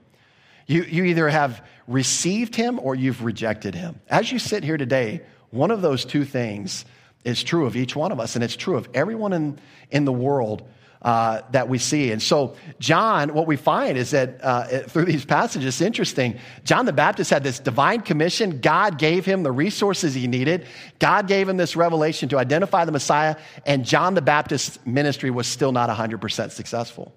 You, 0.66 0.82
you 0.82 1.04
either 1.04 1.28
have 1.28 1.64
received 1.86 2.56
him 2.56 2.80
or 2.80 2.96
you've 2.96 3.22
rejected 3.22 3.76
him. 3.76 4.00
As 4.08 4.32
you 4.32 4.40
sit 4.40 4.64
here 4.64 4.76
today, 4.76 5.20
one 5.50 5.70
of 5.70 5.80
those 5.80 6.04
two 6.04 6.24
things 6.24 6.84
is 7.22 7.44
true 7.44 7.66
of 7.66 7.76
each 7.76 7.94
one 7.94 8.10
of 8.10 8.18
us, 8.18 8.34
and 8.34 8.42
it's 8.42 8.56
true 8.56 8.76
of 8.76 8.88
everyone 8.92 9.32
in, 9.32 9.60
in 9.92 10.04
the 10.04 10.12
world 10.12 10.68
uh, 11.04 11.42
that 11.50 11.68
we 11.68 11.78
see. 11.78 12.10
And 12.12 12.22
so, 12.22 12.56
John, 12.80 13.34
what 13.34 13.46
we 13.46 13.56
find 13.56 13.98
is 13.98 14.12
that 14.12 14.42
uh, 14.42 14.64
through 14.88 15.04
these 15.04 15.26
passages, 15.26 15.66
it's 15.66 15.80
interesting. 15.82 16.38
John 16.64 16.86
the 16.86 16.94
Baptist 16.94 17.30
had 17.30 17.44
this 17.44 17.58
divine 17.58 18.00
commission. 18.00 18.60
God 18.60 18.98
gave 18.98 19.26
him 19.26 19.42
the 19.42 19.52
resources 19.52 20.14
he 20.14 20.26
needed. 20.26 20.66
God 20.98 21.28
gave 21.28 21.46
him 21.46 21.58
this 21.58 21.76
revelation 21.76 22.30
to 22.30 22.38
identify 22.38 22.86
the 22.86 22.92
Messiah, 22.92 23.36
and 23.66 23.84
John 23.84 24.14
the 24.14 24.22
Baptist's 24.22 24.78
ministry 24.86 25.30
was 25.30 25.46
still 25.46 25.72
not 25.72 25.90
100% 25.90 26.50
successful. 26.50 27.14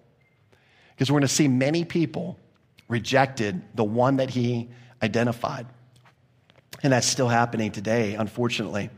Because 0.94 1.10
we're 1.10 1.20
going 1.20 1.28
to 1.28 1.34
see 1.34 1.48
many 1.48 1.86
people 1.86 2.38
rejected 2.90 3.62
the 3.74 3.86
one 3.86 4.18
that 4.18 4.30
he 4.30 4.70
identified. 5.02 5.66
And 6.84 6.92
that's 6.92 7.08
still 7.08 7.30
happening 7.30 7.72
today, 7.72 8.16
unfortunately. 8.16 8.90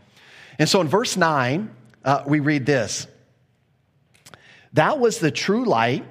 And 0.58 0.67
so 0.67 0.82
in 0.82 0.88
verse 0.88 1.15
9, 1.15 1.75
uh, 2.04 2.23
we 2.25 2.39
read 2.39 2.65
this 2.65 3.06
that 4.73 4.99
was 4.99 5.19
the 5.19 5.32
true 5.32 5.65
light, 5.65 6.05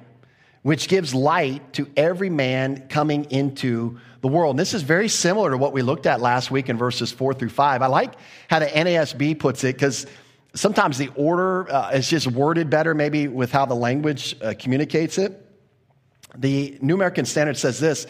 which 0.61 0.87
gives 0.87 1.15
light 1.15 1.73
to 1.73 1.89
every 1.95 2.29
man 2.29 2.87
coming 2.89 3.25
into 3.31 3.99
the 4.21 4.27
world. 4.27 4.53
And 4.53 4.59
this 4.59 4.73
is 4.73 4.81
very 4.81 5.07
similar 5.07 5.51
to 5.51 5.57
what 5.57 5.71
we 5.71 5.81
looked 5.81 6.05
at 6.05 6.19
last 6.19 6.51
week 6.51 6.69
in 6.69 6.77
verses 6.77 7.11
four 7.11 7.33
through 7.33 7.49
five. 7.49 7.81
I 7.81 7.87
like 7.87 8.15
how 8.49 8.59
the 8.59 8.65
NASB 8.65 9.39
puts 9.39 9.63
it 9.63 9.75
because 9.75 10.05
sometimes 10.53 10.97
the 10.97 11.09
order 11.15 11.71
uh, 11.71 11.91
is 11.91 12.09
just 12.09 12.27
worded 12.27 12.69
better, 12.69 12.93
maybe 12.93 13.27
with 13.27 13.51
how 13.51 13.65
the 13.65 13.75
language 13.75 14.35
uh, 14.41 14.53
communicates 14.59 15.17
it. 15.17 15.45
The 16.37 16.77
New 16.81 16.95
American 16.95 17.25
Standard 17.25 17.57
says 17.57 17.79
this 17.79 18.07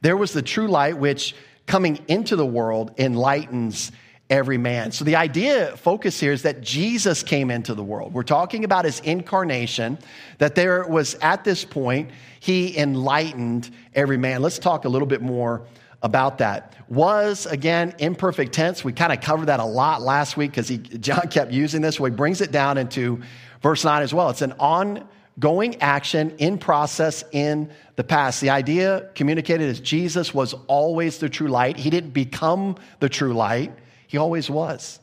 There 0.00 0.16
was 0.16 0.32
the 0.32 0.42
true 0.42 0.68
light 0.68 0.98
which 0.98 1.34
coming 1.66 2.00
into 2.08 2.34
the 2.36 2.46
world 2.46 2.92
enlightens 2.98 3.92
every 4.32 4.56
man. 4.56 4.90
So 4.92 5.04
the 5.04 5.16
idea, 5.16 5.76
focus 5.76 6.18
here 6.18 6.32
is 6.32 6.42
that 6.42 6.62
Jesus 6.62 7.22
came 7.22 7.50
into 7.50 7.74
the 7.74 7.84
world. 7.84 8.14
We're 8.14 8.22
talking 8.22 8.64
about 8.64 8.86
his 8.86 8.98
incarnation, 9.00 9.98
that 10.38 10.54
there 10.54 10.86
was 10.88 11.14
at 11.16 11.44
this 11.44 11.66
point, 11.66 12.10
he 12.40 12.76
enlightened 12.78 13.70
every 13.94 14.16
man. 14.16 14.40
Let's 14.40 14.58
talk 14.58 14.86
a 14.86 14.88
little 14.88 15.06
bit 15.06 15.20
more 15.20 15.66
about 16.02 16.38
that. 16.38 16.74
Was, 16.88 17.44
again, 17.44 17.94
imperfect 17.98 18.54
tense. 18.54 18.82
We 18.82 18.94
kind 18.94 19.12
of 19.12 19.20
covered 19.20 19.46
that 19.46 19.60
a 19.60 19.64
lot 19.64 20.00
last 20.00 20.38
week 20.38 20.52
because 20.52 20.70
John 20.70 21.28
kept 21.28 21.52
using 21.52 21.82
this. 21.82 21.96
So 21.96 22.04
he 22.06 22.10
brings 22.10 22.40
it 22.40 22.50
down 22.50 22.78
into 22.78 23.20
verse 23.60 23.84
9 23.84 24.02
as 24.02 24.14
well. 24.14 24.30
It's 24.30 24.40
an 24.40 24.52
ongoing 24.52 25.76
action 25.82 26.34
in 26.38 26.56
process 26.56 27.22
in 27.32 27.70
the 27.96 28.04
past. 28.04 28.40
The 28.40 28.48
idea 28.48 29.10
communicated 29.14 29.68
is 29.68 29.78
Jesus 29.78 30.32
was 30.32 30.54
always 30.68 31.18
the 31.18 31.28
true 31.28 31.48
light. 31.48 31.76
He 31.76 31.90
didn't 31.90 32.12
become 32.12 32.76
the 33.00 33.10
true 33.10 33.34
light, 33.34 33.72
he 34.12 34.18
always 34.18 34.50
was. 34.50 35.00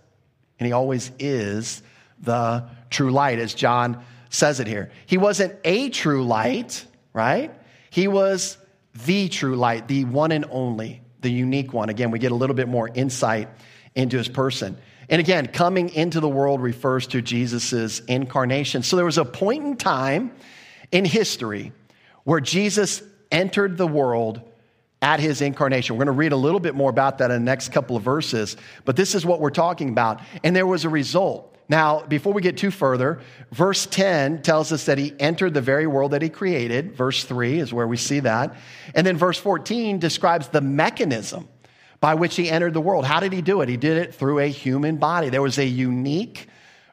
And 0.60 0.68
he 0.68 0.72
always 0.72 1.12
is 1.18 1.82
the 2.22 2.70
true 2.92 3.10
light, 3.10 3.40
as 3.40 3.56
John 3.56 4.04
says 4.30 4.60
it 4.60 4.68
here. 4.68 4.92
He 5.08 5.18
wasn't 5.18 5.56
a 5.64 5.90
true 5.90 6.24
light, 6.24 6.86
right? 7.12 7.52
He 7.90 8.08
was 8.08 8.60
the 9.08 9.28
true 9.28 9.56
light, 9.56 9.88
the 9.88 10.06
one 10.06 10.32
and 10.32 10.46
only, 10.52 11.02
the 11.22 11.32
unique 11.32 11.74
one. 11.74 11.90
Again, 11.90 12.12
we 12.12 12.20
get 12.20 12.32
a 12.32 12.36
little 12.36 12.56
bit 12.56 12.68
more 12.68 12.88
insight 12.88 13.50
into 13.96 14.16
his 14.16 14.28
person. 14.28 14.78
And 15.10 15.20
again, 15.20 15.48
coming 15.48 15.90
into 15.90 16.20
the 16.20 16.30
world 16.30 16.62
refers 16.62 17.08
to 17.08 17.20
Jesus' 17.24 18.02
incarnation. 18.02 18.84
So 18.84 18.96
there 18.96 19.06
was 19.06 19.18
a 19.18 19.26
point 19.26 19.66
in 19.66 19.76
time 19.76 20.34
in 20.92 21.04
history 21.04 21.72
where 22.26 22.42
Jesus 22.42 23.02
entered 23.32 23.76
the 23.76 23.88
world 23.88 24.42
at 25.02 25.20
his 25.20 25.42
incarnation. 25.42 25.96
We're 25.96 26.06
going 26.06 26.16
to 26.16 26.20
read 26.20 26.32
a 26.32 26.38
little 26.38 26.60
bit 26.60 26.76
more 26.76 26.90
about 26.90 27.20
that 27.20 27.32
in 27.32 27.42
the 27.42 27.46
next 27.46 27.70
couple 27.72 27.96
of 27.96 28.04
verses, 28.04 28.58
but 28.86 28.96
this 28.96 29.16
is 29.16 29.26
what 29.26 29.40
we're 29.40 29.50
talking 29.50 29.90
about. 29.90 30.22
And 30.44 30.56
there 30.56 30.68
was 30.68 30.86
a 30.86 30.90
result. 30.90 31.56
Now, 31.70 32.02
before 32.02 32.34
we 32.34 32.42
get 32.42 32.58
too 32.58 32.72
further, 32.72 33.22
verse 33.52 33.86
10 33.86 34.42
tells 34.42 34.72
us 34.72 34.86
that 34.86 34.98
he 34.98 35.14
entered 35.20 35.54
the 35.54 35.62
very 35.62 35.86
world 35.86 36.12
that 36.12 36.22
he 36.22 36.30
created. 36.30 36.96
Verse 36.96 37.24
3 37.24 37.60
is 37.60 37.72
where 37.72 37.88
we 37.88 37.96
see 37.96 38.20
that. 38.22 38.56
And 38.96 39.06
then 39.06 39.16
verse 39.16 39.38
14 39.38 40.00
describes 40.00 40.48
the 40.48 40.62
mechanism 40.62 41.48
by 42.00 42.16
which 42.16 42.36
he 42.36 42.50
entered 42.50 42.74
the 42.74 42.82
world. 42.82 43.06
How 43.06 43.20
did 43.20 43.34
he 43.34 43.42
do 43.42 43.62
it? 43.62 43.70
He 43.70 43.78
did 43.78 43.98
it 43.98 44.16
through 44.16 44.40
a 44.40 44.48
human 44.48 44.98
body. 44.98 45.30
There 45.30 45.44
was 45.44 45.60
a 45.60 45.66
unique 45.66 46.48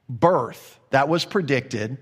birth 0.09 0.79
that 0.91 1.09
was 1.09 1.25
predicted 1.25 1.97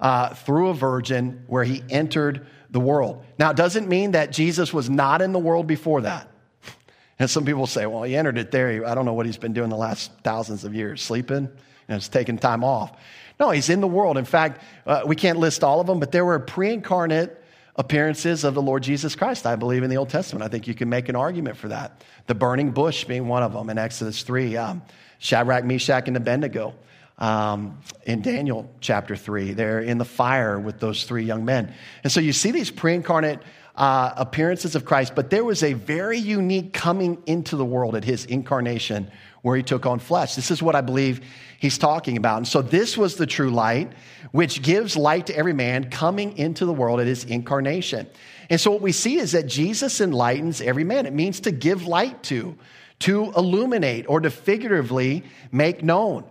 uh, 0.00 0.34
through 0.34 0.68
a 0.70 0.74
virgin 0.74 1.44
where 1.46 1.64
he 1.64 1.82
entered 1.88 2.46
the 2.70 2.80
world. 2.80 3.24
Now, 3.38 3.50
it 3.50 3.56
doesn't 3.56 3.88
mean 3.88 4.12
that 4.12 4.32
Jesus 4.32 4.72
was 4.72 4.90
not 4.90 5.22
in 5.22 5.32
the 5.32 5.38
world 5.38 5.66
before 5.66 6.02
that. 6.02 6.30
And 7.18 7.30
some 7.30 7.46
people 7.46 7.66
say, 7.66 7.86
well, 7.86 8.02
he 8.02 8.14
entered 8.14 8.36
it 8.36 8.50
there. 8.50 8.86
I 8.86 8.94
don't 8.94 9.06
know 9.06 9.14
what 9.14 9.24
he's 9.24 9.38
been 9.38 9.54
doing 9.54 9.70
the 9.70 9.76
last 9.76 10.10
thousands 10.22 10.64
of 10.64 10.74
years, 10.74 11.00
sleeping 11.00 11.48
and 11.88 11.96
it's 11.96 12.08
taking 12.08 12.38
time 12.38 12.64
off. 12.64 12.92
No, 13.38 13.50
he's 13.50 13.68
in 13.68 13.80
the 13.80 13.86
world. 13.86 14.18
In 14.18 14.24
fact, 14.24 14.62
uh, 14.86 15.02
we 15.06 15.14
can't 15.14 15.38
list 15.38 15.62
all 15.62 15.80
of 15.80 15.86
them, 15.86 16.00
but 16.00 16.12
there 16.12 16.24
were 16.24 16.38
pre 16.38 16.72
incarnate 16.72 17.42
appearances 17.76 18.44
of 18.44 18.54
the 18.54 18.62
Lord 18.62 18.82
Jesus 18.82 19.14
Christ, 19.14 19.46
I 19.46 19.56
believe, 19.56 19.82
in 19.82 19.90
the 19.90 19.98
Old 19.98 20.08
Testament. 20.08 20.42
I 20.42 20.48
think 20.48 20.66
you 20.66 20.74
can 20.74 20.88
make 20.88 21.08
an 21.08 21.16
argument 21.16 21.58
for 21.58 21.68
that. 21.68 22.02
The 22.26 22.34
burning 22.34 22.70
bush 22.70 23.04
being 23.04 23.28
one 23.28 23.42
of 23.42 23.52
them 23.52 23.68
in 23.68 23.76
Exodus 23.76 24.22
3, 24.22 24.56
um, 24.56 24.82
Shadrach, 25.18 25.64
Meshach, 25.64 26.08
and 26.08 26.16
Abednego. 26.16 26.74
Um, 27.18 27.78
in 28.04 28.20
Daniel 28.20 28.70
chapter 28.80 29.16
3, 29.16 29.54
they're 29.54 29.80
in 29.80 29.98
the 29.98 30.04
fire 30.04 30.58
with 30.60 30.80
those 30.80 31.04
three 31.04 31.24
young 31.24 31.44
men. 31.44 31.72
And 32.04 32.12
so 32.12 32.20
you 32.20 32.32
see 32.32 32.50
these 32.50 32.70
pre 32.70 32.94
incarnate 32.94 33.40
uh, 33.74 34.12
appearances 34.16 34.74
of 34.74 34.84
Christ, 34.84 35.14
but 35.14 35.30
there 35.30 35.44
was 35.44 35.62
a 35.62 35.72
very 35.74 36.18
unique 36.18 36.72
coming 36.72 37.22
into 37.26 37.56
the 37.56 37.64
world 37.64 37.94
at 37.94 38.04
his 38.04 38.24
incarnation 38.24 39.10
where 39.42 39.56
he 39.56 39.62
took 39.62 39.86
on 39.86 39.98
flesh. 39.98 40.34
This 40.34 40.50
is 40.50 40.62
what 40.62 40.74
I 40.74 40.80
believe 40.80 41.20
he's 41.58 41.78
talking 41.78 42.16
about. 42.16 42.38
And 42.38 42.48
so 42.48 42.62
this 42.62 42.96
was 42.96 43.16
the 43.16 43.26
true 43.26 43.50
light, 43.50 43.92
which 44.32 44.62
gives 44.62 44.96
light 44.96 45.26
to 45.26 45.36
every 45.36 45.52
man 45.52 45.90
coming 45.90 46.36
into 46.36 46.66
the 46.66 46.72
world 46.72 47.00
at 47.00 47.06
his 47.06 47.24
incarnation. 47.24 48.06
And 48.50 48.60
so 48.60 48.70
what 48.70 48.80
we 48.80 48.92
see 48.92 49.18
is 49.18 49.32
that 49.32 49.46
Jesus 49.46 50.00
enlightens 50.00 50.60
every 50.60 50.84
man. 50.84 51.06
It 51.06 51.12
means 51.12 51.40
to 51.40 51.50
give 51.50 51.86
light 51.86 52.22
to, 52.24 52.56
to 53.00 53.32
illuminate, 53.36 54.06
or 54.08 54.20
to 54.20 54.30
figuratively 54.30 55.22
make 55.52 55.82
known. 55.82 56.24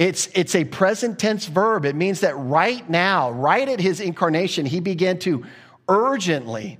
It's, 0.00 0.30
it's 0.34 0.54
a 0.54 0.64
present 0.64 1.18
tense 1.18 1.44
verb. 1.44 1.84
It 1.84 1.94
means 1.94 2.20
that 2.20 2.34
right 2.34 2.88
now, 2.88 3.32
right 3.32 3.68
at 3.68 3.80
his 3.80 4.00
incarnation, 4.00 4.64
he 4.64 4.80
began 4.80 5.18
to 5.18 5.44
urgently 5.90 6.78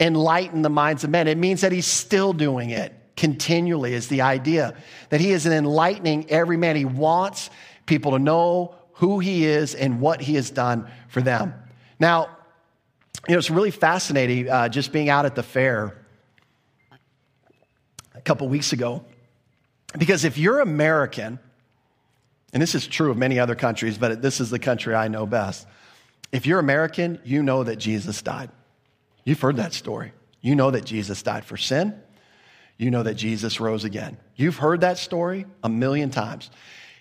enlighten 0.00 0.62
the 0.62 0.68
minds 0.68 1.04
of 1.04 1.10
men. 1.10 1.28
It 1.28 1.38
means 1.38 1.60
that 1.60 1.70
he's 1.70 1.86
still 1.86 2.32
doing 2.32 2.70
it 2.70 2.92
continually 3.16 3.94
is 3.94 4.08
the 4.08 4.22
idea 4.22 4.74
that 5.10 5.20
he 5.20 5.30
is 5.30 5.46
enlightening 5.46 6.28
every 6.30 6.56
man. 6.56 6.74
He 6.74 6.84
wants 6.84 7.48
people 7.86 8.10
to 8.12 8.18
know 8.18 8.74
who 8.94 9.20
he 9.20 9.44
is 9.44 9.76
and 9.76 10.00
what 10.00 10.20
he 10.20 10.34
has 10.34 10.50
done 10.50 10.90
for 11.06 11.20
them. 11.20 11.54
Now, 12.00 12.28
you 13.28 13.34
know, 13.34 13.38
it's 13.38 13.50
really 13.50 13.70
fascinating 13.70 14.50
uh, 14.50 14.68
just 14.68 14.90
being 14.90 15.08
out 15.08 15.26
at 15.26 15.36
the 15.36 15.44
fair 15.44 15.96
a 18.16 18.20
couple 18.20 18.48
weeks 18.48 18.72
ago. 18.72 19.04
Because 19.96 20.24
if 20.24 20.38
you're 20.38 20.58
American, 20.58 21.38
and 22.52 22.62
this 22.62 22.74
is 22.74 22.86
true 22.86 23.10
of 23.10 23.16
many 23.16 23.38
other 23.38 23.54
countries, 23.54 23.98
but 23.98 24.22
this 24.22 24.40
is 24.40 24.50
the 24.50 24.58
country 24.58 24.94
I 24.94 25.08
know 25.08 25.26
best. 25.26 25.66
If 26.32 26.46
you're 26.46 26.58
American, 26.58 27.20
you 27.24 27.42
know 27.42 27.64
that 27.64 27.76
Jesus 27.76 28.22
died. 28.22 28.50
You've 29.24 29.40
heard 29.40 29.56
that 29.56 29.72
story. 29.72 30.12
You 30.40 30.54
know 30.54 30.70
that 30.70 30.84
Jesus 30.84 31.22
died 31.22 31.44
for 31.44 31.56
sin 31.56 32.00
you 32.78 32.92
know 32.92 33.02
that 33.02 33.14
Jesus 33.14 33.60
rose 33.60 33.84
again. 33.84 34.16
You've 34.36 34.56
heard 34.56 34.80
that 34.80 34.98
story 34.98 35.46
a 35.62 35.68
million 35.68 36.10
times. 36.10 36.50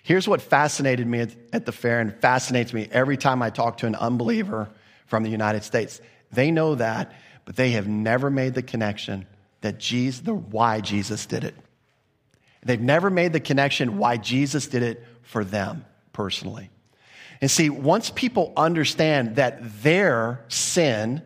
Here's 0.01 0.27
what 0.27 0.41
fascinated 0.41 1.05
me 1.05 1.27
at 1.53 1.65
the 1.65 1.71
fair 1.71 1.99
and 1.99 2.13
fascinates 2.19 2.73
me 2.73 2.89
every 2.91 3.15
time 3.15 3.41
I 3.41 3.51
talk 3.51 3.77
to 3.77 3.85
an 3.85 3.95
unbeliever 3.95 4.69
from 5.05 5.23
the 5.23 5.29
United 5.29 5.63
States. 5.63 6.01
They 6.31 6.49
know 6.49 6.75
that, 6.75 7.13
but 7.45 7.55
they 7.55 7.71
have 7.71 7.87
never 7.87 8.29
made 8.29 8.55
the 8.55 8.63
connection 8.63 9.27
that 9.61 9.77
Jesus, 9.77 10.21
the 10.21 10.33
why 10.33 10.81
Jesus 10.81 11.25
did 11.25 11.43
it. 11.43 11.55
They've 12.63 12.81
never 12.81 13.09
made 13.09 13.33
the 13.33 13.39
connection 13.39 13.97
why 13.97 14.17
Jesus 14.17 14.67
did 14.67 14.81
it 14.81 15.05
for 15.27 15.43
them 15.43 15.85
personally. 16.13 16.69
And 17.39 17.51
see, 17.51 17.69
once 17.69 18.09
people 18.09 18.53
understand 18.57 19.35
that 19.35 19.83
their 19.83 20.43
sin 20.47 21.21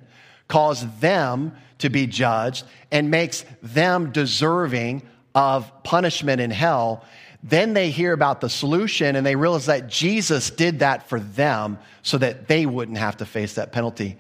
caused 0.48 1.00
them 1.00 1.54
to 1.78 1.90
be 1.90 2.08
judged 2.08 2.66
and 2.92 3.10
makes 3.10 3.46
them 3.62 4.12
deserving 4.12 5.04
of 5.34 5.72
punishment 5.84 6.42
in 6.42 6.52
hell, 6.52 7.06
then 7.44 7.74
they 7.74 7.90
hear 7.90 8.12
about 8.12 8.42
the 8.42 8.50
solution 8.50 9.16
and 9.16 9.26
they 9.26 9.36
realize 9.36 9.68
that 9.68 9.88
Jesus 9.88 10.50
did 10.50 10.80
that 10.80 11.08
for 11.08 11.20
them 11.20 11.80
so 12.04 12.18
that 12.18 12.48
they 12.48 12.66
wouldn't 12.66 12.98
have 12.98 13.18
to 13.18 13.26
face 13.26 13.56
that 13.56 13.72
penalty. 13.72 14.18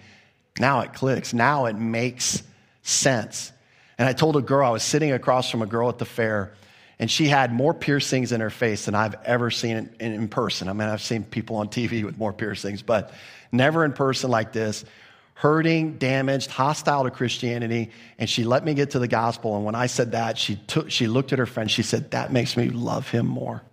Now 0.60 0.82
it 0.82 0.94
clicks. 0.94 1.34
Now 1.34 1.66
it 1.66 1.76
makes 1.76 2.42
sense. 2.84 3.52
And 3.98 4.08
I 4.08 4.14
told 4.14 4.38
a 4.38 4.42
girl, 4.42 4.66
I 4.66 4.72
was 4.72 4.84
sitting 4.84 5.12
across 5.12 5.52
from 5.52 5.62
a 5.62 5.68
girl 5.68 5.90
at 5.90 5.98
the 5.98 6.06
fair, 6.06 6.54
and 7.02 7.10
she 7.10 7.28
had 7.28 7.52
more 7.52 7.74
piercings 7.74 8.32
in 8.32 8.42
her 8.42 8.52
face 8.52 8.86
than 8.86 8.94
I've 8.94 9.16
ever 9.26 9.50
seen 9.50 9.92
in, 10.00 10.14
in, 10.14 10.28
person. 10.28 10.70
I 10.70 10.74
mean, 10.74 10.88
I've 10.88 11.02
seen 11.02 11.24
people 11.24 11.56
on 11.56 11.68
TV 11.68 12.06
with 12.06 12.20
more 12.20 12.32
piercings, 12.32 12.84
but 12.84 13.12
never 13.52 13.84
in 13.84 13.92
person 13.92 14.30
like 14.30 14.54
this 14.54 14.86
hurting, 15.34 15.98
damaged, 15.98 16.52
hostile 16.52 17.04
to 17.04 17.10
Christianity, 17.10 17.90
and 18.20 18.30
she 18.30 18.44
let 18.44 18.64
me 18.64 18.76
get 18.76 18.92
to 18.92 19.00
the 19.00 19.08
gospel. 19.08 19.56
And 19.56 19.66
when 19.66 19.74
I 19.74 19.88
said 19.88 20.12
that, 20.12 20.38
she, 20.38 20.58
took, 20.68 20.92
she 20.92 21.08
looked 21.08 21.34
at 21.34 21.40
her 21.40 21.48
friend. 21.48 21.72
She 21.72 21.82
said, 21.82 22.12
That 22.12 22.32
makes 22.32 22.56
me 22.56 22.70
love 22.70 23.10
him 23.10 23.26
more. 23.26 23.64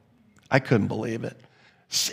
I 0.50 0.60
couldn't 0.60 0.88
believe 0.88 1.24
it. 1.24 1.38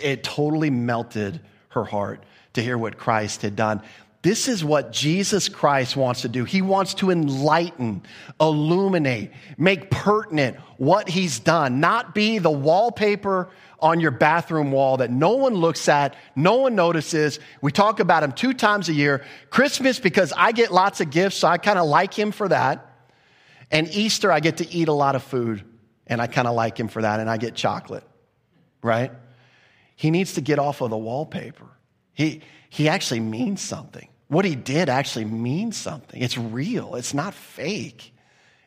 It 0.02 0.22
totally 0.22 0.68
melted 0.68 1.40
her 1.70 1.84
heart 1.84 2.22
to 2.52 2.62
hear 2.62 2.76
what 2.76 2.98
Christ 2.98 3.40
had 3.40 3.56
done. 3.56 3.80
This 4.26 4.48
is 4.48 4.64
what 4.64 4.90
Jesus 4.90 5.48
Christ 5.48 5.96
wants 5.96 6.22
to 6.22 6.28
do. 6.28 6.42
He 6.42 6.60
wants 6.60 6.94
to 6.94 7.12
enlighten, 7.12 8.02
illuminate, 8.40 9.30
make 9.56 9.88
pertinent 9.88 10.56
what 10.78 11.08
he's 11.08 11.38
done, 11.38 11.78
not 11.78 12.12
be 12.12 12.40
the 12.40 12.50
wallpaper 12.50 13.50
on 13.78 14.00
your 14.00 14.10
bathroom 14.10 14.72
wall 14.72 14.96
that 14.96 15.12
no 15.12 15.36
one 15.36 15.54
looks 15.54 15.88
at, 15.88 16.16
no 16.34 16.56
one 16.56 16.74
notices. 16.74 17.38
We 17.60 17.70
talk 17.70 18.00
about 18.00 18.24
him 18.24 18.32
two 18.32 18.52
times 18.52 18.88
a 18.88 18.92
year. 18.92 19.24
Christmas, 19.48 20.00
because 20.00 20.32
I 20.36 20.50
get 20.50 20.72
lots 20.72 21.00
of 21.00 21.10
gifts, 21.10 21.36
so 21.36 21.46
I 21.46 21.56
kind 21.56 21.78
of 21.78 21.86
like 21.86 22.12
him 22.12 22.32
for 22.32 22.48
that. 22.48 22.84
And 23.70 23.86
Easter, 23.94 24.32
I 24.32 24.40
get 24.40 24.56
to 24.56 24.68
eat 24.68 24.88
a 24.88 24.92
lot 24.92 25.14
of 25.14 25.22
food, 25.22 25.62
and 26.04 26.20
I 26.20 26.26
kind 26.26 26.48
of 26.48 26.56
like 26.56 26.80
him 26.80 26.88
for 26.88 27.00
that, 27.00 27.20
and 27.20 27.30
I 27.30 27.36
get 27.36 27.54
chocolate, 27.54 28.02
right? 28.82 29.12
He 29.94 30.10
needs 30.10 30.32
to 30.32 30.40
get 30.40 30.58
off 30.58 30.80
of 30.80 30.90
the 30.90 30.98
wallpaper. 30.98 31.68
He, 32.12 32.42
he 32.70 32.88
actually 32.88 33.20
means 33.20 33.60
something. 33.60 34.08
What 34.28 34.44
he 34.44 34.56
did 34.56 34.88
actually 34.88 35.24
means 35.24 35.76
something. 35.76 36.20
It's 36.20 36.36
real, 36.36 36.96
it's 36.96 37.14
not 37.14 37.34
fake, 37.34 38.12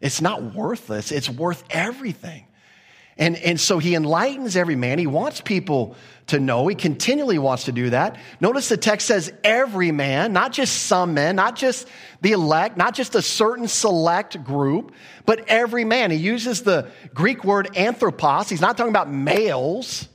it's 0.02 0.22
not 0.22 0.56
worthless, 0.56 1.12
it's 1.12 1.30
worth 1.30 1.64
everything. 1.70 2.46
And, 3.20 3.36
and 3.36 3.60
so 3.60 3.80
he 3.80 3.96
enlightens 3.96 4.56
every 4.56 4.78
man. 4.78 4.98
He 4.98 5.06
wants 5.06 5.42
people 5.42 5.98
to 6.28 6.40
know. 6.40 6.68
He 6.68 6.76
continually 6.76 7.38
wants 7.38 7.66
to 7.66 7.74
do 7.74 7.90
that. 7.90 8.18
Notice 8.40 8.70
the 8.70 8.78
text 8.78 9.08
says 9.08 9.34
every 9.44 9.92
man, 9.92 10.32
not 10.32 10.54
just 10.54 10.84
some 10.84 11.16
men, 11.16 11.36
not 11.36 11.58
just 11.58 11.90
the 12.22 12.32
elect, 12.32 12.78
not 12.78 12.96
just 12.96 13.16
a 13.16 13.22
certain 13.22 13.68
select 13.68 14.42
group, 14.46 14.94
but 15.26 15.44
every 15.50 15.84
man. 15.84 16.12
He 16.12 16.18
uses 16.18 16.64
the 16.64 16.90
Greek 17.14 17.44
word 17.44 17.76
anthropos. 17.76 18.48
He's 18.48 18.62
not 18.62 18.78
talking 18.78 18.92
about 18.92 19.12
males. 19.12 20.08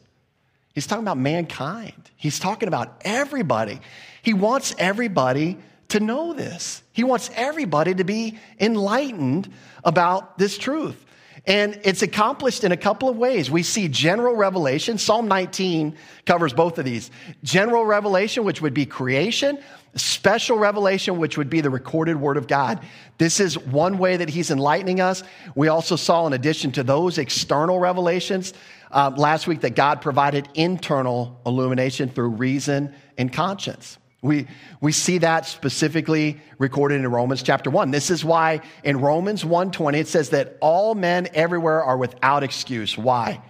He's 0.74 0.86
talking 0.86 1.05
about 1.05 1.18
mankind. 1.18 2.11
He's 2.16 2.38
talking 2.38 2.68
about 2.68 3.03
everybody. 3.03 3.80
He 4.25 4.33
wants 4.33 4.75
everybody 4.79 5.59
to 5.89 6.01
know 6.01 6.33
this. 6.33 6.83
He 6.93 7.05
wants 7.05 7.31
everybody 7.35 7.95
to 7.95 8.05
be 8.05 8.39
enlightened 8.59 9.53
about 9.85 10.39
this 10.39 10.57
truth. 10.57 11.05
And 11.47 11.79
it's 11.85 12.01
accomplished 12.01 12.64
in 12.64 12.72
a 12.72 12.77
couple 12.77 13.11
of 13.11 13.18
ways. 13.18 13.51
We 13.51 13.62
see 13.62 13.87
general 13.89 14.35
revelation. 14.35 14.97
Psalm 14.97 15.29
19 15.29 15.95
covers 16.25 16.55
both 16.55 16.79
of 16.79 16.87
these. 16.87 17.11
General 17.43 17.85
revelation, 17.85 18.45
which 18.45 18.62
would 18.62 18.72
be 18.72 18.87
creation, 18.87 19.59
special 19.95 20.57
revelation, 20.57 21.18
which 21.18 21.37
would 21.37 21.51
be 21.51 21.61
the 21.61 21.68
recorded 21.68 22.18
word 22.18 22.39
of 22.39 22.47
God. 22.47 22.81
This 23.18 23.41
is 23.41 23.59
one 23.59 23.99
way 23.99 24.16
that 24.16 24.31
he's 24.31 24.51
enlightening 24.51 25.03
us. 25.03 25.22
We 25.55 25.68
also 25.68 25.97
saw, 25.97 26.27
in 26.27 26.33
addition 26.33 26.72
to 26.72 26.83
those 26.83 27.18
external 27.18 27.79
revelations, 27.79 28.55
uh, 28.91 29.12
last 29.14 29.47
week 29.47 29.61
that 29.61 29.75
God 29.75 30.01
provided 30.01 30.49
internal 30.55 31.39
illumination 31.45 32.09
through 32.09 32.31
reason 32.31 32.95
and 33.18 33.31
conscience. 33.31 33.99
We, 34.25 34.47
we 34.81 34.93
see 34.93 35.18
that 35.18 35.45
specifically 35.45 36.41
recorded 36.57 36.95
in 36.95 37.07
Romans 37.07 37.43
chapter 37.43 37.68
1. 37.68 37.91
This 37.91 38.11
is 38.11 38.25
why 38.25 38.62
in 38.83 39.03
Romans 39.03 39.45
1:20 39.45 39.99
it 39.99 40.09
says 40.09 40.31
that 40.31 40.57
all 40.61 40.95
men 40.95 41.29
everywhere 41.35 41.85
are 41.85 41.99
without 41.99 42.43
excuse. 42.43 42.97
Why? 42.97 43.43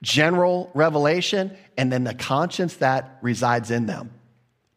General 0.00 0.70
revelation 0.72 1.54
and 1.76 1.92
then 1.92 2.04
the 2.04 2.14
conscience 2.14 2.76
that 2.76 3.18
resides 3.20 3.70
in 3.70 3.84
them. 3.84 4.12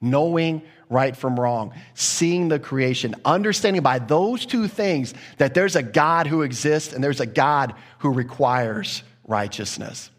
Knowing 0.02 0.64
right 0.90 1.16
from 1.16 1.40
wrong, 1.40 1.74
seeing 1.94 2.50
the 2.50 2.60
creation, 2.60 3.16
understanding 3.24 3.82
by 3.82 4.00
those 4.00 4.46
two 4.46 4.68
things 4.68 5.14
that 5.38 5.54
there's 5.54 5.78
a 5.78 5.84
God 5.84 6.28
who 6.28 6.42
exists 6.42 6.92
and 6.92 7.02
there's 7.02 7.22
a 7.22 7.26
God 7.26 7.74
who 8.00 8.12
requires 8.12 9.02
righteousness. 9.26 10.10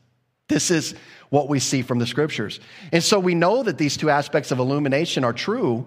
This 0.49 0.71
is 0.71 0.95
what 1.31 1.49
we 1.49 1.59
see 1.59 1.83
from 1.83 1.99
the 1.99 2.07
scriptures. 2.07 2.61
And 2.93 3.03
so 3.03 3.19
we 3.19 3.35
know 3.35 3.63
that 3.63 3.79
these 3.79 3.97
two 3.97 4.11
aspects 4.11 4.51
of 4.51 4.59
illumination 4.59 5.25
are 5.25 5.33
true. 5.33 5.87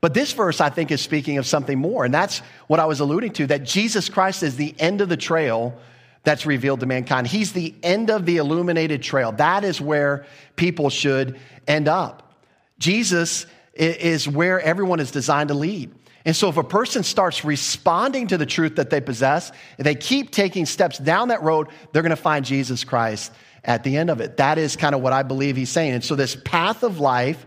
But 0.00 0.14
this 0.14 0.32
verse, 0.32 0.60
I 0.60 0.70
think, 0.70 0.90
is 0.90 1.00
speaking 1.00 1.38
of 1.38 1.46
something 1.46 1.78
more. 1.78 2.04
And 2.04 2.12
that's 2.12 2.38
what 2.66 2.80
I 2.80 2.86
was 2.86 3.00
alluding 3.00 3.32
to 3.34 3.46
that 3.48 3.64
Jesus 3.64 4.08
Christ 4.08 4.42
is 4.42 4.56
the 4.56 4.74
end 4.78 5.00
of 5.00 5.08
the 5.08 5.16
trail 5.16 5.78
that's 6.22 6.46
revealed 6.46 6.80
to 6.80 6.86
mankind. 6.86 7.26
He's 7.26 7.52
the 7.52 7.74
end 7.82 8.10
of 8.10 8.26
the 8.26 8.38
illuminated 8.38 9.02
trail. 9.02 9.32
That 9.32 9.64
is 9.64 9.80
where 9.80 10.26
people 10.56 10.90
should 10.90 11.38
end 11.66 11.88
up. 11.88 12.34
Jesus 12.78 13.46
is 13.74 14.28
where 14.28 14.60
everyone 14.60 15.00
is 15.00 15.10
designed 15.10 15.48
to 15.48 15.54
lead. 15.54 15.94
And 16.24 16.36
so, 16.36 16.50
if 16.50 16.58
a 16.58 16.64
person 16.64 17.02
starts 17.02 17.46
responding 17.46 18.26
to 18.26 18.36
the 18.36 18.44
truth 18.44 18.76
that 18.76 18.90
they 18.90 19.00
possess, 19.00 19.52
and 19.78 19.86
they 19.86 19.94
keep 19.94 20.30
taking 20.30 20.66
steps 20.66 20.98
down 20.98 21.28
that 21.28 21.42
road, 21.42 21.68
they're 21.92 22.02
going 22.02 22.10
to 22.10 22.16
find 22.16 22.44
Jesus 22.44 22.84
Christ 22.84 23.32
at 23.64 23.84
the 23.84 23.96
end 23.96 24.10
of 24.10 24.20
it. 24.20 24.38
That 24.38 24.58
is 24.58 24.76
kind 24.76 24.94
of 24.94 25.00
what 25.00 25.12
I 25.12 25.22
believe 25.22 25.56
he's 25.56 25.70
saying. 25.70 25.92
And 25.92 26.04
so 26.04 26.14
this 26.14 26.36
path 26.36 26.82
of 26.82 26.98
life 27.00 27.44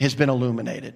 has 0.00 0.14
been 0.14 0.28
illuminated, 0.28 0.94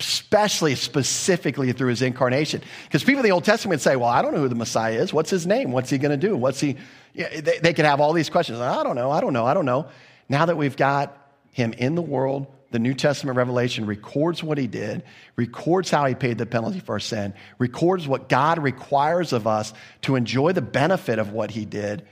especially 0.00 0.74
specifically 0.74 1.72
through 1.72 1.90
his 1.90 2.02
incarnation. 2.02 2.62
Because 2.84 3.04
people 3.04 3.20
in 3.20 3.24
the 3.24 3.32
Old 3.32 3.44
Testament 3.44 3.80
say, 3.80 3.96
well, 3.96 4.08
I 4.08 4.22
don't 4.22 4.32
know 4.32 4.40
who 4.40 4.48
the 4.48 4.54
Messiah 4.54 4.94
is. 4.94 5.12
What's 5.12 5.30
his 5.30 5.46
name? 5.46 5.72
What's 5.72 5.90
he 5.90 5.98
going 5.98 6.18
to 6.18 6.26
do? 6.28 6.36
What's 6.36 6.60
he? 6.60 6.76
Yeah, 7.14 7.40
they, 7.40 7.58
they 7.58 7.74
could 7.74 7.84
have 7.84 8.00
all 8.00 8.12
these 8.12 8.30
questions. 8.30 8.58
I 8.58 8.82
don't 8.82 8.96
know. 8.96 9.10
I 9.10 9.20
don't 9.20 9.32
know. 9.32 9.44
I 9.44 9.54
don't 9.54 9.66
know. 9.66 9.88
Now 10.28 10.46
that 10.46 10.56
we've 10.56 10.76
got 10.76 11.16
him 11.52 11.72
in 11.74 11.94
the 11.94 12.02
world, 12.02 12.46
the 12.70 12.78
New 12.78 12.94
Testament 12.94 13.36
revelation 13.36 13.84
records 13.84 14.42
what 14.42 14.56
he 14.56 14.66
did, 14.66 15.02
records 15.36 15.90
how 15.90 16.06
he 16.06 16.14
paid 16.14 16.38
the 16.38 16.46
penalty 16.46 16.80
for 16.80 16.92
our 16.94 17.00
sin, 17.00 17.34
records 17.58 18.08
what 18.08 18.30
God 18.30 18.58
requires 18.58 19.34
of 19.34 19.46
us 19.46 19.74
to 20.02 20.16
enjoy 20.16 20.52
the 20.52 20.62
benefit 20.62 21.18
of 21.18 21.32
what 21.32 21.50
he 21.50 21.66
did 21.66 22.06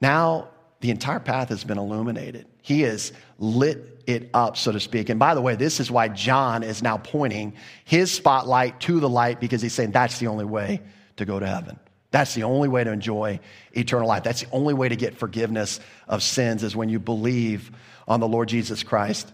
now 0.00 0.48
the 0.80 0.90
entire 0.90 1.20
path 1.20 1.50
has 1.50 1.64
been 1.64 1.78
illuminated. 1.78 2.46
He 2.62 2.82
has 2.82 3.12
lit 3.38 4.02
it 4.06 4.30
up, 4.34 4.56
so 4.56 4.72
to 4.72 4.80
speak. 4.80 5.08
And 5.08 5.18
by 5.18 5.34
the 5.34 5.40
way, 5.40 5.56
this 5.56 5.80
is 5.80 5.90
why 5.90 6.08
John 6.08 6.62
is 6.62 6.82
now 6.82 6.96
pointing 6.96 7.54
his 7.84 8.10
spotlight 8.10 8.80
to 8.80 9.00
the 9.00 9.08
light 9.08 9.40
because 9.40 9.62
he's 9.62 9.74
saying 9.74 9.92
that's 9.92 10.18
the 10.18 10.26
only 10.26 10.44
way 10.44 10.80
to 11.16 11.24
go 11.24 11.38
to 11.38 11.46
heaven. 11.46 11.78
That's 12.10 12.34
the 12.34 12.42
only 12.42 12.68
way 12.68 12.82
to 12.82 12.90
enjoy 12.90 13.40
eternal 13.72 14.08
life. 14.08 14.24
That's 14.24 14.42
the 14.42 14.50
only 14.50 14.74
way 14.74 14.88
to 14.88 14.96
get 14.96 15.16
forgiveness 15.16 15.80
of 16.08 16.22
sins 16.22 16.64
is 16.64 16.74
when 16.74 16.88
you 16.88 16.98
believe 16.98 17.70
on 18.08 18.20
the 18.20 18.26
Lord 18.26 18.48
Jesus 18.48 18.82
Christ. 18.82 19.30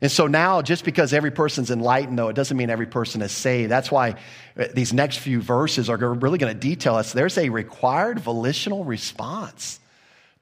And 0.00 0.12
so 0.12 0.26
now, 0.26 0.62
just 0.62 0.84
because 0.84 1.12
every 1.12 1.30
person's 1.30 1.70
enlightened, 1.70 2.18
though, 2.18 2.28
it 2.28 2.34
doesn't 2.36 2.56
mean 2.56 2.70
every 2.70 2.86
person 2.86 3.22
is 3.22 3.32
saved. 3.32 3.70
That's 3.70 3.90
why 3.90 4.16
uh, 4.56 4.66
these 4.74 4.92
next 4.92 5.18
few 5.18 5.40
verses 5.40 5.88
are 5.90 5.96
really 5.96 6.38
going 6.38 6.52
to 6.52 6.58
detail 6.58 6.94
us. 6.94 7.12
There's 7.12 7.38
a 7.38 7.48
required 7.48 8.20
volitional 8.20 8.84
response 8.84 9.80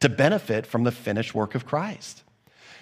to 0.01 0.09
benefit 0.09 0.67
from 0.67 0.85
the 0.85 0.93
finished 0.93 1.35
work 1.35 1.55
of 1.55 1.67
Christ? 1.67 2.23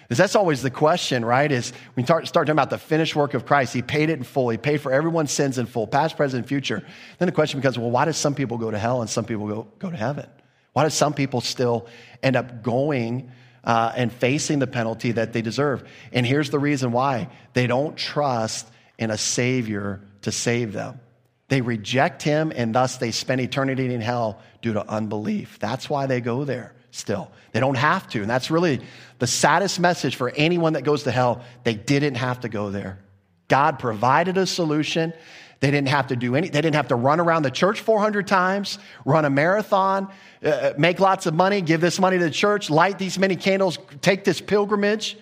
Because 0.07 0.19
that's 0.19 0.35
always 0.35 0.61
the 0.61 0.69
question, 0.69 1.25
right? 1.25 1.51
Is 1.51 1.73
we 1.95 2.03
start, 2.03 2.27
start 2.27 2.45
talking 2.45 2.55
about 2.55 2.69
the 2.69 2.77
finished 2.77 3.15
work 3.15 3.33
of 3.33 3.47
Christ, 3.47 3.73
He 3.73 3.81
paid 3.81 4.11
it 4.11 4.19
in 4.19 4.23
full. 4.23 4.49
He 4.49 4.57
paid 4.57 4.79
for 4.79 4.91
everyone's 4.91 5.31
sins 5.31 5.57
in 5.57 5.65
full, 5.65 5.87
past, 5.87 6.15
present, 6.15 6.47
future. 6.47 6.83
Then 7.17 7.25
the 7.25 7.31
question 7.31 7.59
becomes, 7.59 7.79
well, 7.79 7.89
why 7.89 8.05
do 8.05 8.13
some 8.13 8.35
people 8.35 8.59
go 8.59 8.69
to 8.69 8.77
hell 8.77 9.01
and 9.01 9.09
some 9.09 9.25
people 9.25 9.47
go, 9.47 9.67
go 9.79 9.89
to 9.89 9.97
heaven? 9.97 10.27
Why 10.73 10.83
do 10.83 10.91
some 10.91 11.13
people 11.13 11.41
still 11.41 11.87
end 12.21 12.35
up 12.35 12.61
going 12.61 13.31
uh, 13.63 13.93
and 13.95 14.11
facing 14.11 14.59
the 14.59 14.67
penalty 14.67 15.13
that 15.13 15.33
they 15.33 15.41
deserve? 15.41 15.83
And 16.11 16.23
here's 16.23 16.51
the 16.51 16.59
reason 16.59 16.91
why 16.91 17.29
they 17.53 17.65
don't 17.65 17.97
trust 17.97 18.67
in 18.99 19.09
a 19.09 19.17
Savior 19.17 20.01
to 20.21 20.31
save 20.31 20.71
them. 20.71 20.99
They 21.47 21.61
reject 21.61 22.21
Him, 22.21 22.51
and 22.55 22.75
thus 22.75 22.97
they 22.97 23.11
spend 23.11 23.41
eternity 23.41 23.91
in 23.91 24.01
hell 24.01 24.39
due 24.61 24.73
to 24.73 24.87
unbelief. 24.87 25.57
That's 25.57 25.89
why 25.89 26.05
they 26.05 26.21
go 26.21 26.43
there 26.43 26.75
still. 26.95 27.31
They 27.51 27.59
don't 27.59 27.77
have 27.77 28.07
to. 28.09 28.21
And 28.21 28.29
that's 28.29 28.49
really 28.49 28.81
the 29.19 29.27
saddest 29.27 29.79
message 29.79 30.15
for 30.15 30.29
anyone 30.29 30.73
that 30.73 30.83
goes 30.83 31.03
to 31.03 31.11
hell. 31.11 31.43
They 31.63 31.75
didn't 31.75 32.15
have 32.15 32.41
to 32.41 32.49
go 32.49 32.69
there. 32.69 32.99
God 33.47 33.79
provided 33.79 34.37
a 34.37 34.47
solution. 34.47 35.13
They 35.59 35.71
didn't 35.71 35.89
have 35.89 36.07
to 36.07 36.15
do 36.15 36.35
any, 36.35 36.49
they 36.49 36.61
didn't 36.61 36.75
have 36.75 36.89
to 36.89 36.95
run 36.95 37.19
around 37.19 37.43
the 37.43 37.51
church 37.51 37.79
400 37.79 38.27
times, 38.27 38.77
run 39.05 39.25
a 39.25 39.29
marathon, 39.29 40.11
uh, 40.43 40.49
uh, 40.49 40.73
make 40.77 40.99
lots 40.99 41.25
of 41.25 41.33
money, 41.33 41.61
give 41.61 41.81
this 41.81 41.99
money 41.99 42.17
to 42.17 42.23
the 42.23 42.31
church, 42.31 42.69
light 42.69 42.99
these 42.99 43.17
many 43.17 43.35
candles, 43.35 43.79
take 44.01 44.23
this 44.23 44.41
pilgrimage. 44.41 45.17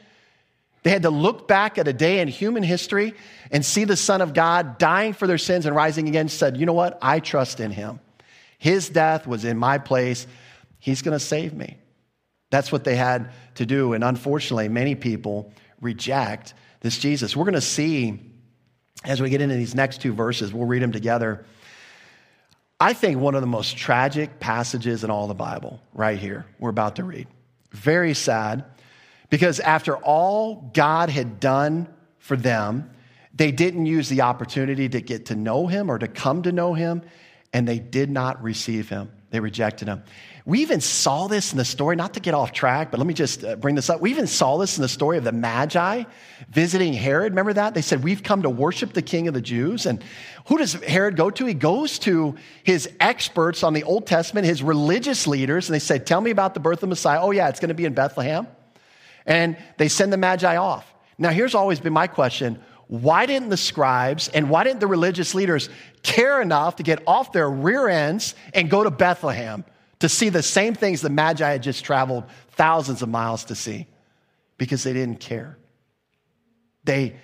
They 0.82 0.90
had 0.90 1.04
to 1.04 1.12
look 1.12 1.48
back 1.48 1.78
at 1.78 1.88
a 1.88 1.94
day 1.94 2.20
in 2.20 2.28
human 2.28 2.64
history 2.64 3.14
and 3.52 3.64
see 3.64 3.86
the 3.86 3.96
Son 3.96 4.22
of 4.22 4.34
God 4.34 4.78
dying 4.78 5.14
for 5.14 5.28
their 5.28 5.38
sins 5.38 5.66
and 5.66 5.76
rising 5.76 6.08
again, 6.10 6.30
said, 6.30 6.58
You 6.58 6.66
know 6.66 6.74
what? 6.74 6.98
I 7.02 7.20
trust 7.20 7.60
in 7.60 7.72
him. 7.72 8.00
His 8.58 8.90
death 8.90 9.28
was 9.28 9.46
in 9.46 9.58
my 9.58 9.78
place. 9.78 10.28
He's 10.84 11.02
going 11.02 11.18
to 11.18 11.26
save 11.26 11.54
me. 11.54 11.78
That's 12.52 12.70
what 12.70 12.84
they 12.84 12.98
had 12.98 13.32
to 13.56 13.66
do. 13.66 13.94
And 13.94 14.04
unfortunately, 14.04 14.68
many 14.68 14.96
people 14.96 15.54
reject 15.80 16.54
this 16.82 16.98
Jesus. 16.98 17.38
We're 17.38 17.46
going 17.46 17.54
to 17.54 17.62
see 17.62 18.20
as 19.06 19.22
we 19.22 19.30
get 19.30 19.40
into 19.40 19.56
these 19.56 19.76
next 19.76 20.02
two 20.02 20.14
verses, 20.14 20.54
we'll 20.54 20.68
read 20.68 20.82
them 20.82 20.92
together. 20.92 21.46
I 22.82 22.92
think 22.92 23.18
one 23.18 23.34
of 23.34 23.40
the 23.40 23.48
most 23.48 23.78
tragic 23.78 24.42
passages 24.42 25.06
in 25.06 25.10
all 25.10 25.28
the 25.28 25.34
Bible, 25.34 25.82
right 25.94 26.20
here, 26.20 26.46
we're 26.60 26.70
about 26.70 26.98
to 26.98 27.06
read. 27.06 27.28
Very 27.72 28.14
sad, 28.14 28.66
because 29.30 29.62
after 29.62 29.96
all 29.96 30.70
God 30.74 31.10
had 31.10 31.40
done 31.40 31.88
for 32.18 32.36
them, 32.36 32.90
they 33.34 33.54
didn't 33.54 33.86
use 33.86 34.10
the 34.10 34.22
opportunity 34.22 34.90
to 34.90 35.00
get 35.00 35.28
to 35.28 35.36
know 35.36 35.68
him 35.68 35.90
or 35.90 35.98
to 35.98 36.10
come 36.10 36.44
to 36.44 36.52
know 36.52 36.74
him, 36.74 37.04
and 37.54 37.66
they 37.66 37.80
did 37.80 38.10
not 38.10 38.44
receive 38.44 38.90
him. 38.90 39.10
They 39.32 39.40
rejected 39.40 39.88
him. 39.88 40.04
We 40.46 40.60
even 40.60 40.82
saw 40.82 41.28
this 41.28 41.54
in 41.54 41.58
the 41.58 41.64
story, 41.64 41.96
not 41.96 42.16
to 42.16 42.20
get 42.20 42.34
off 42.34 42.52
track, 42.52 42.92
but 42.92 42.98
let 42.98 43.08
me 43.08 43.14
just 43.14 43.46
uh, 43.46 43.56
bring 43.56 43.76
this 43.76 43.90
up. 43.90 44.02
We 44.02 44.12
even 44.12 44.28
saw 44.28 44.58
this 44.58 44.78
in 44.78 44.82
the 44.82 44.90
story 44.90 45.18
of 45.18 45.24
the 45.24 45.32
Magi 45.32 46.04
visiting 46.50 46.92
Herod. 46.92 47.32
Remember 47.32 47.54
that? 47.54 47.74
They 47.74 47.82
said, 47.82 48.04
We've 48.04 48.22
come 48.22 48.42
to 48.42 48.50
worship 48.50 48.92
the 48.92 49.02
king 49.02 49.30
of 49.30 49.34
the 49.34 49.42
Jews. 49.42 49.86
And 49.86 50.04
who 50.48 50.58
does 50.58 50.74
Herod 50.74 51.16
go 51.16 51.30
to? 51.30 51.46
He 51.46 51.54
goes 51.54 51.98
to 52.00 52.36
his 52.64 52.90
experts 53.00 53.64
on 53.64 53.74
the 53.74 53.84
Old 53.84 54.06
Testament, 54.06 54.46
his 54.46 54.62
religious 54.62 55.28
leaders, 55.28 55.70
and 55.70 55.76
they 55.76 55.80
say, 55.80 55.98
Tell 55.98 56.20
me 56.20 56.32
about 56.32 56.54
the 56.54 56.60
birth 56.60 56.84
of 56.84 56.90
Messiah. 56.90 57.22
Oh, 57.22 57.32
yeah, 57.32 57.48
it's 57.48 57.62
going 57.62 57.70
to 57.70 57.74
be 57.74 57.86
in 57.86 57.94
Bethlehem. 57.94 58.46
And 59.26 59.56
they 59.78 59.88
send 59.88 60.12
the 60.12 60.18
Magi 60.18 60.58
off. 60.58 60.94
Now, 61.18 61.30
here's 61.30 61.56
always 61.56 61.80
been 61.80 61.94
my 61.94 62.08
question 62.08 62.62
why 62.90 63.26
didn't 63.26 63.48
the 63.48 63.58
scribes 63.58 64.28
and 64.28 64.50
why 64.50 64.66
didn't 64.66 64.82
the 64.82 64.88
religious 64.88 65.34
leaders 65.34 65.70
care 66.04 66.42
enough 66.42 66.76
to 66.76 66.84
get 66.84 67.02
off 67.08 67.32
their 67.32 67.50
rear 67.50 67.88
ends 67.88 68.36
and 68.54 68.70
go 68.70 68.84
to 68.84 68.92
Bethlehem? 68.92 69.64
To 70.04 70.10
see 70.10 70.28
the 70.28 70.44
same 70.44 70.76
things 70.76 71.00
the 71.00 71.10
Magi 71.10 71.50
had 71.50 71.64
just 71.64 71.86
traveled 71.86 72.26
thousands 72.52 73.02
of 73.02 73.08
miles 73.08 73.46
to 73.46 73.56
see 73.56 73.88
because 74.58 74.84
they 74.84 74.92
didn't 74.92 75.22
care. 75.22 75.58
They 76.84 77.16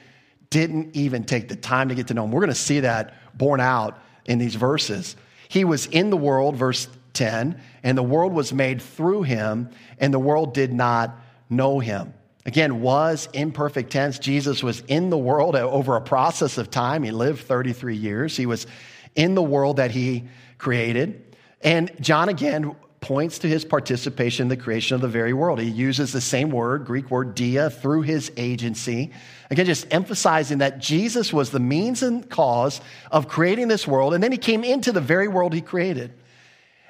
didn't 0.49 0.95
even 0.95 1.25
take 1.25 1.49
the 1.49 1.57
time 1.57 1.89
to 1.89 1.95
get 1.95 2.07
to 2.07 2.13
know 2.13 2.23
him. 2.23 2.31
We're 2.31 2.39
going 2.39 2.51
to 2.51 2.55
see 2.55 2.79
that 2.79 3.37
borne 3.37 3.59
out 3.59 4.01
in 4.23 4.37
these 4.39 4.55
verses. 4.55 5.17
He 5.49 5.65
was 5.65 5.87
in 5.87 6.09
the 6.09 6.15
world, 6.15 6.55
verse 6.55 6.87
10, 7.15 7.59
and 7.83 7.97
the 7.97 8.01
world 8.01 8.31
was 8.31 8.53
made 8.53 8.81
through 8.81 9.23
him, 9.23 9.71
and 9.97 10.13
the 10.13 10.17
world 10.17 10.53
did 10.53 10.71
not 10.71 11.19
know 11.49 11.79
him. 11.79 12.13
Again, 12.45 12.79
was 12.79 13.27
imperfect 13.33 13.91
tense. 13.91 14.19
Jesus 14.19 14.63
was 14.63 14.83
in 14.87 15.09
the 15.09 15.17
world 15.17 15.57
over 15.57 15.97
a 15.97 16.01
process 16.01 16.57
of 16.57 16.71
time. 16.71 17.03
He 17.03 17.11
lived 17.11 17.41
33 17.41 17.97
years. 17.97 18.37
He 18.37 18.45
was 18.45 18.67
in 19.15 19.35
the 19.35 19.43
world 19.43 19.75
that 19.75 19.91
he 19.91 20.29
created. 20.57 21.25
And 21.61 21.91
John, 21.99 22.29
again, 22.29 22.75
points 23.01 23.39
to 23.39 23.47
his 23.47 23.63
participation 23.63 24.43
in 24.43 24.47
the 24.49 24.57
creation 24.57 24.95
of 24.95 25.01
the 25.01 25.07
very 25.07 25.33
world. 25.33 25.59
He 25.59 25.69
uses 25.69 26.11
the 26.11 26.21
same 26.21 26.49
word, 26.49 26.85
Greek 26.85 27.09
word 27.09 27.35
dia, 27.35 27.69
through 27.69 28.01
his 28.01 28.31
agency. 28.37 29.11
Again, 29.49 29.65
just 29.65 29.87
emphasizing 29.91 30.59
that 30.59 30.79
Jesus 30.79 31.31
was 31.31 31.49
the 31.49 31.59
means 31.59 32.03
and 32.03 32.29
cause 32.29 32.81
of 33.11 33.27
creating 33.27 33.67
this 33.67 33.87
world, 33.87 34.13
and 34.13 34.23
then 34.23 34.31
he 34.31 34.37
came 34.37 34.63
into 34.63 34.91
the 34.91 35.01
very 35.01 35.27
world 35.27 35.53
he 35.53 35.61
created. 35.61 36.13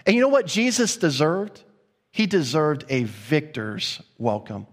And 0.06 0.16
you 0.16 0.22
know 0.22 0.30
what 0.30 0.48
Jesus 0.48 0.98
deserved? 0.98 1.64
He 2.12 2.26
deserved 2.26 2.86
a 2.90 3.04
victor's 3.04 4.02
welcome. 4.18 4.66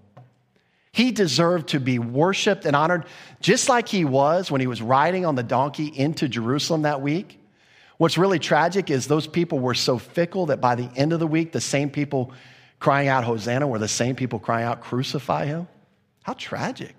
He 0.93 1.13
deserved 1.13 1.69
to 1.69 1.81
be 1.81 1.99
worshiped 1.99 2.65
and 2.65 2.75
honored 2.75 3.05
just 3.41 3.69
like 3.69 3.87
he 3.87 4.07
was 4.07 4.51
when 4.51 4.63
he 4.63 4.67
was 4.67 4.81
riding 4.81 5.27
on 5.27 5.35
the 5.35 5.43
donkey 5.43 5.87
into 5.87 6.27
Jerusalem 6.27 6.83
that 6.83 7.03
week. 7.03 7.39
What's 7.99 8.19
really 8.19 8.39
tragic 8.39 8.91
is 8.91 9.07
those 9.07 9.27
people 9.27 9.59
were 9.59 9.75
so 9.75 9.99
fickle 9.99 10.47
that 10.47 10.61
by 10.61 10.75
the 10.75 10.91
end 10.97 11.13
of 11.13 11.21
the 11.21 11.27
week, 11.27 11.53
the 11.53 11.61
same 11.61 11.91
people 11.91 12.33
crying 12.79 13.09
out, 13.09 13.25
Hosanna, 13.25 13.67
were 13.67 13.79
the 13.79 13.89
same 13.89 14.17
people 14.17 14.39
crying 14.39 14.67
out, 14.67 14.83
Crucify 14.83 15.47
him. 15.47 15.69
How 16.23 16.35
tragic. 16.35 16.95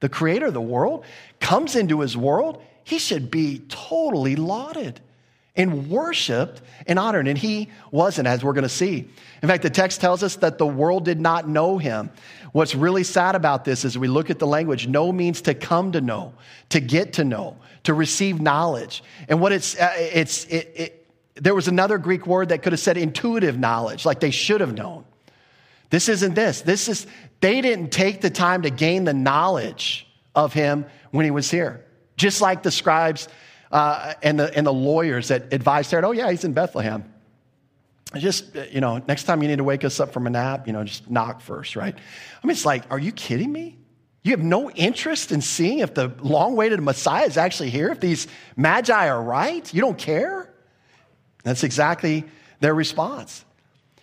The 0.00 0.08
creator 0.08 0.46
of 0.46 0.54
the 0.54 0.60
world 0.60 1.04
comes 1.40 1.76
into 1.76 2.00
his 2.00 2.16
world, 2.16 2.62
he 2.84 2.98
should 2.98 3.30
be 3.30 3.62
totally 3.68 4.36
lauded 4.36 5.00
and 5.56 5.88
worshiped 5.88 6.60
and 6.86 6.98
honored. 6.98 7.26
And 7.26 7.36
he 7.38 7.70
wasn't, 7.90 8.28
as 8.28 8.44
we're 8.44 8.52
going 8.52 8.62
to 8.62 8.68
see. 8.68 9.08
In 9.42 9.48
fact, 9.48 9.62
the 9.62 9.70
text 9.70 10.00
tells 10.00 10.22
us 10.22 10.36
that 10.36 10.58
the 10.58 10.66
world 10.66 11.04
did 11.04 11.18
not 11.18 11.48
know 11.48 11.78
him. 11.78 12.10
What's 12.52 12.74
really 12.74 13.04
sad 13.04 13.34
about 13.34 13.64
this 13.64 13.84
is 13.84 13.98
we 13.98 14.08
look 14.08 14.30
at 14.30 14.38
the 14.38 14.46
language, 14.46 14.86
know 14.86 15.12
means 15.12 15.42
to 15.42 15.54
come 15.54 15.92
to 15.92 16.00
know, 16.00 16.34
to 16.70 16.80
get 16.80 17.14
to 17.14 17.24
know, 17.24 17.56
to 17.84 17.94
receive 17.94 18.40
knowledge. 18.40 19.02
And 19.28 19.40
what 19.40 19.52
it's, 19.52 19.78
uh, 19.78 19.92
it's, 19.96 20.44
it, 20.46 20.72
it, 20.74 21.06
there 21.34 21.54
was 21.54 21.68
another 21.68 21.98
Greek 21.98 22.26
word 22.26 22.48
that 22.48 22.62
could 22.62 22.72
have 22.72 22.80
said 22.80 22.96
intuitive 22.96 23.58
knowledge, 23.58 24.06
like 24.06 24.20
they 24.20 24.30
should 24.30 24.60
have 24.60 24.74
known. 24.74 25.04
This 25.90 26.08
isn't 26.08 26.34
this. 26.34 26.62
This 26.62 26.88
is, 26.88 27.06
they 27.40 27.60
didn't 27.60 27.90
take 27.90 28.20
the 28.20 28.30
time 28.30 28.62
to 28.62 28.70
gain 28.70 29.04
the 29.04 29.14
knowledge 29.14 30.06
of 30.34 30.52
him 30.52 30.86
when 31.10 31.24
he 31.24 31.30
was 31.30 31.50
here. 31.50 31.84
Just 32.16 32.40
like 32.40 32.62
the 32.62 32.70
scribes 32.70 33.28
uh, 33.70 34.14
and, 34.22 34.38
the, 34.38 34.56
and 34.56 34.66
the 34.66 34.72
lawyers 34.72 35.28
that 35.28 35.52
advised 35.52 35.90
Herod, 35.90 36.04
oh, 36.04 36.12
yeah, 36.12 36.30
he's 36.30 36.44
in 36.44 36.52
Bethlehem. 36.52 37.12
Just, 38.14 38.56
uh, 38.56 38.64
you 38.70 38.80
know, 38.80 39.02
next 39.08 39.24
time 39.24 39.42
you 39.42 39.48
need 39.48 39.56
to 39.56 39.64
wake 39.64 39.84
us 39.84 39.98
up 39.98 40.12
from 40.12 40.26
a 40.26 40.30
nap, 40.30 40.66
you 40.66 40.72
know, 40.72 40.84
just 40.84 41.10
knock 41.10 41.40
first, 41.40 41.74
right? 41.74 41.94
I 41.94 42.46
mean, 42.46 42.52
it's 42.52 42.64
like, 42.64 42.84
are 42.90 42.98
you 42.98 43.12
kidding 43.12 43.50
me? 43.50 43.78
You 44.22 44.32
have 44.32 44.42
no 44.42 44.70
interest 44.70 45.32
in 45.32 45.40
seeing 45.40 45.80
if 45.80 45.94
the 45.94 46.12
long 46.20 46.52
awaited 46.52 46.80
Messiah 46.80 47.26
is 47.26 47.36
actually 47.36 47.70
here, 47.70 47.90
if 47.90 48.00
these 48.00 48.26
magi 48.56 49.08
are 49.08 49.22
right? 49.22 49.72
You 49.72 49.80
don't 49.80 49.98
care? 49.98 50.52
That's 51.44 51.62
exactly 51.62 52.24
their 52.60 52.74
response. 52.74 53.44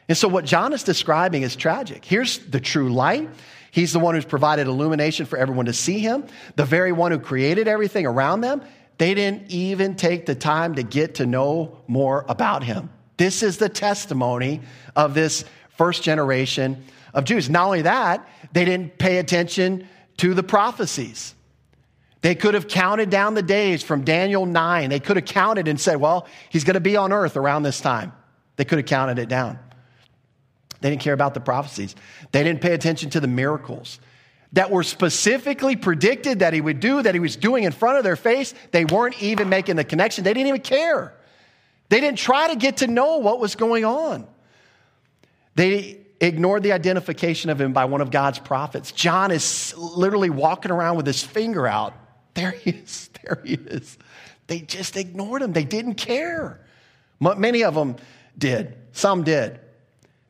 And 0.08 0.18
so, 0.18 0.28
what 0.28 0.46
John 0.46 0.74
is 0.74 0.84
describing 0.84 1.44
is 1.44 1.56
tragic. 1.56 2.06
Here's 2.06 2.38
the 2.38 2.60
true 2.60 2.94
light. 2.94 3.30
He's 3.72 3.92
the 3.92 4.00
one 4.00 4.16
who's 4.16 4.26
provided 4.26 4.68
illumination 4.68 5.26
for 5.26 5.38
everyone 5.38 5.66
to 5.66 5.74
see 5.74 6.00
him, 6.00 6.26
the 6.56 6.66
very 6.66 6.92
one 6.92 7.12
who 7.12 7.20
created 7.20 7.68
everything 7.68 8.06
around 8.06 8.42
them. 8.42 8.62
They 8.98 9.14
didn't 9.14 9.50
even 9.52 9.96
take 9.96 10.26
the 10.26 10.36
time 10.36 10.76
to 10.76 10.84
get 10.84 11.16
to 11.16 11.26
know 11.26 11.80
more 11.88 12.26
about 12.30 12.64
him. 12.64 12.90
This 13.18 13.44
is 13.44 13.58
the 13.58 13.70
testimony 13.70 14.62
of 14.96 15.14
this 15.14 15.46
first 15.78 16.04
generation 16.04 16.84
of 17.14 17.26
Jews. 17.26 17.50
Not 17.50 17.66
only 17.66 17.84
that, 17.84 18.28
they 18.52 18.66
didn't 18.66 18.98
pay 18.98 19.18
attention 19.18 19.88
to 20.18 20.34
the 20.34 20.44
prophecies. 20.44 21.36
They 22.22 22.36
could 22.36 22.54
have 22.54 22.68
counted 22.68 23.10
down 23.10 23.34
the 23.34 23.42
days 23.42 23.84
from 23.84 24.04
Daniel 24.04 24.46
9. 24.46 24.90
They 24.90 25.00
could 25.00 25.18
have 25.18 25.26
counted 25.26 25.68
and 25.68 25.80
said, 25.80 25.98
well, 25.98 26.28
he's 26.50 26.64
going 26.64 26.76
to 26.76 26.80
be 26.80 26.96
on 26.96 27.12
earth 27.12 27.36
around 27.36 27.64
this 27.64 27.82
time. 27.82 28.14
They 28.56 28.66
could 28.66 28.78
have 28.80 28.86
counted 28.86 29.20
it 29.20 29.28
down. 29.28 29.60
They 30.80 30.90
didn't 30.90 31.02
care 31.02 31.14
about 31.14 31.34
the 31.34 31.40
prophecies. 31.40 31.96
They 32.32 32.44
didn't 32.44 32.62
pay 32.62 32.74
attention 32.74 33.10
to 33.12 33.20
the 33.20 33.28
miracles 33.28 34.00
that 34.54 34.70
were 34.70 34.84
specifically 34.84 35.76
predicted 35.76 36.40
that 36.40 36.54
he 36.54 36.62
would 36.62 36.80
do, 36.80 37.02
that 37.02 37.14
he 37.16 37.20
was 37.20 37.36
doing 37.36 37.64
in 37.64 37.72
front 37.72 37.98
of 37.98 38.04
their 38.04 38.16
face. 38.16 38.54
They 38.72 38.86
weren't 38.86 39.22
even 39.22 39.50
making 39.50 39.76
the 39.76 39.84
connection. 39.84 40.24
They 40.24 40.34
didn't 40.34 40.48
even 40.48 40.62
care. 40.62 41.14
They 41.90 42.00
didn't 42.00 42.18
try 42.18 42.50
to 42.50 42.56
get 42.56 42.78
to 42.78 42.88
know 42.88 43.18
what 43.18 43.40
was 43.40 43.56
going 43.56 43.86
on. 43.86 44.28
They 45.56 46.00
ignored 46.20 46.64
the 46.64 46.72
identification 46.72 47.50
of 47.50 47.60
him 47.60 47.74
by 47.74 47.86
one 47.86 48.02
of 48.02 48.10
God's 48.10 48.40
prophets. 48.40 48.92
John 48.92 49.32
is 49.32 49.76
literally 49.78 50.30
walking 50.30 50.72
around 50.72 50.98
with 50.98 51.06
his 51.06 51.22
finger 51.22 51.68
out. 51.68 51.94
There 52.34 52.52
he 52.52 52.72
is. 52.72 53.10
There 53.24 53.42
he 53.46 53.54
is. 53.54 53.98
They 54.48 54.60
just 54.60 54.98
ignored 54.98 55.44
him. 55.44 55.54
They 55.54 55.64
didn't 55.64 55.96
care. 55.96 56.60
Many 57.22 57.64
of 57.64 57.74
them 57.74 57.96
did. 58.38 58.76
Some 58.92 59.24
did. 59.24 59.62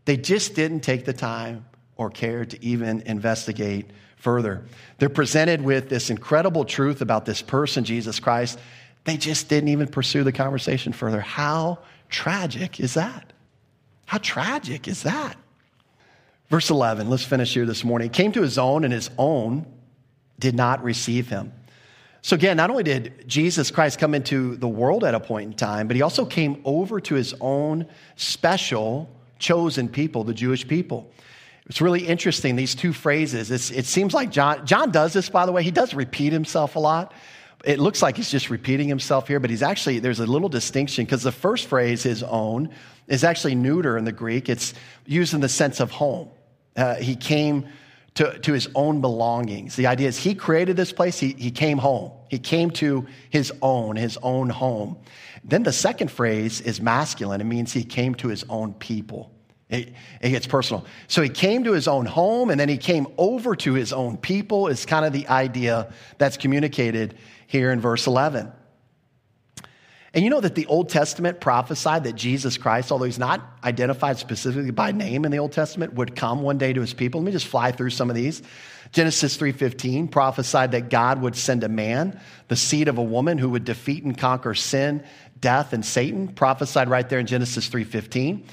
They 0.06 0.18
just 0.18 0.54
didn't 0.54 0.82
take 0.82 1.06
the 1.06 1.14
time 1.14 1.66
or 1.98 2.12
care 2.12 2.46
to 2.46 2.64
even 2.64 3.02
investigate 3.08 3.90
further. 4.18 4.64
They're 5.00 5.10
presented 5.10 5.62
with 5.62 5.90
this 5.90 6.12
incredible 6.12 6.66
truth 6.66 7.02
about 7.02 7.26
this 7.26 7.42
person, 7.42 7.84
Jesus 7.84 8.20
Christ. 8.20 8.60
They 9.06 9.18
just 9.18 9.50
didn't 9.50 9.70
even 9.70 9.88
pursue 9.88 10.24
the 10.24 10.32
conversation 10.32 10.94
further. 10.94 11.20
How 11.20 11.80
tragic 12.10 12.80
is 12.80 12.94
that? 12.94 13.34
How 14.06 14.18
tragic 14.20 14.88
is 14.88 15.04
that? 15.04 15.36
Verse 16.50 16.70
11, 16.70 17.10
let's 17.10 17.24
finish 17.24 17.54
here 17.54 17.66
this 17.66 17.84
morning. 17.84 18.10
He 18.10 18.14
came 18.14 18.32
to 18.34 18.42
his 18.42 18.58
own, 18.58 18.84
and 18.84 18.94
his 18.94 19.10
own 19.18 19.66
did 20.40 20.56
not 20.56 20.84
receive 20.84 21.28
him. 21.28 21.52
So, 22.22 22.36
again, 22.36 22.56
not 22.56 22.70
only 22.70 22.84
did 22.84 23.28
Jesus 23.28 23.70
Christ 23.70 24.00
come 24.00 24.14
into 24.16 24.56
the 24.56 24.68
world 24.68 25.04
at 25.04 25.14
a 25.14 25.20
point 25.20 25.48
in 25.52 25.54
time, 25.58 25.88
but 25.88 25.96
he 25.96 26.02
also 26.02 26.26
came 26.26 26.62
over 26.64 27.02
to 27.02 27.16
his 27.16 27.34
own 27.42 27.86
special, 28.16 29.10
chosen 29.40 29.90
people, 29.90 30.24
the 30.24 30.34
Jewish 30.34 30.66
people. 30.66 31.12
It's 31.66 31.82
really 31.82 32.06
interesting, 32.06 32.56
these 32.56 32.76
two 32.76 32.94
phrases. 32.94 33.52
It's, 33.52 33.72
it 33.72 33.86
seems 33.86 34.14
like 34.14 34.32
John, 34.32 34.66
John 34.66 34.92
does 34.92 35.12
this, 35.14 35.30
by 35.30 35.46
the 35.46 35.52
way. 35.52 35.64
He 35.64 35.72
does 35.72 35.94
repeat 35.94 36.32
himself 36.32 36.76
a 36.76 36.80
lot. 36.80 37.14
It 37.64 37.80
looks 37.80 38.02
like 38.02 38.18
he's 38.18 38.30
just 38.30 38.50
repeating 38.50 38.90
himself 38.90 39.28
here, 39.28 39.40
but 39.40 39.50
he's 39.50 39.64
actually, 39.64 40.00
there's 40.00 40.20
a 40.20 40.26
little 40.26 40.50
distinction 40.50 41.06
because 41.06 41.24
the 41.24 41.32
first 41.32 41.68
phrase, 41.68 42.04
his 42.04 42.22
own, 42.22 42.70
is 43.08 43.24
actually 43.24 43.56
neuter 43.56 43.98
in 43.98 44.04
the 44.04 44.12
Greek. 44.12 44.50
It's 44.50 44.74
used 45.06 45.34
in 45.34 45.40
the 45.40 45.50
sense 45.50 45.80
of 45.80 45.90
home. 45.92 46.30
Uh, 46.76 46.96
he 46.96 47.16
came 47.16 47.68
to, 48.16 48.38
to 48.40 48.54
his 48.54 48.68
own 48.76 49.00
belongings. 49.00 49.76
The 49.76 49.88
idea 49.88 50.10
is 50.10 50.18
he 50.18 50.36
created 50.36 50.76
this 50.76 50.92
place, 50.92 51.20
he, 51.20 51.34
he 51.34 51.52
came 51.52 51.78
home. 51.78 52.12
He 52.30 52.38
came 52.38 52.70
to 52.72 53.08
his 53.30 53.52
own, 53.62 53.96
his 53.96 54.18
own 54.22 54.50
home. 54.50 54.98
Then 55.44 55.64
the 55.64 55.74
second 55.74 56.12
phrase 56.12 56.62
is 56.62 56.82
masculine. 56.82 57.42
It 57.42 57.46
means 57.46 57.72
he 57.72 57.84
came 57.84 58.16
to 58.16 58.28
his 58.28 58.46
own 58.50 58.74
people. 58.74 59.32
It, 59.70 59.94
it, 60.22 60.30
gets 60.30 60.46
personal. 60.46 60.86
So 61.08 61.24
he 61.24 61.30
came 61.30 61.64
to 61.64 61.72
his 61.72 61.88
own 61.88 62.06
home 62.06 62.52
and 62.52 62.60
then 62.60 62.70
he 62.70 62.78
came 62.78 63.08
over 63.18 63.56
to 63.56 63.74
his 63.74 63.92
own 63.92 64.18
people, 64.18 64.68
is 64.68 64.86
kind 64.86 65.04
of 65.06 65.14
the 65.14 65.28
idea 65.28 65.92
that's 66.20 66.38
communicated 66.38 67.18
here 67.54 67.72
in 67.72 67.80
verse 67.80 68.08
11. 68.08 68.52
And 70.16 70.24
you 70.24 70.32
know 70.32 70.42
that 70.42 70.56
the 70.56 70.66
Old 70.66 70.90
Testament 70.90 71.40
prophesied 71.40 72.04
that 72.06 72.14
Jesus 72.14 72.58
Christ, 72.58 72.92
although 72.92 73.06
he's 73.06 73.20
not 73.20 73.42
identified 73.64 74.18
specifically 74.18 74.72
by 74.72 74.92
name 74.92 75.24
in 75.24 75.32
the 75.32 75.38
Old 75.38 75.52
Testament, 75.52 75.94
would 75.94 76.16
come 76.16 76.42
one 76.42 76.58
day 76.58 76.74
to 76.74 76.82
his 76.82 76.96
people. 76.96 77.22
Let 77.22 77.28
me 77.28 77.32
just 77.32 77.46
fly 77.46 77.72
through 77.72 77.92
some 77.92 78.10
of 78.10 78.16
these. 78.16 78.42
Genesis 78.92 79.38
3:15 79.38 80.08
prophesied 80.08 80.72
that 80.72 80.90
God 80.90 81.22
would 81.22 81.36
send 81.36 81.64
a 81.64 81.70
man, 81.70 82.20
the 82.48 82.56
seed 82.56 82.88
of 82.88 82.98
a 82.98 83.04
woman 83.04 83.38
who 83.38 83.50
would 83.52 83.66
defeat 83.66 84.04
and 84.04 84.18
conquer 84.18 84.56
sin, 84.56 85.04
death 85.40 85.74
and 85.74 85.86
Satan, 85.86 86.30
prophesied 86.30 86.90
right 86.90 87.08
there 87.08 87.20
in 87.20 87.28
Genesis 87.28 87.68
3:15 87.68 88.46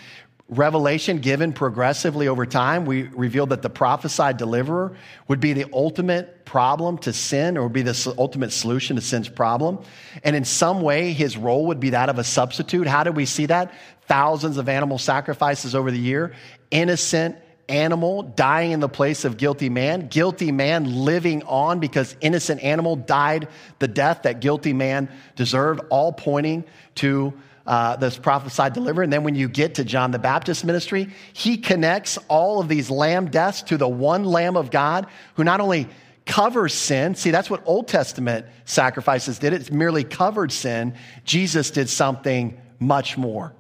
revelation 0.51 1.19
given 1.19 1.53
progressively 1.53 2.27
over 2.27 2.45
time, 2.45 2.85
we 2.85 3.05
revealed 3.05 3.51
that 3.51 3.63
the 3.63 3.71
prophesied 3.71 4.37
deliverer 4.37 4.97
would 5.29 5.41
be 5.41 5.53
the 5.53 5.67
ultimate 5.73 6.45
problem 6.45 6.99
to 6.99 7.13
sin 7.13 7.57
or 7.57 7.69
be 7.69 7.83
the 7.83 8.15
ultimate 8.19 8.53
solution 8.53 8.97
to 8.97 9.03
sin's 9.03 9.29
problem. 9.29 9.79
And 10.25 10.35
in 10.35 10.45
some 10.45 10.83
way, 10.83 11.13
his 11.13 11.37
role 11.37 11.67
would 11.67 11.79
be 11.79 11.91
that 11.91 12.09
of 12.09 12.19
a 12.19 12.25
substitute. 12.25 12.89
How 12.89 13.05
do 13.05 13.13
we 13.13 13.27
see 13.27 13.47
that? 13.47 13.73
Thousands 14.07 14.57
of 14.57 14.69
animal 14.69 14.99
sacrifices 14.99 15.77
over 15.77 15.93
the 15.93 15.99
year, 15.99 16.35
innocent 16.73 17.37
animal 17.69 18.25
dying 18.25 18.73
in 18.73 18.81
the 18.81 18.89
place 18.89 19.25
of 19.25 19.37
guilty 19.37 19.69
man, 19.69 20.09
guilty 20.09 20.51
man 20.51 21.05
living 21.05 21.45
on 21.45 21.79
because 21.79 22.17
innocent 22.21 22.61
animal 22.61 22.97
died 22.97 23.47
the 23.79 23.87
death 23.87 24.23
that 24.25 24.41
guilty 24.41 24.73
man 24.73 25.09
deserved, 25.37 25.81
all 25.91 26.13
pointing 26.13 26.65
to 26.97 27.33
uh, 27.71 27.95
this 27.95 28.19
prophesied 28.19 28.73
deliverer. 28.73 29.05
And 29.05 29.13
then 29.13 29.23
when 29.23 29.37
you 29.37 29.49
get 29.49 29.77
to 29.77 29.85
John 29.85 30.11
the 30.11 30.19
Baptist 30.19 30.65
ministry, 30.65 31.09
he 31.33 31.57
connects 31.57 32.19
all 32.27 32.61
of 32.61 32.67
these 32.67 32.91
lamb 32.91 33.31
deaths 33.31 33.63
to 33.63 33.77
the 33.77 33.89
one 33.89 34.25
Lamb 34.25 34.57
of 34.57 34.73
God 34.73 35.07
who 35.35 35.45
not 35.45 35.61
only 35.61 35.87
covers 36.27 36.75
sin. 36.75 37.15
See, 37.15 37.31
that's 37.31 37.49
what 37.49 37.63
Old 37.65 37.87
Testament 37.87 38.45
sacrifices 38.65 39.39
did. 39.39 39.53
It 39.53 39.71
merely 39.71 40.03
covered 40.03 40.51
sin. 40.51 40.97
Jesus 41.25 41.71
did 41.71 41.89
something 41.89 42.61
much 42.81 43.17
more. 43.17 43.55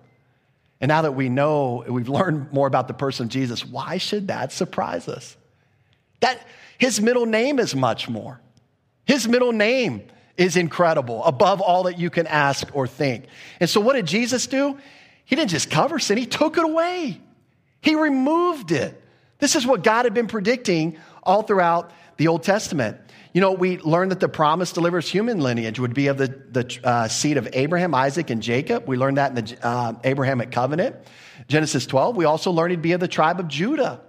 And 0.80 0.88
now 0.88 1.02
that 1.02 1.12
we 1.12 1.28
know, 1.28 1.84
we've 1.86 2.08
learned 2.08 2.52
more 2.52 2.66
about 2.66 2.88
the 2.88 2.94
person 2.94 3.26
of 3.26 3.30
Jesus, 3.30 3.64
why 3.64 3.98
should 3.98 4.26
that 4.26 4.50
surprise 4.50 5.06
us? 5.06 5.36
That 6.18 6.44
his 6.78 7.00
middle 7.00 7.26
name 7.26 7.60
is 7.60 7.76
much 7.76 8.08
more. 8.08 8.40
His 9.04 9.28
middle 9.28 9.52
name 9.52 10.02
is 10.40 10.56
incredible, 10.56 11.22
above 11.24 11.60
all 11.60 11.82
that 11.82 11.98
you 11.98 12.08
can 12.08 12.26
ask 12.26 12.66
or 12.72 12.86
think. 12.86 13.26
And 13.60 13.68
so, 13.68 13.78
what 13.78 13.92
did 13.92 14.06
Jesus 14.06 14.46
do? 14.46 14.78
He 15.26 15.36
didn't 15.36 15.50
just 15.50 15.70
cover 15.70 15.98
sin, 15.98 16.16
He 16.16 16.26
took 16.26 16.56
it 16.56 16.64
away. 16.64 17.20
He 17.82 17.94
removed 17.94 18.72
it. 18.72 19.00
This 19.38 19.54
is 19.54 19.66
what 19.66 19.84
God 19.84 20.04
had 20.04 20.12
been 20.12 20.26
predicting 20.26 20.98
all 21.22 21.42
throughout 21.42 21.92
the 22.16 22.28
Old 22.28 22.42
Testament. 22.42 22.98
You 23.32 23.40
know, 23.40 23.52
we 23.52 23.78
learned 23.78 24.10
that 24.10 24.20
the 24.20 24.28
promise 24.28 24.72
delivers 24.72 25.08
human 25.08 25.40
lineage 25.40 25.78
would 25.78 25.94
be 25.94 26.08
of 26.08 26.18
the, 26.18 26.28
the 26.50 26.80
uh, 26.82 27.08
seed 27.08 27.36
of 27.36 27.48
Abraham, 27.52 27.94
Isaac, 27.94 28.28
and 28.30 28.42
Jacob. 28.42 28.88
We 28.88 28.96
learned 28.96 29.18
that 29.18 29.30
in 29.30 29.44
the 29.44 29.66
uh, 29.66 29.92
Abrahamic 30.04 30.50
covenant. 30.50 30.96
Genesis 31.48 31.86
12. 31.86 32.16
We 32.16 32.24
also 32.24 32.50
learned 32.50 32.72
he'd 32.72 32.82
be 32.82 32.92
of 32.92 33.00
the 33.00 33.08
tribe 33.08 33.40
of 33.40 33.48
Judah. 33.48 34.00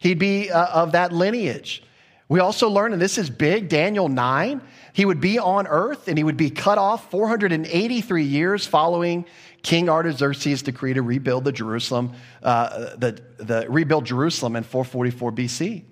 He'd 0.00 0.18
be 0.18 0.50
uh, 0.50 0.82
of 0.82 0.92
that 0.92 1.12
lineage. 1.12 1.82
We 2.28 2.40
also 2.40 2.68
learned, 2.68 2.92
and 2.92 3.02
this 3.02 3.16
is 3.16 3.30
big, 3.30 3.68
Daniel 3.68 4.08
9, 4.08 4.60
he 4.98 5.04
would 5.04 5.20
be 5.20 5.38
on 5.38 5.68
earth 5.68 6.08
and 6.08 6.18
he 6.18 6.24
would 6.24 6.36
be 6.36 6.50
cut 6.50 6.76
off 6.76 7.08
483 7.12 8.24
years 8.24 8.66
following 8.66 9.26
King 9.62 9.88
Artaxerxes' 9.88 10.60
decree 10.62 10.92
to 10.92 11.02
rebuild 11.02 11.44
the 11.44 11.52
Jerusalem, 11.52 12.14
uh, 12.42 12.96
the, 12.96 13.22
the 13.36 13.64
rebuild 13.68 14.06
Jerusalem 14.06 14.56
in 14.56 14.64
444 14.64 15.30
BC. 15.30 15.84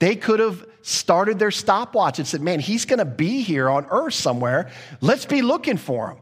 They 0.00 0.16
could 0.16 0.40
have 0.40 0.66
started 0.82 1.38
their 1.38 1.52
stopwatch 1.52 2.18
and 2.18 2.26
said, 2.26 2.40
man, 2.40 2.58
he's 2.58 2.84
going 2.84 2.98
to 2.98 3.04
be 3.04 3.42
here 3.42 3.70
on 3.70 3.86
earth 3.90 4.14
somewhere. 4.14 4.72
Let's 5.00 5.24
be 5.24 5.40
looking 5.40 5.76
for 5.76 6.10
him. 6.10 6.18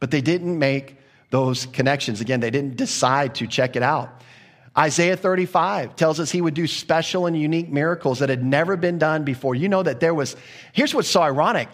But 0.00 0.10
they 0.10 0.22
didn't 0.22 0.58
make 0.58 0.96
those 1.30 1.66
connections. 1.66 2.20
Again, 2.20 2.40
they 2.40 2.50
didn't 2.50 2.76
decide 2.76 3.36
to 3.36 3.46
check 3.46 3.76
it 3.76 3.84
out. 3.84 4.20
Isaiah 4.78 5.16
35 5.16 5.96
tells 5.96 6.20
us 6.20 6.30
he 6.30 6.40
would 6.40 6.54
do 6.54 6.66
special 6.66 7.26
and 7.26 7.38
unique 7.38 7.70
miracles 7.70 8.18
that 8.18 8.28
had 8.28 8.44
never 8.44 8.76
been 8.76 8.98
done 8.98 9.24
before. 9.24 9.54
You 9.54 9.68
know 9.68 9.82
that 9.82 10.00
there 10.00 10.12
was, 10.12 10.36
here's 10.72 10.94
what's 10.94 11.08
so 11.08 11.22
ironic. 11.22 11.68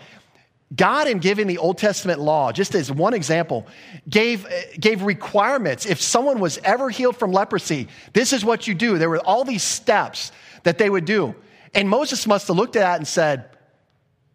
God, 0.75 1.09
in 1.09 1.19
giving 1.19 1.49
the 1.49 1.59
Old 1.59 1.79
Testament 1.79 2.21
law, 2.21 2.53
just 2.53 2.75
as 2.75 2.91
one 2.91 3.13
example, 3.13 3.67
gave, 4.09 4.47
gave 4.79 5.03
requirements. 5.03 5.85
If 5.85 6.01
someone 6.01 6.39
was 6.41 6.59
ever 6.59 6.89
healed 6.89 7.17
from 7.17 7.33
leprosy, 7.33 7.89
this 8.13 8.33
is 8.33 8.45
what 8.45 8.67
you 8.67 8.75
do. 8.75 8.99
There 8.99 9.11
were 9.11 9.19
all 9.19 9.45
these 9.45 9.63
steps 9.63 10.33
that 10.63 10.79
they 10.79 10.89
would 10.89 11.05
do. 11.05 11.35
And 11.75 11.89
Moses 11.89 12.27
must 12.27 12.49
have 12.49 12.57
looked 12.57 12.77
at 12.77 12.81
that 12.81 12.97
and 12.97 13.07
said, 13.07 13.49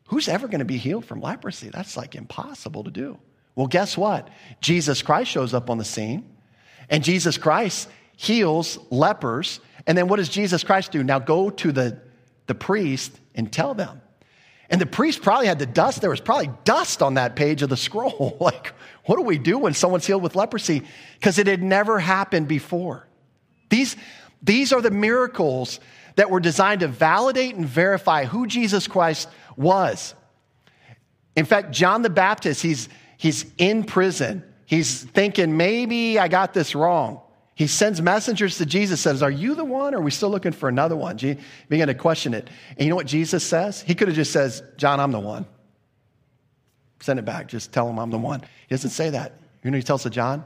Who's 0.08 0.30
ever 0.30 0.48
going 0.48 0.60
to 0.60 0.66
be 0.66 0.78
healed 0.78 1.06
from 1.06 1.20
leprosy? 1.22 1.70
That's 1.70 1.98
like 1.98 2.16
impossible 2.16 2.86
to 2.86 2.92
do. 2.92 3.20
Well, 3.56 3.68
guess 3.68 3.98
what? 3.98 4.30
Jesus 4.62 5.02
Christ 5.02 5.32
shows 5.32 5.54
up 5.54 5.70
on 5.70 5.78
the 5.78 5.84
scene, 5.84 6.34
and 6.90 7.04
Jesus 7.04 7.38
Christ 7.38 7.90
heals 8.18 8.78
lepers. 8.90 9.62
And 9.86 9.98
then 9.98 10.10
what 10.10 10.18
does 10.18 10.28
Jesus 10.28 10.66
Christ 10.66 10.92
do? 10.92 11.02
Now 11.04 11.20
go 11.20 11.50
to 11.50 11.72
the, 11.72 12.02
the 12.48 12.56
priest 12.56 13.18
and 13.34 13.50
tell 13.50 13.74
them. 13.74 14.02
And 14.70 14.82
the 14.82 14.86
priest 14.86 15.22
probably 15.22 15.48
had 15.48 15.60
the 15.60 15.66
dust. 15.66 16.02
There 16.02 16.10
was 16.10 16.20
probably 16.20 16.50
dust 16.66 17.02
on 17.02 17.14
that 17.14 17.38
page 17.38 17.62
of 17.62 17.70
the 17.70 17.78
scroll. 17.78 18.36
like, 18.42 18.74
what 19.06 19.16
do 19.16 19.22
we 19.22 19.38
do 19.38 19.58
when 19.58 19.74
someone's 19.74 20.06
healed 20.06 20.24
with 20.24 20.36
leprosy? 20.36 20.84
Because 21.14 21.40
it 21.40 21.48
had 21.48 21.64
never 21.64 22.00
happened 22.00 22.50
before. 22.50 23.08
These, 23.70 23.96
these 24.42 24.74
are 24.74 24.82
the 24.82 24.92
miracles 24.92 25.80
that 26.16 26.30
were 26.30 26.40
designed 26.40 26.82
to 26.82 26.88
validate 26.88 27.56
and 27.56 27.66
verify 27.66 28.26
who 28.26 28.48
Jesus 28.48 28.88
Christ 28.88 29.30
was. 29.56 30.16
In 31.36 31.46
fact, 31.46 31.72
John 31.72 32.02
the 32.02 32.10
Baptist, 32.10 32.62
he's, 32.64 32.90
he's 33.18 33.46
in 33.58 33.84
prison. 33.84 34.44
He's 34.66 35.04
thinking, 35.04 35.56
maybe 35.56 36.20
I 36.20 36.28
got 36.28 36.54
this 36.54 36.74
wrong. 36.76 37.22
He 37.58 37.66
sends 37.66 38.00
messengers 38.04 38.60
to 38.60 38.68
Jesus, 38.68 39.02
says, 39.02 39.24
Are 39.24 39.32
you 39.32 39.56
the 39.56 39.66
one? 39.66 39.96
Or 39.96 39.98
are 39.98 40.02
we 40.02 40.12
still 40.12 40.30
looking 40.30 40.52
for 40.52 40.70
another 40.70 40.96
one? 40.96 41.18
He 41.18 41.38
began 41.70 41.88
to 41.88 41.96
question 41.96 42.36
it. 42.36 42.48
And 42.70 42.82
you 42.82 42.90
know 42.92 42.96
what 42.96 43.08
Jesus 43.08 43.44
says? 43.44 43.82
He 43.82 43.96
could 43.96 44.08
have 44.08 44.16
just 44.16 44.32
says, 44.32 44.62
John, 44.78 45.00
I'm 45.00 45.12
the 45.12 45.20
one. 45.20 45.48
Send 47.00 47.18
it 47.18 47.26
back. 47.26 47.48
Just 47.48 47.74
tell 47.74 47.90
him 47.90 47.98
I'm 47.98 48.12
the 48.12 48.20
one. 48.20 48.42
He 48.42 48.76
doesn't 48.76 48.92
say 48.92 49.10
that. 49.10 49.40
You 49.64 49.72
know 49.72 49.78
he 49.78 49.82
tells 49.82 50.04
to 50.04 50.12
John? 50.12 50.44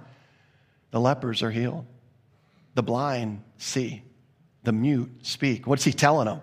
The 0.92 1.02
lepers 1.02 1.44
are 1.44 1.52
healed. 1.52 1.86
The 2.76 2.84
blind 2.84 3.44
see. 3.58 4.04
The 4.64 4.72
mute 4.72 5.12
speak. 5.24 5.68
What's 5.68 5.84
he 5.84 5.92
telling 5.92 6.28
them? 6.28 6.42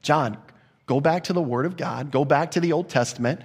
John, 0.00 0.38
go 0.86 1.02
back 1.02 1.24
to 1.24 1.34
the 1.34 1.42
Word 1.42 1.66
of 1.66 1.76
God. 1.76 2.10
Go 2.10 2.24
back 2.24 2.52
to 2.52 2.60
the 2.60 2.72
Old 2.72 2.88
Testament. 2.88 3.42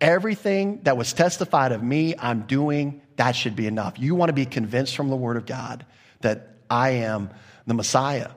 Everything 0.00 0.80
that 0.84 0.96
was 0.96 1.12
testified 1.12 1.72
of 1.72 1.82
me, 1.82 2.14
I'm 2.18 2.42
doing. 2.42 3.02
That 3.16 3.32
should 3.32 3.54
be 3.54 3.66
enough. 3.66 3.98
You 3.98 4.14
want 4.14 4.30
to 4.30 4.34
be 4.34 4.46
convinced 4.46 4.96
from 4.96 5.10
the 5.10 5.16
Word 5.16 5.36
of 5.36 5.44
God 5.44 5.84
that 6.20 6.56
I 6.68 6.90
am 6.90 7.30
the 7.66 7.74
Messiah. 7.74 8.30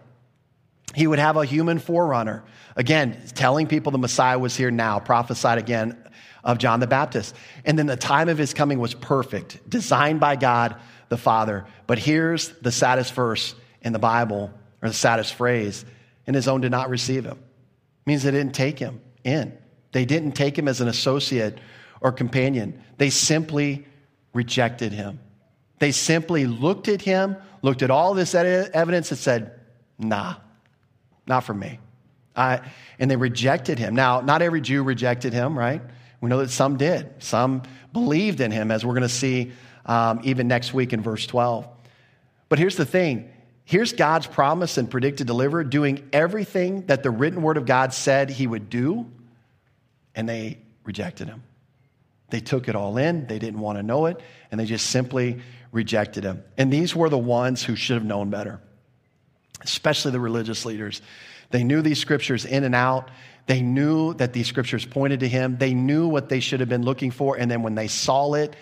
He 0.96 1.08
would 1.08 1.20
have 1.20 1.38
a 1.38 1.46
human 1.46 1.80
forerunner. 1.80 2.44
Again, 2.76 3.22
telling 3.36 3.68
people 3.68 3.92
the 3.92 3.98
Messiah 3.98 4.40
was 4.40 4.56
here 4.56 4.72
now, 4.72 5.00
prophesied 5.00 5.58
again 5.58 5.98
of 6.44 6.58
John 6.58 6.80
the 6.80 6.88
Baptist. 6.88 7.36
And 7.66 7.78
then 7.78 7.86
the 7.86 7.96
time 7.96 8.30
of 8.30 8.38
his 8.38 8.54
coming 8.54 8.80
was 8.80 8.94
perfect, 8.94 9.70
designed 9.70 10.20
by 10.20 10.36
God 10.36 10.76
the 11.10 11.18
Father. 11.18 11.66
But 11.88 12.00
here's 12.00 12.50
the 12.60 12.72
saddest 12.72 13.14
verse 13.14 13.56
in 13.82 13.94
the 13.94 14.00
Bible, 14.00 14.52
or 14.82 14.90
the 14.90 14.96
saddest 14.96 15.34
phrase, 15.34 15.86
and 16.26 16.36
his 16.36 16.48
own 16.48 16.62
did 16.62 16.72
not 16.72 16.90
receive 16.90 17.26
him. 17.26 17.38
It 17.38 18.08
means 18.08 18.24
they 18.24 18.32
didn't 18.32 18.56
take 18.56 18.80
him 18.80 19.02
in. 19.24 19.58
They 19.92 20.06
didn't 20.06 20.34
take 20.34 20.58
him 20.58 20.68
as 20.68 20.82
an 20.82 20.88
associate 20.88 21.58
or 22.02 22.12
companion. 22.12 22.82
They 22.98 23.10
simply 23.10 23.86
rejected 24.34 24.94
him. 24.94 25.20
They 25.80 25.92
simply 25.92 26.46
looked 26.46 26.88
at 26.88 27.02
him, 27.02 27.38
looked 27.62 27.82
at 27.82 27.92
all 27.92 28.14
this 28.14 28.36
evidence, 28.36 29.12
and 29.12 29.20
said, 29.20 29.60
Nah, 29.98 30.36
not 31.28 31.44
for 31.44 31.54
me. 31.54 31.80
I, 32.36 32.62
and 33.00 33.12
they 33.12 33.18
rejected 33.18 33.80
him. 33.80 33.96
Now, 33.96 34.22
not 34.22 34.42
every 34.42 34.62
Jew 34.62 34.84
rejected 34.84 35.34
him, 35.34 35.58
right? 35.58 35.82
We 36.22 36.30
know 36.30 36.40
that 36.40 36.50
some 36.50 36.78
did. 36.78 37.22
Some 37.22 37.64
believed 37.94 38.40
in 38.40 38.52
him, 38.52 38.72
as 38.72 38.86
we're 38.86 38.94
going 38.94 39.04
to 39.04 39.10
see 39.10 39.52
um, 39.86 40.22
even 40.24 40.48
next 40.48 40.74
week 40.74 40.94
in 40.94 41.02
verse 41.02 41.26
12. 41.28 41.68
But 42.48 42.60
here's 42.60 42.76
the 42.76 42.86
thing 42.86 43.32
here's 43.66 43.94
God's 43.94 44.26
promise 44.26 44.78
and 44.78 44.90
predicted 44.90 45.28
deliver, 45.28 45.64
doing 45.64 46.10
everything 46.12 46.86
that 46.88 47.04
the 47.04 47.12
written 47.12 47.42
word 47.42 47.58
of 47.58 47.66
God 47.66 47.94
said 47.94 48.30
he 48.30 48.48
would 48.48 48.70
do, 48.70 49.06
and 50.16 50.28
they 50.28 50.58
rejected 50.84 51.28
him. 51.28 51.44
They 52.30 52.40
took 52.40 52.68
it 52.68 52.76
all 52.76 52.98
in, 52.98 53.28
they 53.28 53.40
didn't 53.40 53.60
want 53.60 53.78
to 53.78 53.84
know 53.84 54.06
it, 54.06 54.20
and 54.52 54.60
they 54.60 54.66
just 54.66 54.88
simply 54.88 55.42
rejected 55.72 56.24
him. 56.24 56.44
And 56.58 56.72
these 56.72 56.96
were 56.96 57.10
the 57.10 57.18
ones 57.18 57.64
who 57.64 57.76
should 57.76 57.96
have 57.96 58.06
known 58.06 58.30
better, 58.30 58.60
especially 59.62 60.12
the 60.12 60.20
religious 60.20 60.66
leaders. 60.66 61.02
They 61.52 61.64
knew 61.64 61.82
these 61.82 62.00
scriptures 62.00 62.46
in 62.46 62.64
and 62.64 62.76
out. 62.76 63.10
They 63.46 63.62
knew 63.62 64.14
that 64.16 64.34
these 64.34 64.48
scriptures 64.48 64.86
pointed 64.86 65.22
to 65.22 65.28
him. 65.28 65.58
They 65.58 65.74
knew 65.74 66.08
what 66.08 66.30
they 66.30 66.40
should 66.40 66.60
have 66.60 66.70
been 66.70 66.84
looking 66.84 67.12
for. 67.12 67.36
And 67.36 67.50
then 67.50 67.64
when 67.64 67.76
they 67.76 67.88
saw 67.88 68.34
it, 68.34 68.56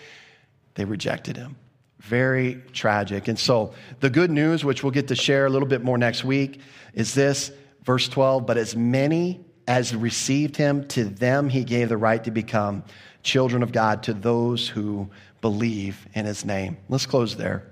they 0.74 0.84
rejected 0.84 1.36
him. 1.36 1.56
Very 2.00 2.62
tragic. 2.72 3.28
And 3.28 3.38
so 3.38 3.74
the 4.00 4.08
good 4.08 4.30
news, 4.30 4.64
which 4.64 4.82
we'll 4.82 4.92
get 4.92 5.08
to 5.08 5.16
share 5.16 5.46
a 5.46 5.50
little 5.50 5.68
bit 5.68 5.82
more 5.82 5.98
next 5.98 6.24
week, 6.24 6.60
is 6.94 7.12
this 7.12 7.50
verse 7.82 8.08
12 8.08 8.46
But 8.46 8.56
as 8.56 8.74
many 8.76 9.44
as 9.66 9.94
received 9.94 10.56
him, 10.56 10.88
to 10.88 11.04
them 11.04 11.50
he 11.50 11.64
gave 11.64 11.90
the 11.90 11.96
right 11.98 12.22
to 12.24 12.30
become 12.30 12.84
children 13.22 13.62
of 13.62 13.72
God, 13.72 14.04
to 14.04 14.14
those 14.14 14.66
who 14.66 15.10
believe 15.40 16.06
in 16.14 16.24
his 16.26 16.44
name. 16.44 16.76
Let's 16.88 17.06
close 17.06 17.36
there. 17.36 17.64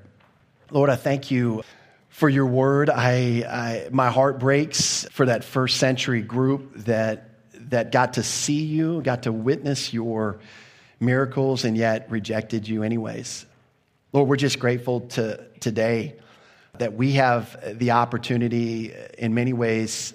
Lord, 0.71 0.91
I 0.91 0.97
thank 0.97 1.31
you 1.31 1.63
for 2.09 2.29
your 2.29 2.47
word. 2.47 2.91
I, 2.91 3.45
I, 3.49 3.89
my 3.91 4.11
heart 4.11 4.39
breaks 4.41 5.07
for 5.11 5.27
that 5.27 5.45
first 5.45 5.77
century 5.77 6.23
group 6.23 6.75
that, 6.85 7.31
that 7.71 7.93
got 7.93 8.15
to 8.15 8.23
see 8.23 8.65
you, 8.65 9.03
got 9.03 9.25
to 9.25 9.33
witness 9.33 9.93
your 9.93 10.41
miracles, 10.99 11.65
and 11.65 11.77
yet 11.77 12.11
rejected 12.11 12.67
you 12.67 12.83
anyways. 12.83 13.47
Lord, 14.13 14.29
we're 14.29 14.37
just 14.37 14.59
grateful 14.59 15.01
to 15.01 15.45
today 15.61 16.17
that 16.79 16.95
we 16.95 17.13
have 17.13 17.79
the 17.79 17.93
opportunity 17.93 18.95
in 19.19 19.35
many 19.35 19.53
ways 19.53 20.15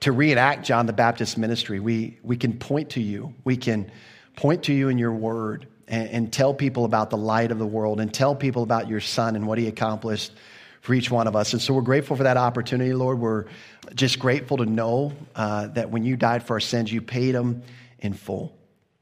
to 0.00 0.12
reenact 0.12 0.66
John 0.66 0.86
the 0.86 0.92
Baptist 0.92 1.38
ministry. 1.38 1.80
We, 1.80 2.18
we 2.22 2.36
can 2.36 2.58
point 2.58 2.90
to 2.90 3.00
you. 3.00 3.34
We 3.44 3.56
can 3.56 3.90
point 4.36 4.64
to 4.64 4.72
you 4.72 4.88
in 4.88 4.98
your 4.98 5.12
word 5.12 5.66
and, 5.88 6.08
and 6.10 6.32
tell 6.32 6.54
people 6.54 6.84
about 6.84 7.10
the 7.10 7.16
light 7.16 7.50
of 7.50 7.58
the 7.58 7.66
world 7.66 8.00
and 8.00 8.12
tell 8.12 8.34
people 8.34 8.62
about 8.62 8.88
your 8.88 9.00
son 9.00 9.36
and 9.36 9.46
what 9.46 9.58
he 9.58 9.66
accomplished 9.66 10.32
for 10.80 10.94
each 10.94 11.10
one 11.10 11.26
of 11.26 11.34
us. 11.34 11.52
And 11.52 11.62
so 11.62 11.72
we're 11.72 11.82
grateful 11.82 12.16
for 12.16 12.24
that 12.24 12.36
opportunity, 12.36 12.92
Lord. 12.92 13.18
We're 13.18 13.46
just 13.94 14.18
grateful 14.18 14.58
to 14.58 14.66
know 14.66 15.12
uh, 15.34 15.68
that 15.68 15.90
when 15.90 16.04
you 16.04 16.16
died 16.16 16.46
for 16.46 16.54
our 16.54 16.60
sins, 16.60 16.92
you 16.92 17.00
paid 17.00 17.34
them 17.34 17.62
in 18.00 18.12
full. 18.12 18.56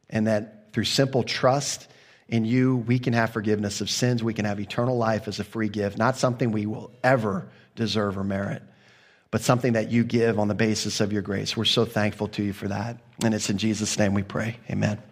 And 0.08 0.26
that 0.26 0.72
through 0.72 0.84
simple 0.84 1.22
trust 1.22 1.88
in 2.28 2.44
you, 2.44 2.76
we 2.76 2.98
can 2.98 3.12
have 3.12 3.32
forgiveness 3.32 3.80
of 3.80 3.90
sins. 3.90 4.22
We 4.22 4.32
can 4.32 4.44
have 4.44 4.60
eternal 4.60 4.96
life 4.96 5.26
as 5.26 5.40
a 5.40 5.44
free 5.44 5.68
gift, 5.68 5.98
not 5.98 6.16
something 6.16 6.52
we 6.52 6.66
will 6.66 6.92
ever 7.02 7.48
deserve 7.74 8.16
or 8.16 8.24
merit, 8.24 8.62
but 9.30 9.40
something 9.40 9.72
that 9.72 9.90
you 9.90 10.04
give 10.04 10.38
on 10.38 10.48
the 10.48 10.54
basis 10.54 11.00
of 11.00 11.12
your 11.12 11.22
grace. 11.22 11.56
We're 11.56 11.64
so 11.64 11.84
thankful 11.84 12.28
to 12.28 12.42
you 12.42 12.52
for 12.52 12.68
that. 12.68 12.98
And 13.24 13.34
it's 13.34 13.50
in 13.50 13.58
Jesus' 13.58 13.98
name 13.98 14.14
we 14.14 14.22
pray. 14.22 14.56
Amen. 14.70 15.11